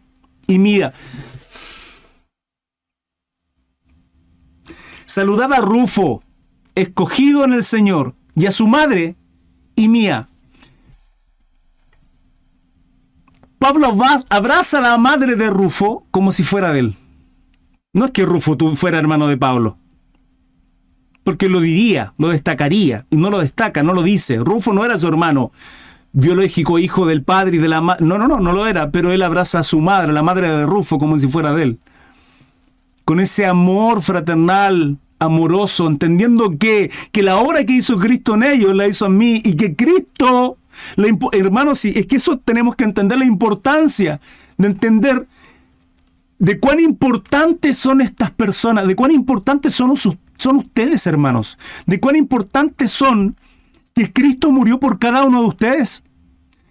y 0.46 0.58
mía. 0.58 0.92
Saludad 5.04 5.52
a 5.52 5.60
Rufo, 5.60 6.22
escogido 6.76 7.44
en 7.44 7.52
el 7.52 7.64
Señor, 7.64 8.14
y 8.36 8.46
a 8.46 8.52
su 8.52 8.68
madre 8.68 9.16
y 9.74 9.88
mía. 9.88 10.28
Pablo 13.58 13.94
abraza 14.30 14.78
a 14.78 14.80
la 14.80 14.96
madre 14.98 15.36
de 15.36 15.50
Rufo 15.50 16.06
como 16.10 16.32
si 16.32 16.44
fuera 16.44 16.72
de 16.72 16.78
él. 16.80 16.96
No 17.92 18.06
es 18.06 18.10
que 18.12 18.24
Rufo 18.24 18.56
fuera 18.76 18.98
hermano 18.98 19.26
de 19.26 19.36
Pablo, 19.36 19.76
porque 21.24 21.48
lo 21.48 21.60
diría, 21.60 22.12
lo 22.18 22.28
destacaría, 22.28 23.06
y 23.10 23.16
no 23.16 23.30
lo 23.30 23.38
destaca, 23.38 23.82
no 23.82 23.92
lo 23.92 24.02
dice. 24.02 24.36
Rufo 24.36 24.72
no 24.72 24.84
era 24.84 24.96
su 24.96 25.08
hermano 25.08 25.52
biológico, 26.12 26.78
hijo 26.78 27.06
del 27.06 27.22
padre 27.22 27.56
y 27.56 27.58
de 27.58 27.68
la 27.68 27.80
madre. 27.80 28.04
No, 28.04 28.18
no, 28.18 28.28
no, 28.28 28.40
no 28.40 28.52
lo 28.52 28.66
era, 28.66 28.90
pero 28.90 29.12
él 29.12 29.22
abraza 29.22 29.58
a 29.60 29.62
su 29.64 29.80
madre, 29.80 30.12
la 30.12 30.22
madre 30.22 30.48
de 30.48 30.66
Rufo, 30.66 30.98
como 30.98 31.18
si 31.18 31.28
fuera 31.28 31.52
de 31.52 31.62
él 31.62 31.78
con 33.10 33.18
ese 33.18 33.44
amor 33.44 34.02
fraternal, 34.02 34.96
amoroso, 35.18 35.88
entendiendo 35.88 36.56
que, 36.58 36.92
que 37.10 37.24
la 37.24 37.38
obra 37.38 37.64
que 37.64 37.72
hizo 37.72 37.98
Cristo 37.98 38.36
en 38.36 38.44
ellos 38.44 38.72
la 38.72 38.86
hizo 38.86 39.06
en 39.06 39.18
mí 39.18 39.40
y 39.44 39.54
que 39.54 39.74
Cristo, 39.74 40.58
hermanos, 41.32 41.80
sí, 41.80 41.92
es 41.96 42.06
que 42.06 42.14
eso 42.14 42.38
tenemos 42.38 42.76
que 42.76 42.84
entender 42.84 43.18
la 43.18 43.24
importancia 43.24 44.20
de 44.58 44.68
entender 44.68 45.26
de 46.40 46.58
cuán 46.58 46.80
importantes 46.80 47.76
son 47.76 48.00
estas 48.00 48.30
personas, 48.30 48.88
de 48.88 48.96
cuán 48.96 49.12
importantes 49.12 49.74
son, 49.74 49.94
son 49.96 50.56
ustedes, 50.56 51.06
hermanos, 51.06 51.58
de 51.86 52.00
cuán 52.00 52.16
importantes 52.16 52.90
son 52.90 53.36
que 53.94 54.10
Cristo 54.10 54.50
murió 54.50 54.80
por 54.80 54.98
cada 54.98 55.22
uno 55.24 55.42
de 55.42 55.48
ustedes, 55.48 56.02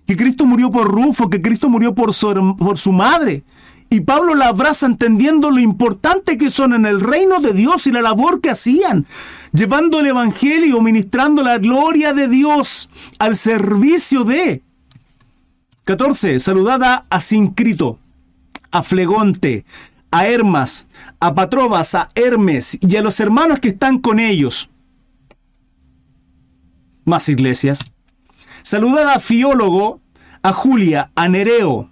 que 0.07 0.17
Cristo 0.17 0.47
murió 0.47 0.71
por 0.71 0.91
Rufo, 0.91 1.29
que 1.29 1.41
Cristo 1.41 1.69
murió 1.69 1.93
por 1.93 2.11
por 2.57 2.79
su 2.79 2.91
madre, 2.91 3.43
y 3.91 4.01
Pablo 4.01 4.33
la 4.33 4.47
abraza 4.47 4.87
entendiendo 4.87 5.51
lo 5.51 5.59
importante 5.59 6.37
que 6.37 6.49
son 6.49 6.73
en 6.73 6.87
el 6.87 6.99
reino 6.99 7.39
de 7.39 7.53
Dios 7.53 7.85
y 7.85 7.91
la 7.91 8.01
labor 8.01 8.41
que 8.41 8.49
hacían, 8.49 9.05
llevando 9.53 9.99
el 9.99 10.07
Evangelio, 10.07 10.81
ministrando 10.81 11.43
la 11.43 11.59
gloria 11.59 12.11
de 12.13 12.27
Dios 12.27 12.89
al 13.19 13.35
servicio 13.35 14.23
de. 14.23 14.63
14. 15.83 16.39
Saludada 16.39 17.05
a 17.09 17.19
Sincrito, 17.19 17.99
a 18.71 18.83
Flegonte, 18.83 19.65
a 20.11 20.27
Hermas, 20.27 20.87
a 21.19 21.33
Patrobas, 21.33 21.95
a 21.95 22.09
Hermes 22.15 22.77
y 22.81 22.95
a 22.95 23.01
los 23.01 23.19
hermanos 23.19 23.59
que 23.59 23.69
están 23.69 23.99
con 23.99 24.19
ellos. 24.19 24.69
Más 27.05 27.29
iglesias. 27.29 27.79
Saludada 28.63 29.15
a 29.15 29.19
Fiólogo, 29.19 30.01
a 30.43 30.53
Julia, 30.53 31.11
a 31.15 31.27
Nereo, 31.27 31.89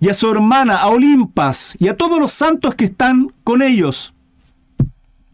y 0.00 0.08
a 0.08 0.14
su 0.14 0.30
hermana, 0.30 0.76
a 0.76 0.88
Olimpas, 0.88 1.76
y 1.78 1.88
a 1.88 1.96
todos 1.96 2.18
los 2.18 2.32
santos 2.32 2.74
que 2.74 2.86
están 2.86 3.32
con 3.44 3.60
ellos. 3.60 4.14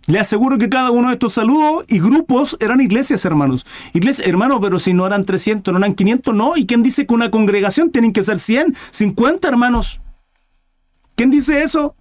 Le 0.07 0.21
aseguro 0.21 0.57
que 0.57 0.69
cada 0.69 0.93
uno 0.93 1.09
de 1.09 1.15
estos 1.15 1.35
saludos 1.35 1.85
y 1.89 1.99
grupos 1.99 2.57
eran 2.61 2.81
iglesias, 2.81 3.25
hermanos. 3.25 3.67
Iglesias, 3.93 4.29
hermano, 4.29 4.61
pero 4.61 4.79
si 4.79 4.95
no 4.95 5.05
eran 5.05 5.25
300, 5.25 5.73
no 5.73 5.79
eran 5.79 5.95
500, 5.95 6.35
no. 6.35 6.57
¿Y 6.57 6.67
quién 6.67 6.85
dice 6.85 7.07
que 7.07 7.15
una 7.15 7.31
congregación 7.31 7.91
tienen 7.91 8.13
que 8.13 8.23
ser 8.23 8.39
100, 8.39 8.77
50, 8.91 9.49
hermanos? 9.49 10.01
¿Quién 11.17 11.31
dice 11.31 11.63
eso? 11.63 11.97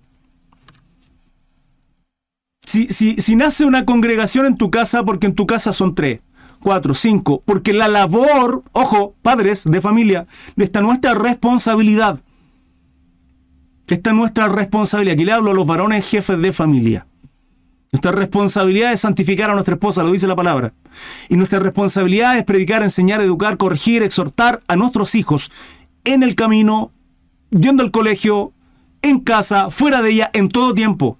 Si, 2.63 2.87
si, 2.89 3.15
si 3.17 3.35
nace 3.35 3.65
una 3.65 3.85
congregación 3.85 4.45
en 4.45 4.57
tu 4.57 4.69
casa, 4.69 5.03
porque 5.03 5.27
en 5.27 5.35
tu 5.35 5.47
casa 5.47 5.73
son 5.73 5.95
tres, 5.95 6.21
cuatro, 6.61 6.93
cinco, 6.93 7.41
porque 7.45 7.73
la 7.73 7.87
labor, 7.87 8.63
ojo, 8.71 9.15
padres 9.21 9.63
de 9.65 9.81
familia, 9.81 10.27
está 10.57 10.81
nuestra 10.81 11.13
responsabilidad 11.13 12.21
esta 13.87 14.09
es 14.09 14.15
nuestra 14.15 14.47
responsabilidad. 14.47 15.13
Aquí 15.13 15.25
le 15.25 15.31
hablo 15.31 15.51
a 15.51 15.53
los 15.53 15.67
varones 15.67 16.09
jefes 16.09 16.39
de 16.39 16.53
familia. 16.53 17.05
Nuestra 17.91 18.11
responsabilidad 18.11 18.91
es 18.91 19.01
santificar 19.01 19.49
a 19.49 19.53
nuestra 19.53 19.75
esposa, 19.75 20.03
lo 20.03 20.11
dice 20.11 20.27
la 20.27 20.35
palabra. 20.35 20.73
Y 21.29 21.37
nuestra 21.37 21.59
responsabilidad 21.59 22.37
es 22.37 22.43
predicar, 22.43 22.81
enseñar, 22.81 23.21
educar, 23.21 23.57
corregir, 23.57 24.03
exhortar 24.03 24.61
a 24.67 24.75
nuestros 24.75 25.15
hijos 25.15 25.51
en 26.03 26.23
el 26.23 26.35
camino, 26.35 26.91
yendo 27.51 27.83
al 27.83 27.91
colegio, 27.91 28.51
en 29.05 29.19
casa, 29.19 29.69
fuera 29.69 30.01
de 30.01 30.11
ella, 30.11 30.31
en 30.33 30.49
todo 30.49 30.73
tiempo. 30.73 31.17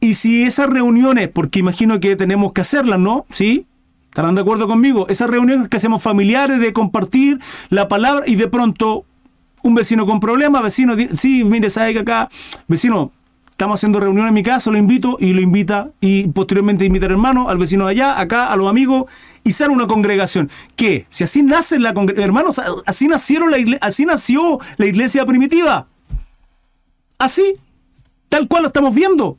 Y 0.00 0.14
si 0.14 0.42
esas 0.42 0.68
reuniones, 0.68 1.28
porque 1.28 1.60
imagino 1.60 2.00
que 2.00 2.16
tenemos 2.16 2.52
que 2.52 2.60
hacerlas, 2.60 2.98
¿no? 2.98 3.24
¿Sí? 3.30 3.66
¿Estarán 4.08 4.34
de 4.34 4.40
acuerdo 4.40 4.66
conmigo? 4.66 5.06
Esas 5.08 5.30
reuniones 5.30 5.68
que 5.68 5.76
hacemos 5.76 6.02
familiares 6.02 6.58
de 6.60 6.72
compartir 6.72 7.38
la 7.70 7.88
palabra 7.88 8.24
y 8.26 8.34
de 8.34 8.48
pronto 8.48 9.04
un 9.62 9.74
vecino 9.74 10.06
con 10.06 10.20
problemas, 10.20 10.62
vecino, 10.62 10.94
sí, 11.16 11.44
mire, 11.44 11.70
sabe 11.70 11.94
que 11.94 12.00
acá, 12.00 12.28
vecino, 12.68 13.12
estamos 13.50 13.78
haciendo 13.78 14.00
reunión 14.00 14.26
en 14.26 14.34
mi 14.34 14.42
casa, 14.42 14.70
lo 14.70 14.76
invito 14.76 15.16
y 15.20 15.32
lo 15.32 15.40
invita 15.40 15.90
y 16.00 16.26
posteriormente 16.28 16.84
invita 16.84 17.06
al 17.06 17.12
hermano, 17.12 17.48
al 17.48 17.58
vecino 17.58 17.86
de 17.86 17.92
allá, 17.92 18.20
acá, 18.20 18.52
a 18.52 18.56
los 18.56 18.68
amigos 18.68 19.04
y 19.44 19.52
sale 19.52 19.72
una 19.72 19.86
congregación. 19.86 20.50
¿Qué? 20.74 21.06
Si 21.10 21.22
así 21.22 21.42
nace 21.42 21.78
la 21.78 21.94
congregación, 21.94 22.24
hermanos, 22.24 22.60
así 22.84 23.06
nacieron 23.06 23.52
la 23.52 23.58
así 23.80 24.04
nació 24.04 24.58
la 24.76 24.86
iglesia 24.86 25.24
primitiva. 25.24 25.86
Así, 27.18 27.56
tal 28.28 28.48
cual 28.48 28.62
lo 28.64 28.68
estamos 28.68 28.94
viendo. 28.94 29.36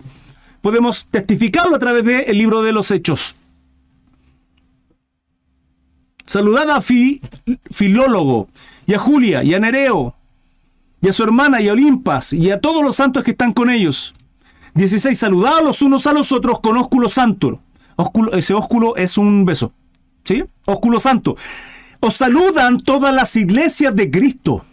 Podemos 0.62 1.06
testificarlo 1.06 1.76
a 1.76 1.80
través 1.80 2.04
del 2.06 2.38
libro 2.38 2.64
de 2.64 2.72
los 2.72 2.90
Hechos. 2.92 3.36
Saludad 6.26 6.70
a 6.72 6.82
Fi, 6.82 7.22
Filólogo, 7.70 8.50
y 8.88 8.94
a 8.94 9.00
Julia, 9.00 9.44
y 9.44 9.54
a 9.54 9.60
Nereo, 9.60 10.16
y 11.02 11.08
a 11.08 11.14
su 11.14 11.24
hermana, 11.24 11.62
y 11.62 11.70
a 11.70 11.74
Olimpas, 11.74 12.34
y 12.34 12.50
a 12.50 12.60
todos 12.60 12.84
los 12.84 12.96
santos 12.96 13.24
que 13.24 13.32
están 13.32 13.54
con 13.54 13.70
ellos. 13.70 14.16
16. 14.74 15.18
Saludad 15.18 15.64
los 15.64 15.82
unos 15.82 16.06
a 16.08 16.14
los 16.14 16.32
otros 16.32 16.60
con 16.60 16.78
ósculo 16.78 17.10
santo. 17.10 17.60
ese 18.34 18.54
ósculo 18.54 18.96
es 18.96 19.18
un 19.18 19.46
beso. 19.46 19.72
¿Sí? 20.24 20.44
Ósculo 20.66 21.00
santo. 21.00 21.36
Os 22.00 22.18
saludan 22.18 22.78
todas 22.80 23.14
las 23.14 23.36
iglesias 23.36 23.96
de 23.96 24.12
Cristo. 24.12 24.66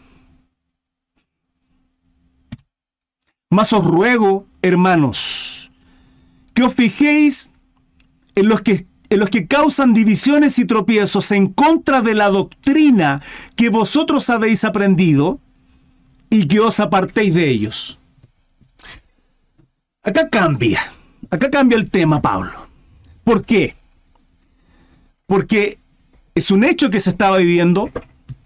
Mas 3.52 3.70
os 3.74 3.84
ruego, 3.84 4.46
hermanos, 4.62 5.70
que 6.54 6.62
os 6.62 6.72
fijéis 6.72 7.50
en 8.34 8.48
los 8.48 8.62
que 8.62 8.86
en 9.10 9.20
los 9.20 9.28
que 9.28 9.46
causan 9.46 9.92
divisiones 9.92 10.58
y 10.58 10.64
tropiezos 10.64 11.30
en 11.32 11.48
contra 11.48 12.00
de 12.00 12.14
la 12.14 12.30
doctrina 12.30 13.20
que 13.54 13.68
vosotros 13.68 14.30
habéis 14.30 14.64
aprendido 14.64 15.38
y 16.30 16.46
que 16.48 16.60
os 16.60 16.80
apartéis 16.80 17.34
de 17.34 17.50
ellos. 17.50 17.98
Acá 20.02 20.30
cambia, 20.30 20.80
acá 21.28 21.50
cambia 21.50 21.76
el 21.76 21.90
tema, 21.90 22.22
Pablo. 22.22 22.52
¿Por 23.22 23.44
qué? 23.44 23.74
Porque 25.26 25.76
es 26.34 26.50
un 26.50 26.64
hecho 26.64 26.88
que 26.88 27.00
se 27.00 27.10
estaba 27.10 27.36
viviendo, 27.36 27.90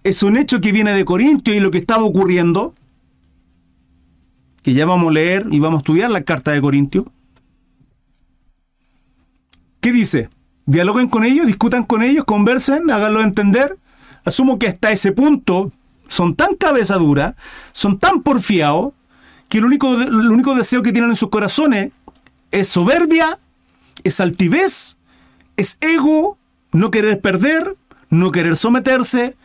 es 0.03 0.25
un 0.25 0.37
hecho 0.37 0.61
que 0.61 0.73
viene 0.73 0.95
de 0.95 1.05
Corintio 1.05 1.55
y 1.55 1.61
lo 1.61 1.71
que 1.71 1.79
estaba 1.79 2.03
ocurriendo, 2.03 2.75
que 4.67 4.75
ya 4.75 4.85
vamos 4.85 5.11
a 5.11 5.13
leer 5.13 5.47
y 5.53 5.61
vamos 5.61 5.79
a 5.79 5.83
estudiar 5.83 6.11
la 6.11 6.25
carta 6.25 6.51
de 6.51 6.61
Corintio. 6.61 7.07
¿Qué 9.81 9.93
dice? 9.93 10.29
Dialoguen 10.65 11.07
con 11.07 11.23
ellos, 11.23 11.47
discutan 11.47 11.85
con 11.85 12.03
ellos, 12.03 12.25
conversen, 12.25 12.91
háganlo 12.91 13.21
entender. 13.21 13.79
Asumo 14.25 14.59
que 14.59 14.67
hasta 14.67 14.91
ese 14.91 15.13
punto 15.13 15.71
son 16.09 16.35
tan 16.35 16.57
cabeza 16.57 16.97
dura, 16.97 17.37
son 17.71 18.01
tan 18.01 18.25
porfiados, 18.25 18.93
que 19.49 19.59
el 19.59 19.67
único, 19.67 19.95
el 19.95 20.33
único 20.33 20.57
deseo 20.57 20.83
que 20.83 20.91
tienen 20.91 21.11
en 21.11 21.17
sus 21.17 21.29
corazones 21.29 21.93
es 22.51 22.67
soberbia, 22.67 23.39
es 24.03 24.19
altivez, 24.19 24.97
es 25.57 25.79
ego, 25.81 26.39
no 26.73 26.91
querer 26.91 27.21
perder, 27.21 27.77
no 28.11 28.33
querer 28.33 28.57
someterse 28.57 29.37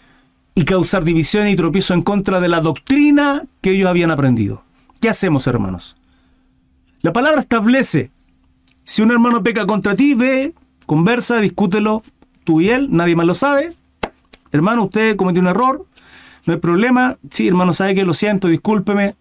y 0.56 0.66
causar 0.66 1.04
división 1.04 1.48
y 1.48 1.56
tropiezo 1.56 1.94
en 1.94 2.02
contra 2.02 2.42
de 2.42 2.50
la 2.50 2.60
doctrina 2.60 3.44
que 3.62 3.74
ellos 3.74 3.88
habían 3.88 4.10
aprendido. 4.10 4.64
¿Qué 5.02 5.10
hacemos, 5.10 5.48
hermanos? 5.48 5.98
La 7.02 7.12
palabra 7.12 7.42
establece, 7.42 8.12
si 8.84 9.02
un 9.02 9.10
hermano 9.10 9.42
peca 9.42 9.66
contra 9.66 9.96
ti, 9.96 10.14
ve, 10.14 10.54
conversa, 10.86 11.40
discútelo, 11.40 12.04
tú 12.44 12.62
y 12.62 12.70
él, 12.70 12.88
nadie 12.92 13.16
más 13.16 13.26
lo 13.26 13.34
sabe. 13.34 13.74
Hermano, 14.52 14.84
usted 14.84 15.16
cometió 15.16 15.42
un 15.42 15.48
error, 15.48 15.88
no 16.46 16.54
hay 16.54 16.60
problema. 16.60 17.18
Sí, 17.32 17.48
hermano, 17.48 17.74
sabe 17.74 17.96
que 17.96 18.04
lo 18.04 18.14
siento, 18.14 18.48
discúlpeme. 18.48 19.16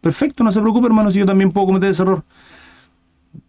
Perfecto, 0.00 0.42
no 0.42 0.50
se 0.50 0.62
preocupe, 0.62 0.86
hermano, 0.86 1.10
si 1.10 1.18
yo 1.18 1.26
también 1.26 1.52
puedo 1.52 1.66
cometer 1.66 1.90
ese 1.90 2.02
error. 2.02 2.24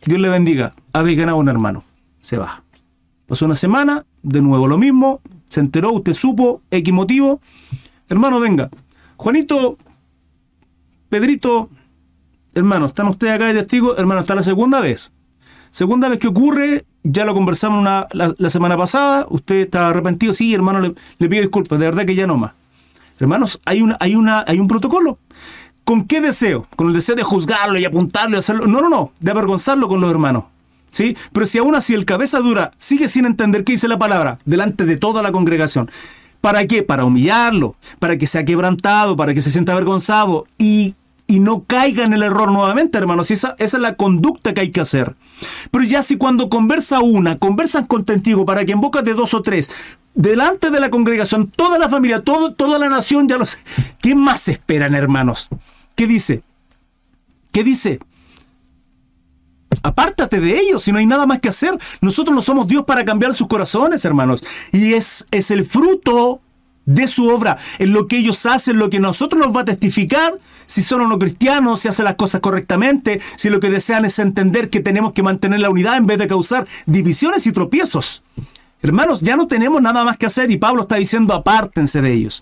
Dios 0.05 0.19
le 0.19 0.27
bendiga. 0.27 0.73
Habéis 0.91 1.17
ganado 1.17 1.38
un 1.38 1.47
hermano. 1.47 1.85
Se 2.19 2.38
va. 2.38 2.63
Pasó 3.27 3.45
una 3.45 3.55
semana, 3.55 4.05
de 4.23 4.41
nuevo 4.41 4.67
lo 4.67 4.77
mismo. 4.77 5.21
Se 5.47 5.61
enteró, 5.61 5.93
usted 5.93 6.11
supo, 6.11 6.61
X 6.69 6.93
motivo. 6.93 7.39
Hermano, 8.09 8.41
venga. 8.41 8.69
Juanito, 9.15 9.77
Pedrito, 11.09 11.69
hermano, 12.53 12.87
¿están 12.87 13.07
ustedes 13.07 13.33
acá 13.33 13.47
de 13.47 13.53
testigo? 13.53 13.97
Hermano, 13.97 14.21
está 14.21 14.35
la 14.35 14.43
segunda 14.43 14.81
vez. 14.81 15.11
Segunda 15.69 16.09
vez 16.09 16.19
que 16.19 16.27
ocurre, 16.27 16.85
ya 17.03 17.25
lo 17.25 17.33
conversamos 17.33 17.79
una, 17.79 18.07
la, 18.11 18.49
semana 18.49 18.77
pasada. 18.77 19.27
Usted 19.29 19.55
está 19.55 19.89
arrepentido. 19.89 20.33
Sí, 20.33 20.53
hermano, 20.53 20.79
le, 20.79 20.93
le 21.19 21.29
pido 21.29 21.41
disculpas. 21.41 21.77
De 21.77 21.85
verdad 21.85 22.05
que 22.05 22.15
ya 22.15 22.25
no 22.25 22.37
más. 22.37 22.53
Hermanos, 23.19 23.59
hay, 23.65 23.81
una, 23.81 23.97
hay, 23.99 24.15
una, 24.15 24.43
hay 24.47 24.59
un 24.59 24.67
protocolo. 24.67 25.17
¿Con 25.83 26.05
qué 26.05 26.21
deseo? 26.21 26.67
¿Con 26.75 26.87
el 26.87 26.93
deseo 26.93 27.15
de 27.15 27.23
juzgarlo 27.23 27.79
y 27.79 27.85
apuntarlo 27.85 28.35
y 28.35 28.39
hacerlo? 28.39 28.67
No, 28.67 28.81
no, 28.81 28.89
no, 28.89 29.11
de 29.19 29.31
avergonzarlo 29.31 29.87
con 29.87 30.01
los 30.01 30.11
hermanos. 30.11 30.45
¿Sí? 30.91 31.15
Pero 31.31 31.45
si 31.45 31.57
aún 31.57 31.75
así 31.75 31.93
el 31.93 32.05
cabeza 32.05 32.39
dura 32.39 32.71
sigue 32.77 33.09
sin 33.09 33.25
entender 33.25 33.63
qué 33.63 33.73
dice 33.73 33.87
la 33.87 33.97
palabra 33.97 34.37
delante 34.45 34.85
de 34.85 34.97
toda 34.97 35.21
la 35.21 35.31
congregación, 35.31 35.89
¿para 36.41 36.65
qué? 36.65 36.83
Para 36.83 37.05
humillarlo, 37.05 37.75
para 37.99 38.17
que 38.17 38.27
sea 38.27 38.45
quebrantado, 38.45 39.15
para 39.15 39.33
que 39.33 39.41
se 39.41 39.51
sienta 39.51 39.73
avergonzado 39.73 40.45
y, 40.57 40.95
y 41.28 41.41
no 41.41 41.63
caiga 41.65 42.05
en 42.05 42.13
el 42.13 42.23
error 42.23 42.51
nuevamente, 42.51 42.97
hermanos. 42.97 43.30
Esa, 43.32 43.55
esa 43.59 43.78
es 43.78 43.84
la 43.84 43.95
conducta 43.95 44.53
que 44.53 44.61
hay 44.61 44.71
que 44.71 44.80
hacer. 44.80 45.15
Pero 45.69 45.84
ya 45.84 46.01
si 46.01 46.17
cuando 46.17 46.49
conversa 46.49 47.01
una, 47.01 47.38
conversan 47.38 47.86
con 47.86 48.05
testigo 48.05 48.45
para 48.45 48.65
que 48.65 48.71
en 48.71 48.82
boca 48.82 49.01
de 49.01 49.13
dos 49.13 49.34
o 49.34 49.41
tres 49.41 49.69
delante 50.17 50.71
de 50.71 50.80
la 50.80 50.89
congregación, 50.89 51.47
toda 51.47 51.78
la 51.78 51.89
familia, 51.89 52.21
todo, 52.21 52.53
toda 52.53 52.80
la 52.80 52.89
nación 52.89 53.28
ya 53.28 53.38
lo 53.38 53.45
sé. 53.45 53.59
¿Qué 54.01 54.15
más 54.15 54.47
esperan, 54.47 54.95
hermanos? 54.95 55.47
¿Qué 55.95 56.07
dice? 56.07 56.41
¿Qué 57.51 57.63
dice? 57.63 57.99
Apártate 59.84 60.39
de 60.39 60.59
ellos, 60.59 60.84
si 60.84 60.91
no 60.91 60.97
hay 60.97 61.05
nada 61.05 61.28
más 61.28 61.39
que 61.39 61.49
hacer. 61.49 61.78
Nosotros 62.01 62.36
no 62.36 62.41
somos 62.41 62.67
Dios 62.67 62.84
para 62.86 63.05
cambiar 63.05 63.36
sus 63.36 63.47
corazones, 63.47 64.03
hermanos. 64.05 64.43
Y 64.71 64.93
es, 64.93 65.28
es 65.30 65.51
el 65.51 65.65
fruto 65.65 66.41
de 66.88 67.07
su 67.07 67.27
obra, 67.27 67.57
en 67.77 67.93
lo 67.93 68.07
que 68.07 68.17
ellos 68.17 68.45
hacen, 68.45 68.79
lo 68.79 68.89
que 68.89 68.99
nosotros 68.99 69.45
nos 69.45 69.55
va 69.55 69.61
a 69.61 69.65
testificar, 69.65 70.33
si 70.65 70.81
son 70.81 71.01
o 71.01 71.07
no 71.07 71.19
cristianos, 71.19 71.81
si 71.81 71.89
hacen 71.89 72.05
las 72.05 72.15
cosas 72.15 72.41
correctamente, 72.41 73.21
si 73.35 73.49
lo 73.49 73.59
que 73.59 73.69
desean 73.69 74.05
es 74.05 74.17
entender 74.19 74.69
que 74.69 74.79
tenemos 74.79 75.13
que 75.13 75.21
mantener 75.21 75.59
la 75.59 75.69
unidad 75.69 75.97
en 75.97 76.07
vez 76.07 76.17
de 76.17 76.27
causar 76.27 76.65
divisiones 76.85 77.45
y 77.45 77.51
tropiezos. 77.51 78.23
Hermanos, 78.81 79.19
ya 79.19 79.35
no 79.35 79.47
tenemos 79.47 79.81
nada 79.81 80.03
más 80.05 80.17
que 80.17 80.27
hacer 80.27 80.49
y 80.49 80.57
Pablo 80.57 80.83
está 80.83 80.95
diciendo 80.95 81.33
apártense 81.33 82.01
de 82.01 82.13
ellos. 82.13 82.41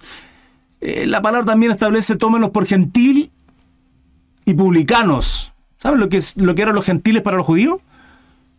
Eh, 0.79 1.07
la 1.07 1.21
palabra 1.21 1.47
también 1.47 1.71
establece 1.71 2.15
tómenos 2.15 2.51
por 2.51 2.67
gentil 2.67 3.31
y 4.45 4.53
publicanos. 4.53 5.53
¿Saben 5.77 5.99
lo 5.99 6.07
que, 6.07 6.21
lo 6.35 6.53
que 6.53 6.61
eran 6.61 6.75
los 6.75 6.85
gentiles 6.85 7.23
para 7.23 7.37
los 7.37 7.45
judíos? 7.47 7.79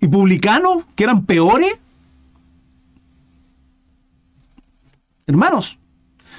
¿Y 0.00 0.08
publicanos? 0.08 0.78
¿Que 0.96 1.04
eran 1.04 1.26
peores? 1.26 1.74
Hermanos, 5.26 5.78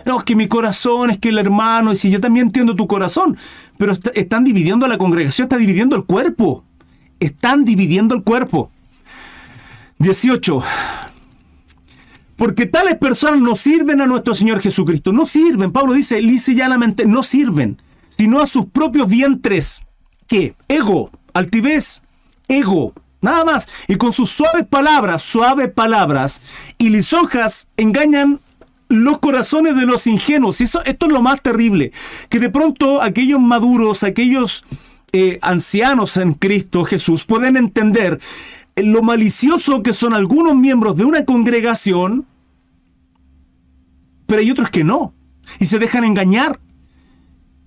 no, 0.05 0.19
es 0.19 0.23
que 0.23 0.35
mi 0.35 0.47
corazón, 0.47 1.09
es 1.09 1.17
que 1.17 1.29
el 1.29 1.37
hermano, 1.37 1.91
y 1.91 1.95
si 1.95 2.09
yo 2.09 2.21
también 2.21 2.47
entiendo 2.47 2.75
tu 2.75 2.87
corazón, 2.87 3.37
pero 3.77 3.93
están 4.13 4.43
dividiendo 4.43 4.87
la 4.87 4.97
congregación, 4.97 5.45
está 5.45 5.57
dividiendo 5.57 5.95
el 5.95 6.05
cuerpo. 6.05 6.63
Están 7.19 7.65
dividiendo 7.65 8.15
el 8.15 8.23
cuerpo. 8.23 8.71
18. 9.99 10.61
Porque 12.35 12.67
tales 12.67 12.97
personas 12.97 13.41
no 13.41 13.55
sirven 13.55 14.01
a 14.01 14.05
nuestro 14.05 14.35
Señor 14.35 14.61
Jesucristo. 14.61 15.11
No 15.11 15.25
sirven. 15.25 15.71
Pablo 15.71 15.93
dice, 15.93 16.21
dice 16.21 16.53
llanamente, 16.53 17.05
no 17.05 17.23
sirven 17.23 17.77
sino 18.17 18.39
a 18.39 18.47
sus 18.47 18.65
propios 18.65 19.07
vientres. 19.07 19.83
¿Qué? 20.27 20.55
Ego, 20.67 21.11
altivez, 21.33 22.01
ego, 22.47 22.93
nada 23.21 23.45
más. 23.45 23.67
Y 23.87 23.95
con 23.95 24.11
sus 24.11 24.31
suaves 24.31 24.65
palabras, 24.67 25.23
suaves 25.23 25.71
palabras 25.71 26.41
y 26.77 26.89
lisonjas 26.89 27.69
engañan 27.77 28.39
los 28.89 29.19
corazones 29.19 29.75
de 29.75 29.85
los 29.85 30.07
ingenuos. 30.07 30.61
Eso, 30.61 30.83
esto 30.83 31.05
es 31.05 31.11
lo 31.11 31.21
más 31.21 31.41
terrible. 31.41 31.91
Que 32.29 32.39
de 32.39 32.49
pronto 32.49 33.01
aquellos 33.01 33.39
maduros, 33.39 34.03
aquellos 34.03 34.63
eh, 35.13 35.39
ancianos 35.41 36.17
en 36.17 36.33
Cristo 36.33 36.83
Jesús 36.83 37.25
pueden 37.25 37.55
entender 37.57 38.19
lo 38.75 39.01
malicioso 39.01 39.81
que 39.81 39.93
son 39.93 40.13
algunos 40.13 40.55
miembros 40.55 40.95
de 40.95 41.05
una 41.05 41.25
congregación, 41.25 42.25
pero 44.25 44.41
hay 44.41 44.51
otros 44.51 44.69
que 44.69 44.83
no. 44.83 45.13
Y 45.59 45.65
se 45.65 45.79
dejan 45.79 46.03
engañar 46.03 46.59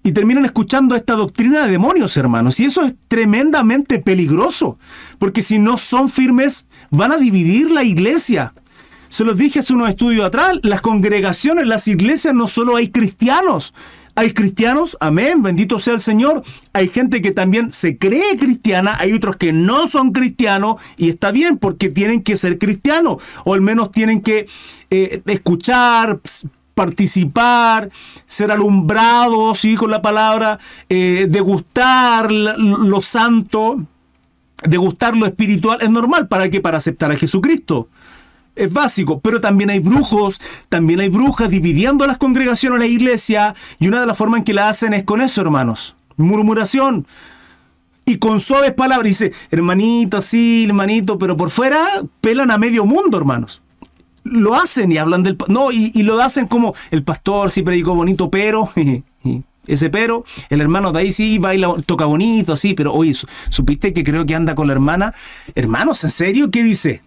y 0.03 0.12
terminan 0.12 0.45
escuchando 0.45 0.95
esta 0.95 1.14
doctrina 1.14 1.64
de 1.64 1.73
demonios, 1.73 2.16
hermanos. 2.16 2.61
Y 2.61 2.66
eso 2.66 2.83
es 2.83 2.95
tremendamente 3.09 3.99
peligroso, 3.99 4.79
porque 5.18 5.43
si 5.43 5.59
no 5.59 5.79
son 5.79 6.09
firmes, 6.09 6.68
van 6.91 7.12
a 7.12 7.18
dividir 7.18 7.71
la 7.71 7.85
iglesia. 7.85 8.55
Se 9.11 9.25
los 9.25 9.37
dije 9.37 9.59
hace 9.59 9.75
unos 9.75 9.91
estudios 9.91 10.25
atrás, 10.25 10.61
las 10.63 10.81
congregaciones, 10.81 11.67
las 11.67 11.89
iglesias, 11.89 12.33
no 12.33 12.47
solo 12.47 12.77
hay 12.77 12.91
cristianos, 12.91 13.75
hay 14.15 14.33
cristianos, 14.33 14.97
amén, 15.01 15.43
bendito 15.43 15.81
sea 15.81 15.95
el 15.95 16.01
Señor. 16.01 16.45
Hay 16.73 16.89
gente 16.89 17.21
que 17.21 17.33
también 17.33 17.73
se 17.73 17.99
cree 17.99 18.37
cristiana, 18.39 18.97
hay 19.01 19.13
otros 19.13 19.37
que 19.37 19.53
no 19.53 19.89
son 19.89 20.13
cristianos 20.13 20.81
y 20.97 21.09
está 21.09 21.33
bien 21.33 21.59
porque 21.59 21.89
tienen 21.89 22.23
que 22.23 22.37
ser 22.37 22.57
cristianos 22.59 23.21
o 23.45 23.53
al 23.53 23.63
menos 23.63 23.91
tienen 23.91 24.21
que 24.21 24.47
eh, 24.91 25.23
escuchar, 25.27 26.21
participar, 26.77 27.91
ser 28.27 28.53
alumbrados, 28.53 29.59
¿sí? 29.59 29.75
con 29.75 29.91
la 29.91 30.03
palabra, 30.03 30.61
eh, 30.89 31.27
degustar 31.29 32.31
lo 32.31 33.01
santo, 33.01 33.85
degustar 34.63 35.17
lo 35.17 35.27
espiritual, 35.27 35.79
es 35.81 35.91
normal. 35.91 36.29
¿Para 36.29 36.49
qué? 36.49 36.61
Para 36.61 36.79
aceptar 36.79 37.11
a 37.11 37.17
Jesucristo. 37.17 37.89
Es 38.61 38.71
básico, 38.71 39.21
pero 39.21 39.41
también 39.41 39.71
hay 39.71 39.79
brujos, 39.79 40.39
también 40.69 41.01
hay 41.01 41.09
brujas 41.09 41.49
dividiendo 41.49 42.07
las 42.07 42.19
congregaciones 42.19 42.77
en 42.77 42.81
la 42.81 42.87
iglesia 42.87 43.55
y 43.79 43.89
una 43.89 44.01
de 44.01 44.07
las 44.07 44.19
formas 44.19 44.41
en 44.41 44.45
que 44.45 44.53
la 44.53 44.69
hacen 44.69 44.93
es 44.93 45.05
con 45.05 45.23
eso, 45.23 45.41
hermanos. 45.41 45.97
Murmuración. 46.19 47.07
Y 48.05 48.19
con 48.19 48.39
suaves 48.39 48.75
palabras 48.75 49.09
dice, 49.09 49.33
hermanito, 49.51 50.21
sí, 50.21 50.67
hermanito, 50.69 51.17
pero 51.17 51.39
por 51.39 51.49
fuera 51.49 52.03
pelan 52.21 52.51
a 52.51 52.59
medio 52.59 52.85
mundo, 52.85 53.17
hermanos 53.17 53.63
lo 54.23 54.55
hacen 54.55 54.93
y 54.93 54.99
hablan 54.99 55.23
del... 55.23 55.39
No, 55.49 55.73
y, 55.73 56.03
lo 56.03 56.21
hacen 56.21 56.47
como 56.47 56.75
el 56.91 57.03
pastor 57.03 57.51
sí 57.51 57.63
predicó 57.63 57.95
bonito, 57.95 58.31
pero... 58.31 58.69
ese 59.67 59.89
pero, 59.89 60.25
el 60.51 60.61
hermano 60.61 60.93
de 60.93 61.01
ahí 61.01 61.13
sí 61.13 61.39
baila, 61.39 61.75
toca 61.87 62.05
bonito, 62.05 62.53
así, 62.53 62.75
pero 62.75 62.93
oye, 62.93 63.15
¿supiste 63.49 63.95
que 63.95 64.05
creo 64.05 64.27
que 64.27 64.35
anda 64.35 64.55
con 64.55 64.67
la 64.67 64.75
hermana? 64.75 65.15
Hermanos, 65.55 66.05
¿en 66.05 66.11
serio? 66.11 66.51
¿Qué 66.51 66.63
dice? 66.63 67.03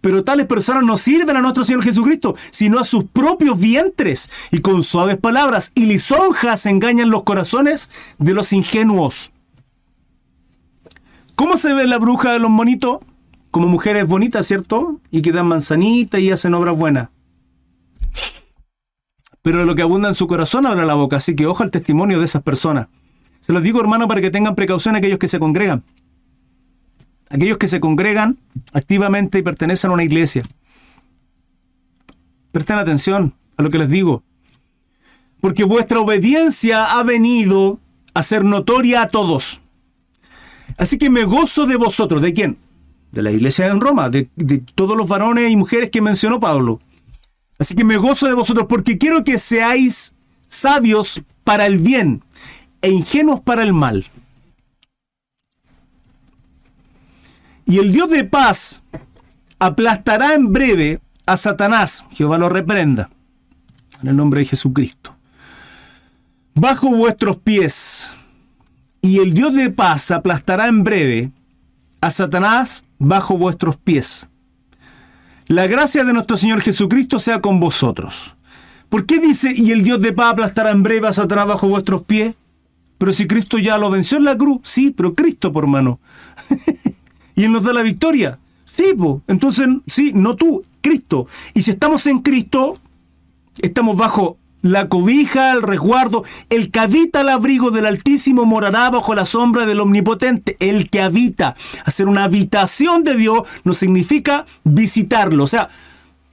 Pero 0.00 0.24
tales 0.24 0.46
personas 0.46 0.84
no 0.84 0.96
sirven 0.96 1.36
a 1.36 1.40
nuestro 1.40 1.64
Señor 1.64 1.82
Jesucristo, 1.82 2.36
sino 2.50 2.78
a 2.78 2.84
sus 2.84 3.04
propios 3.04 3.58
vientres, 3.58 4.30
y 4.50 4.60
con 4.60 4.82
suaves 4.82 5.16
palabras 5.16 5.72
y 5.74 5.86
lisonjas 5.86 6.66
engañan 6.66 7.10
los 7.10 7.24
corazones 7.24 7.90
de 8.18 8.34
los 8.34 8.52
ingenuos. 8.52 9.32
¿Cómo 11.34 11.56
se 11.56 11.72
ve 11.74 11.86
la 11.86 11.98
bruja 11.98 12.32
de 12.32 12.38
los 12.38 12.50
monitos? 12.50 12.98
como 13.50 13.68
mujeres 13.68 14.06
bonitas, 14.06 14.46
¿cierto? 14.46 15.00
Y 15.10 15.22
que 15.22 15.32
dan 15.32 15.46
manzanitas 15.46 16.20
y 16.20 16.30
hacen 16.30 16.54
obras 16.54 16.76
buenas. 16.76 17.08
Pero 19.42 19.64
lo 19.64 19.74
que 19.74 19.82
abunda 19.82 20.08
en 20.08 20.14
su 20.14 20.26
corazón 20.26 20.66
habla 20.66 20.84
la 20.84 20.94
boca, 20.94 21.16
así 21.16 21.34
que 21.34 21.46
ojo 21.46 21.62
al 21.62 21.70
testimonio 21.70 22.18
de 22.18 22.24
esas 22.24 22.42
personas. 22.42 22.88
Se 23.40 23.52
los 23.52 23.62
digo, 23.62 23.80
hermano, 23.80 24.08
para 24.08 24.20
que 24.20 24.30
tengan 24.30 24.54
precaución 24.54 24.96
aquellos 24.96 25.18
que 25.18 25.28
se 25.28 25.38
congregan. 25.38 25.84
Aquellos 27.30 27.58
que 27.58 27.68
se 27.68 27.80
congregan 27.80 28.38
activamente 28.72 29.38
y 29.38 29.42
pertenecen 29.42 29.90
a 29.90 29.94
una 29.94 30.04
iglesia. 30.04 30.42
Presten 32.52 32.78
atención 32.78 33.34
a 33.56 33.62
lo 33.62 33.70
que 33.70 33.78
les 33.78 33.88
digo. 33.88 34.22
porque 35.40 35.64
vuestra 35.64 36.00
obediencia 36.00 36.98
ha 36.98 37.02
venido 37.02 37.78
a 38.14 38.22
ser 38.22 38.44
notoria 38.44 39.02
a 39.02 39.08
todos. 39.08 39.60
Así 40.76 40.98
que 40.98 41.10
me 41.10 41.24
gozo 41.24 41.66
de 41.66 41.76
vosotros. 41.76 42.22
¿De 42.22 42.32
quién? 42.32 42.58
De 43.12 43.22
la 43.22 43.30
iglesia 43.30 43.66
en 43.68 43.80
Roma, 43.80 44.10
de, 44.10 44.28
de 44.36 44.58
todos 44.58 44.96
los 44.96 45.08
varones 45.08 45.50
y 45.50 45.56
mujeres 45.56 45.90
que 45.90 46.00
mencionó 46.00 46.40
Pablo. 46.40 46.80
Así 47.58 47.74
que 47.74 47.84
me 47.84 47.96
gozo 47.96 48.26
de 48.26 48.34
vosotros 48.34 48.66
porque 48.68 48.98
quiero 48.98 49.24
que 49.24 49.38
seáis 49.38 50.14
sabios 50.46 51.22
para 51.44 51.66
el 51.66 51.78
bien 51.78 52.22
e 52.82 52.90
ingenuos 52.90 53.40
para 53.40 53.62
el 53.62 53.72
mal. 53.72 54.06
Y 57.68 57.78
el 57.80 57.92
Dios 57.92 58.08
de 58.08 58.24
paz 58.24 58.82
aplastará 59.58 60.32
en 60.32 60.54
breve 60.54 61.00
a 61.26 61.36
Satanás, 61.36 62.02
Jehová 62.10 62.38
lo 62.38 62.48
reprenda, 62.48 63.10
en 64.00 64.08
el 64.08 64.16
nombre 64.16 64.40
de 64.40 64.46
Jesucristo, 64.46 65.14
bajo 66.54 66.88
vuestros 66.88 67.36
pies. 67.36 68.10
Y 69.02 69.18
el 69.18 69.34
Dios 69.34 69.54
de 69.54 69.68
paz 69.70 70.10
aplastará 70.10 70.66
en 70.66 70.82
breve 70.82 71.30
a 72.00 72.10
Satanás 72.10 72.86
bajo 72.98 73.36
vuestros 73.36 73.76
pies. 73.76 74.30
La 75.46 75.66
gracia 75.66 76.04
de 76.04 76.14
nuestro 76.14 76.38
Señor 76.38 76.62
Jesucristo 76.62 77.18
sea 77.18 77.42
con 77.42 77.60
vosotros. 77.60 78.34
¿Por 78.88 79.04
qué 79.04 79.20
dice, 79.20 79.52
y 79.54 79.72
el 79.72 79.84
Dios 79.84 80.00
de 80.00 80.14
paz 80.14 80.32
aplastará 80.32 80.70
en 80.70 80.82
breve 80.82 81.06
a 81.06 81.12
Satanás 81.12 81.46
bajo 81.46 81.68
vuestros 81.68 82.00
pies? 82.02 82.34
Pero 82.96 83.12
si 83.12 83.26
Cristo 83.26 83.58
ya 83.58 83.76
lo 83.76 83.90
venció 83.90 84.16
en 84.16 84.24
la 84.24 84.38
cruz, 84.38 84.60
sí, 84.64 84.90
pero 84.90 85.14
Cristo, 85.14 85.52
por 85.52 85.66
mano. 85.66 86.00
y 87.38 87.48
nos 87.48 87.62
da 87.62 87.72
la 87.72 87.82
victoria. 87.82 88.38
Sí, 88.66 88.92
entonces, 89.28 89.66
sí, 89.86 90.12
no 90.14 90.36
tú, 90.36 90.64
Cristo. 90.82 91.26
Y 91.54 91.62
si 91.62 91.70
estamos 91.70 92.06
en 92.06 92.18
Cristo, 92.18 92.78
estamos 93.62 93.96
bajo 93.96 94.36
la 94.60 94.88
cobija, 94.88 95.52
el 95.52 95.62
resguardo, 95.62 96.24
el 96.50 96.72
que 96.72 96.80
habita 96.80 97.20
al 97.20 97.28
abrigo 97.28 97.70
del 97.70 97.86
Altísimo 97.86 98.44
morará 98.44 98.90
bajo 98.90 99.14
la 99.14 99.24
sombra 99.24 99.66
del 99.66 99.80
Omnipotente. 99.80 100.56
El 100.58 100.90
que 100.90 101.00
habita. 101.00 101.54
Hacer 101.84 102.08
una 102.08 102.24
habitación 102.24 103.04
de 103.04 103.16
Dios 103.16 103.48
no 103.62 103.72
significa 103.72 104.44
visitarlo. 104.64 105.44
O 105.44 105.46
sea, 105.46 105.68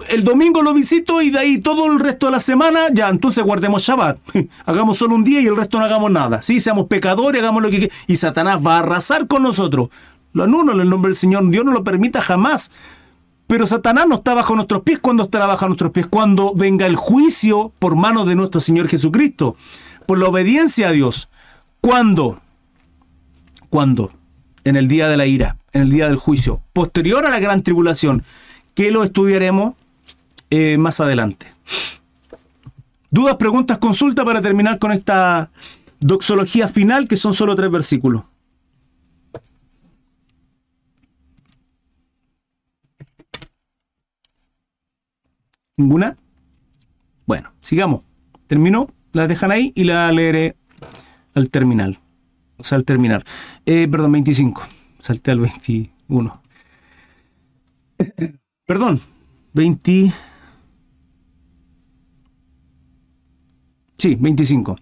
el 0.10 0.24
domingo 0.24 0.64
lo 0.64 0.74
visito 0.74 1.22
y 1.22 1.30
de 1.30 1.40
ahí 1.40 1.60
todo 1.60 1.86
el 1.86 2.00
resto 2.00 2.26
de 2.26 2.34
la 2.34 2.40
semana, 2.40 2.88
ya, 2.92 3.10
entonces 3.10 3.44
guardemos 3.44 3.84
Shabbat. 3.84 4.18
hagamos 4.66 4.98
solo 4.98 5.16
un 5.16 5.24
día 5.24 5.40
y 5.40 5.46
el 5.46 5.56
resto 5.56 5.78
no 5.78 5.86
hagamos 5.86 6.12
nada. 6.12 6.42
Sí, 6.42 6.60
seamos 6.60 6.88
pecadores, 6.88 7.42
hagamos 7.42 7.62
lo 7.62 7.70
que 7.70 7.92
Y 8.08 8.16
Satanás 8.16 8.60
va 8.66 8.78
a 8.78 8.80
arrasar 8.80 9.28
con 9.28 9.44
nosotros. 9.44 9.90
Lo 10.36 10.44
anulo 10.44 10.74
en 10.74 10.82
el 10.82 10.90
nombre 10.90 11.10
del 11.10 11.16
Señor. 11.16 11.50
Dios 11.50 11.64
no 11.64 11.72
lo 11.72 11.86
permita 11.86 12.22
jamás. 12.22 12.70
Pero 13.48 13.66
Satanás 13.66 14.06
no 14.10 14.16
está 14.16 14.34
bajo 14.34 14.54
nuestros 14.54 14.84
pies 14.84 15.00
cuando 15.00 15.24
estará 15.24 15.46
bajo 15.46 15.66
nuestros 15.68 15.92
pies, 15.92 16.08
cuando 16.08 16.54
venga 16.54 16.86
el 16.86 16.98
juicio 16.98 17.72
por 17.80 17.96
mano 17.96 18.26
de 18.26 18.36
nuestro 18.36 18.60
Señor 18.60 18.90
Jesucristo, 18.90 19.56
por 20.06 20.20
la 20.20 20.28
obediencia 20.28 20.90
a 20.90 20.92
Dios. 20.92 21.30
¿Cuándo? 21.80 22.42
¿Cuándo? 23.70 24.12
En 24.66 24.76
el 24.76 24.90
día 24.90 25.08
de 25.08 25.16
la 25.16 25.26
ira, 25.26 25.58
en 25.72 25.84
el 25.84 25.90
día 25.90 26.08
del 26.08 26.18
juicio, 26.18 26.62
posterior 26.74 27.26
a 27.26 27.30
la 27.30 27.40
gran 27.40 27.64
tribulación, 27.64 28.24
que 28.74 28.92
lo 28.92 29.06
estudiaremos 29.06 29.76
eh, 30.50 30.78
más 30.78 31.00
adelante. 31.00 31.48
Dudas, 33.10 33.38
preguntas, 33.38 33.78
consulta 33.78 34.26
para 34.26 34.42
terminar 34.42 34.80
con 34.80 34.92
esta 34.92 35.50
doxología 36.02 36.68
final, 36.68 37.08
que 37.08 37.16
son 37.16 37.34
solo 37.34 37.56
tres 37.56 37.72
versículos. 37.72 38.24
¿Ninguna? 45.78 46.18
Bueno, 47.26 47.52
sigamos. 47.62 48.02
Termino, 48.48 48.88
la 49.12 49.28
dejan 49.28 49.52
ahí 49.52 49.74
y 49.76 49.84
la 49.84 50.12
leeré 50.12 50.56
al 51.34 51.50
terminal. 51.50 52.00
O 52.58 52.64
sea, 52.64 52.78
al 52.78 52.86
terminar. 52.86 53.26
Eh, 53.66 53.88
perdón, 53.90 54.14
25. 54.14 54.64
Salté 55.00 55.32
al 55.32 55.40
21. 55.40 56.42
perdón, 58.66 59.02
20. 59.54 60.14
Sí, 63.98 64.16
25. 64.16 64.78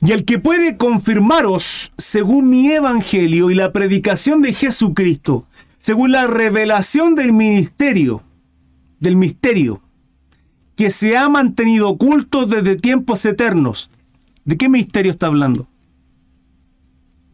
Y 0.00 0.12
el 0.12 0.24
que 0.24 0.38
puede 0.38 0.76
confirmaros, 0.76 1.92
según 1.98 2.48
mi 2.48 2.70
evangelio 2.70 3.50
y 3.50 3.54
la 3.54 3.72
predicación 3.72 4.40
de 4.42 4.54
Jesucristo, 4.54 5.46
según 5.76 6.12
la 6.12 6.26
revelación 6.26 7.14
del 7.14 7.32
ministerio, 7.32 8.22
del 9.00 9.16
misterio, 9.16 9.82
que 10.78 10.92
se 10.92 11.16
ha 11.16 11.28
mantenido 11.28 11.88
oculto 11.88 12.46
desde 12.46 12.76
tiempos 12.76 13.24
eternos. 13.24 13.90
¿De 14.44 14.56
qué 14.56 14.68
misterio 14.68 15.10
está 15.10 15.26
hablando? 15.26 15.66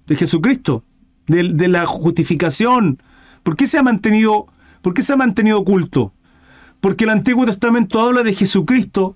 De 0.06 0.16
Jesucristo, 0.16 0.82
de, 1.26 1.68
la 1.68 1.84
justificación. 1.84 3.02
¿Por 3.42 3.54
qué 3.54 3.66
se 3.66 3.76
ha 3.76 3.82
mantenido, 3.82 4.46
por 4.80 4.94
qué 4.94 5.02
se 5.02 5.12
ha 5.12 5.16
mantenido 5.16 5.58
oculto? 5.58 6.14
Porque 6.80 7.04
el 7.04 7.10
Antiguo 7.10 7.44
Testamento 7.44 8.00
habla 8.00 8.22
de 8.22 8.32
Jesucristo, 8.32 9.14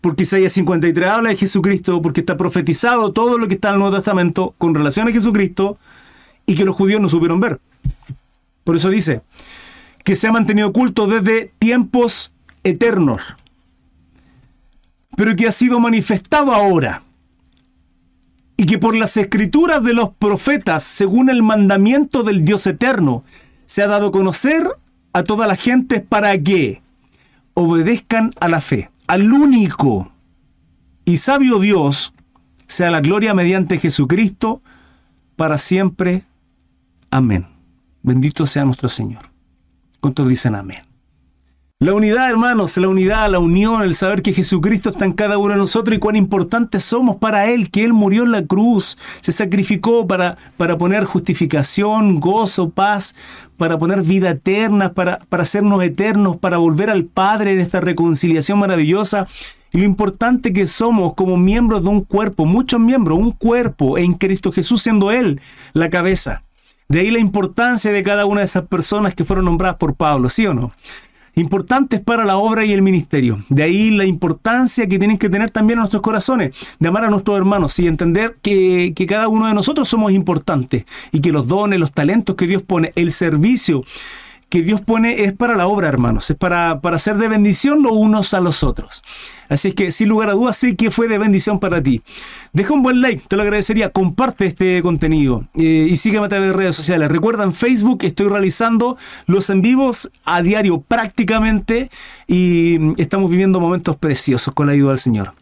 porque 0.00 0.24
Isaías 0.24 0.52
53 0.54 1.08
habla 1.08 1.28
de 1.28 1.36
Jesucristo, 1.36 2.02
porque 2.02 2.22
está 2.22 2.36
profetizado 2.36 3.12
todo 3.12 3.38
lo 3.38 3.46
que 3.46 3.54
está 3.54 3.68
en 3.68 3.74
el 3.74 3.80
Nuevo 3.80 3.94
Testamento 3.94 4.56
con 4.58 4.74
relación 4.74 5.06
a 5.06 5.12
Jesucristo 5.12 5.78
y 6.44 6.56
que 6.56 6.64
los 6.64 6.74
judíos 6.74 7.00
no 7.00 7.08
supieron 7.08 7.38
ver. 7.38 7.60
Por 8.64 8.74
eso 8.74 8.90
dice 8.90 9.22
que 10.02 10.16
se 10.16 10.26
ha 10.26 10.32
mantenido 10.32 10.66
oculto 10.66 11.06
desde 11.06 11.52
tiempos 11.60 12.32
eternos, 12.68 13.34
pero 15.16 15.34
que 15.36 15.48
ha 15.48 15.52
sido 15.52 15.80
manifestado 15.80 16.52
ahora, 16.52 17.02
y 18.56 18.66
que 18.66 18.78
por 18.78 18.94
las 18.94 19.16
escrituras 19.16 19.82
de 19.84 19.94
los 19.94 20.10
profetas, 20.10 20.82
según 20.82 21.30
el 21.30 21.42
mandamiento 21.42 22.24
del 22.24 22.42
Dios 22.42 22.66
eterno, 22.66 23.24
se 23.66 23.82
ha 23.82 23.86
dado 23.86 24.08
a 24.08 24.12
conocer 24.12 24.66
a 25.12 25.22
toda 25.22 25.46
la 25.46 25.56
gente 25.56 26.00
para 26.00 26.36
que 26.42 26.82
obedezcan 27.54 28.32
a 28.40 28.48
la 28.48 28.60
fe, 28.60 28.90
al 29.06 29.32
único 29.32 30.10
y 31.04 31.18
sabio 31.18 31.58
Dios, 31.58 32.12
sea 32.66 32.90
la 32.90 33.00
gloria 33.00 33.32
mediante 33.32 33.78
Jesucristo, 33.78 34.60
para 35.36 35.56
siempre. 35.56 36.24
Amén. 37.10 37.46
Bendito 38.02 38.44
sea 38.44 38.64
nuestro 38.64 38.88
Señor. 38.88 39.22
¿Cuántos 40.00 40.28
dicen 40.28 40.54
amén? 40.54 40.87
La 41.80 41.94
unidad, 41.94 42.28
hermanos, 42.28 42.76
la 42.76 42.88
unidad, 42.88 43.30
la 43.30 43.38
unión, 43.38 43.82
el 43.82 43.94
saber 43.94 44.20
que 44.20 44.32
Jesucristo 44.32 44.90
está 44.90 45.04
en 45.04 45.12
cada 45.12 45.38
uno 45.38 45.52
de 45.52 45.58
nosotros 45.58 45.96
y 45.96 46.00
cuán 46.00 46.16
importantes 46.16 46.82
somos 46.82 47.18
para 47.18 47.52
Él, 47.52 47.70
que 47.70 47.84
Él 47.84 47.92
murió 47.92 48.24
en 48.24 48.32
la 48.32 48.44
cruz, 48.44 48.98
se 49.20 49.30
sacrificó 49.30 50.04
para, 50.08 50.36
para 50.56 50.76
poner 50.76 51.04
justificación, 51.04 52.18
gozo, 52.18 52.70
paz, 52.70 53.14
para 53.56 53.78
poner 53.78 54.02
vida 54.02 54.30
eterna, 54.30 54.92
para, 54.92 55.20
para 55.28 55.44
hacernos 55.44 55.80
eternos, 55.84 56.36
para 56.36 56.58
volver 56.58 56.90
al 56.90 57.04
Padre 57.04 57.52
en 57.52 57.60
esta 57.60 57.80
reconciliación 57.80 58.58
maravillosa. 58.58 59.28
Y 59.72 59.78
lo 59.78 59.84
importante 59.84 60.52
que 60.52 60.66
somos 60.66 61.14
como 61.14 61.36
miembros 61.36 61.84
de 61.84 61.90
un 61.90 62.00
cuerpo, 62.00 62.44
muchos 62.44 62.80
miembros, 62.80 63.18
un 63.18 63.30
cuerpo 63.30 63.98
en 63.98 64.14
Cristo 64.14 64.50
Jesús 64.50 64.82
siendo 64.82 65.12
Él 65.12 65.40
la 65.74 65.90
cabeza. 65.90 66.42
De 66.88 67.00
ahí 67.00 67.10
la 67.12 67.18
importancia 67.18 67.92
de 67.92 68.02
cada 68.02 68.24
una 68.24 68.40
de 68.40 68.46
esas 68.46 68.66
personas 68.66 69.14
que 69.14 69.24
fueron 69.24 69.44
nombradas 69.44 69.76
por 69.76 69.94
Pablo, 69.94 70.30
¿sí 70.30 70.46
o 70.46 70.54
no? 70.54 70.72
Importantes 71.38 72.00
para 72.00 72.24
la 72.24 72.36
obra 72.36 72.64
y 72.64 72.72
el 72.72 72.82
ministerio. 72.82 73.42
De 73.48 73.62
ahí 73.62 73.90
la 73.90 74.04
importancia 74.04 74.86
que 74.86 74.98
tienen 74.98 75.18
que 75.18 75.28
tener 75.28 75.50
también 75.50 75.78
nuestros 75.78 76.02
corazones, 76.02 76.54
de 76.78 76.88
amar 76.88 77.04
a 77.04 77.10
nuestros 77.10 77.36
hermanos 77.36 77.78
y 77.78 77.86
entender 77.86 78.36
que, 78.42 78.92
que 78.94 79.06
cada 79.06 79.28
uno 79.28 79.46
de 79.46 79.54
nosotros 79.54 79.88
somos 79.88 80.12
importantes 80.12 80.84
y 81.12 81.20
que 81.20 81.32
los 81.32 81.46
dones, 81.46 81.80
los 81.80 81.92
talentos 81.92 82.36
que 82.36 82.46
Dios 82.46 82.62
pone, 82.62 82.92
el 82.94 83.12
servicio, 83.12 83.84
que 84.48 84.62
Dios 84.62 84.80
pone 84.80 85.24
es 85.24 85.32
para 85.32 85.54
la 85.54 85.66
obra, 85.66 85.88
hermanos, 85.88 86.30
es 86.30 86.36
para, 86.36 86.80
para 86.80 86.96
hacer 86.96 87.16
de 87.16 87.28
bendición 87.28 87.82
los 87.82 87.92
unos 87.92 88.32
a 88.34 88.40
los 88.40 88.62
otros. 88.62 89.04
Así 89.48 89.68
es 89.68 89.74
que, 89.74 89.90
sin 89.92 90.08
lugar 90.08 90.30
a 90.30 90.32
dudas, 90.32 90.56
sé 90.56 90.76
que 90.76 90.90
fue 90.90 91.08
de 91.08 91.18
bendición 91.18 91.58
para 91.58 91.82
ti. 91.82 92.02
Deja 92.52 92.72
un 92.74 92.82
buen 92.82 93.00
like, 93.00 93.24
te 93.28 93.36
lo 93.36 93.42
agradecería. 93.42 93.90
Comparte 93.90 94.46
este 94.46 94.82
contenido 94.82 95.44
eh, 95.54 95.86
y 95.90 95.96
sígueme 95.96 96.26
a 96.26 96.28
través 96.28 96.48
de 96.48 96.56
redes 96.56 96.76
sociales. 96.76 97.10
Recuerda, 97.10 97.44
en 97.44 97.52
Facebook 97.52 98.04
estoy 98.04 98.28
realizando 98.28 98.96
los 99.26 99.48
en 99.50 99.62
vivos 99.62 100.10
a 100.24 100.42
diario 100.42 100.80
prácticamente 100.80 101.90
y 102.26 103.00
estamos 103.00 103.30
viviendo 103.30 103.60
momentos 103.60 103.96
preciosos 103.96 104.54
con 104.54 104.66
la 104.66 104.72
ayuda 104.72 104.90
del 104.90 104.98
Señor. 104.98 105.34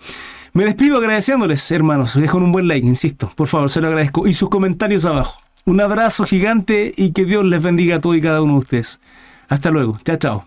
Me 0.52 0.64
despido 0.64 0.96
agradeciéndoles, 0.96 1.70
hermanos. 1.70 2.14
Dejen 2.14 2.42
un 2.42 2.52
buen 2.52 2.66
like, 2.66 2.86
insisto. 2.86 3.30
Por 3.34 3.46
favor, 3.46 3.70
se 3.70 3.80
lo 3.80 3.88
agradezco. 3.88 4.26
Y 4.26 4.34
sus 4.34 4.48
comentarios 4.48 5.04
abajo. 5.04 5.45
Un 5.66 5.80
abrazo 5.80 6.24
gigante 6.24 6.94
y 6.96 7.10
que 7.10 7.24
Dios 7.24 7.44
les 7.44 7.60
bendiga 7.60 7.96
a 7.96 8.00
todos 8.00 8.16
y 8.16 8.20
cada 8.20 8.40
uno 8.40 8.52
de 8.52 8.58
ustedes. 8.60 9.00
Hasta 9.48 9.72
luego. 9.72 9.96
Chao, 10.04 10.16
chao. 10.16 10.44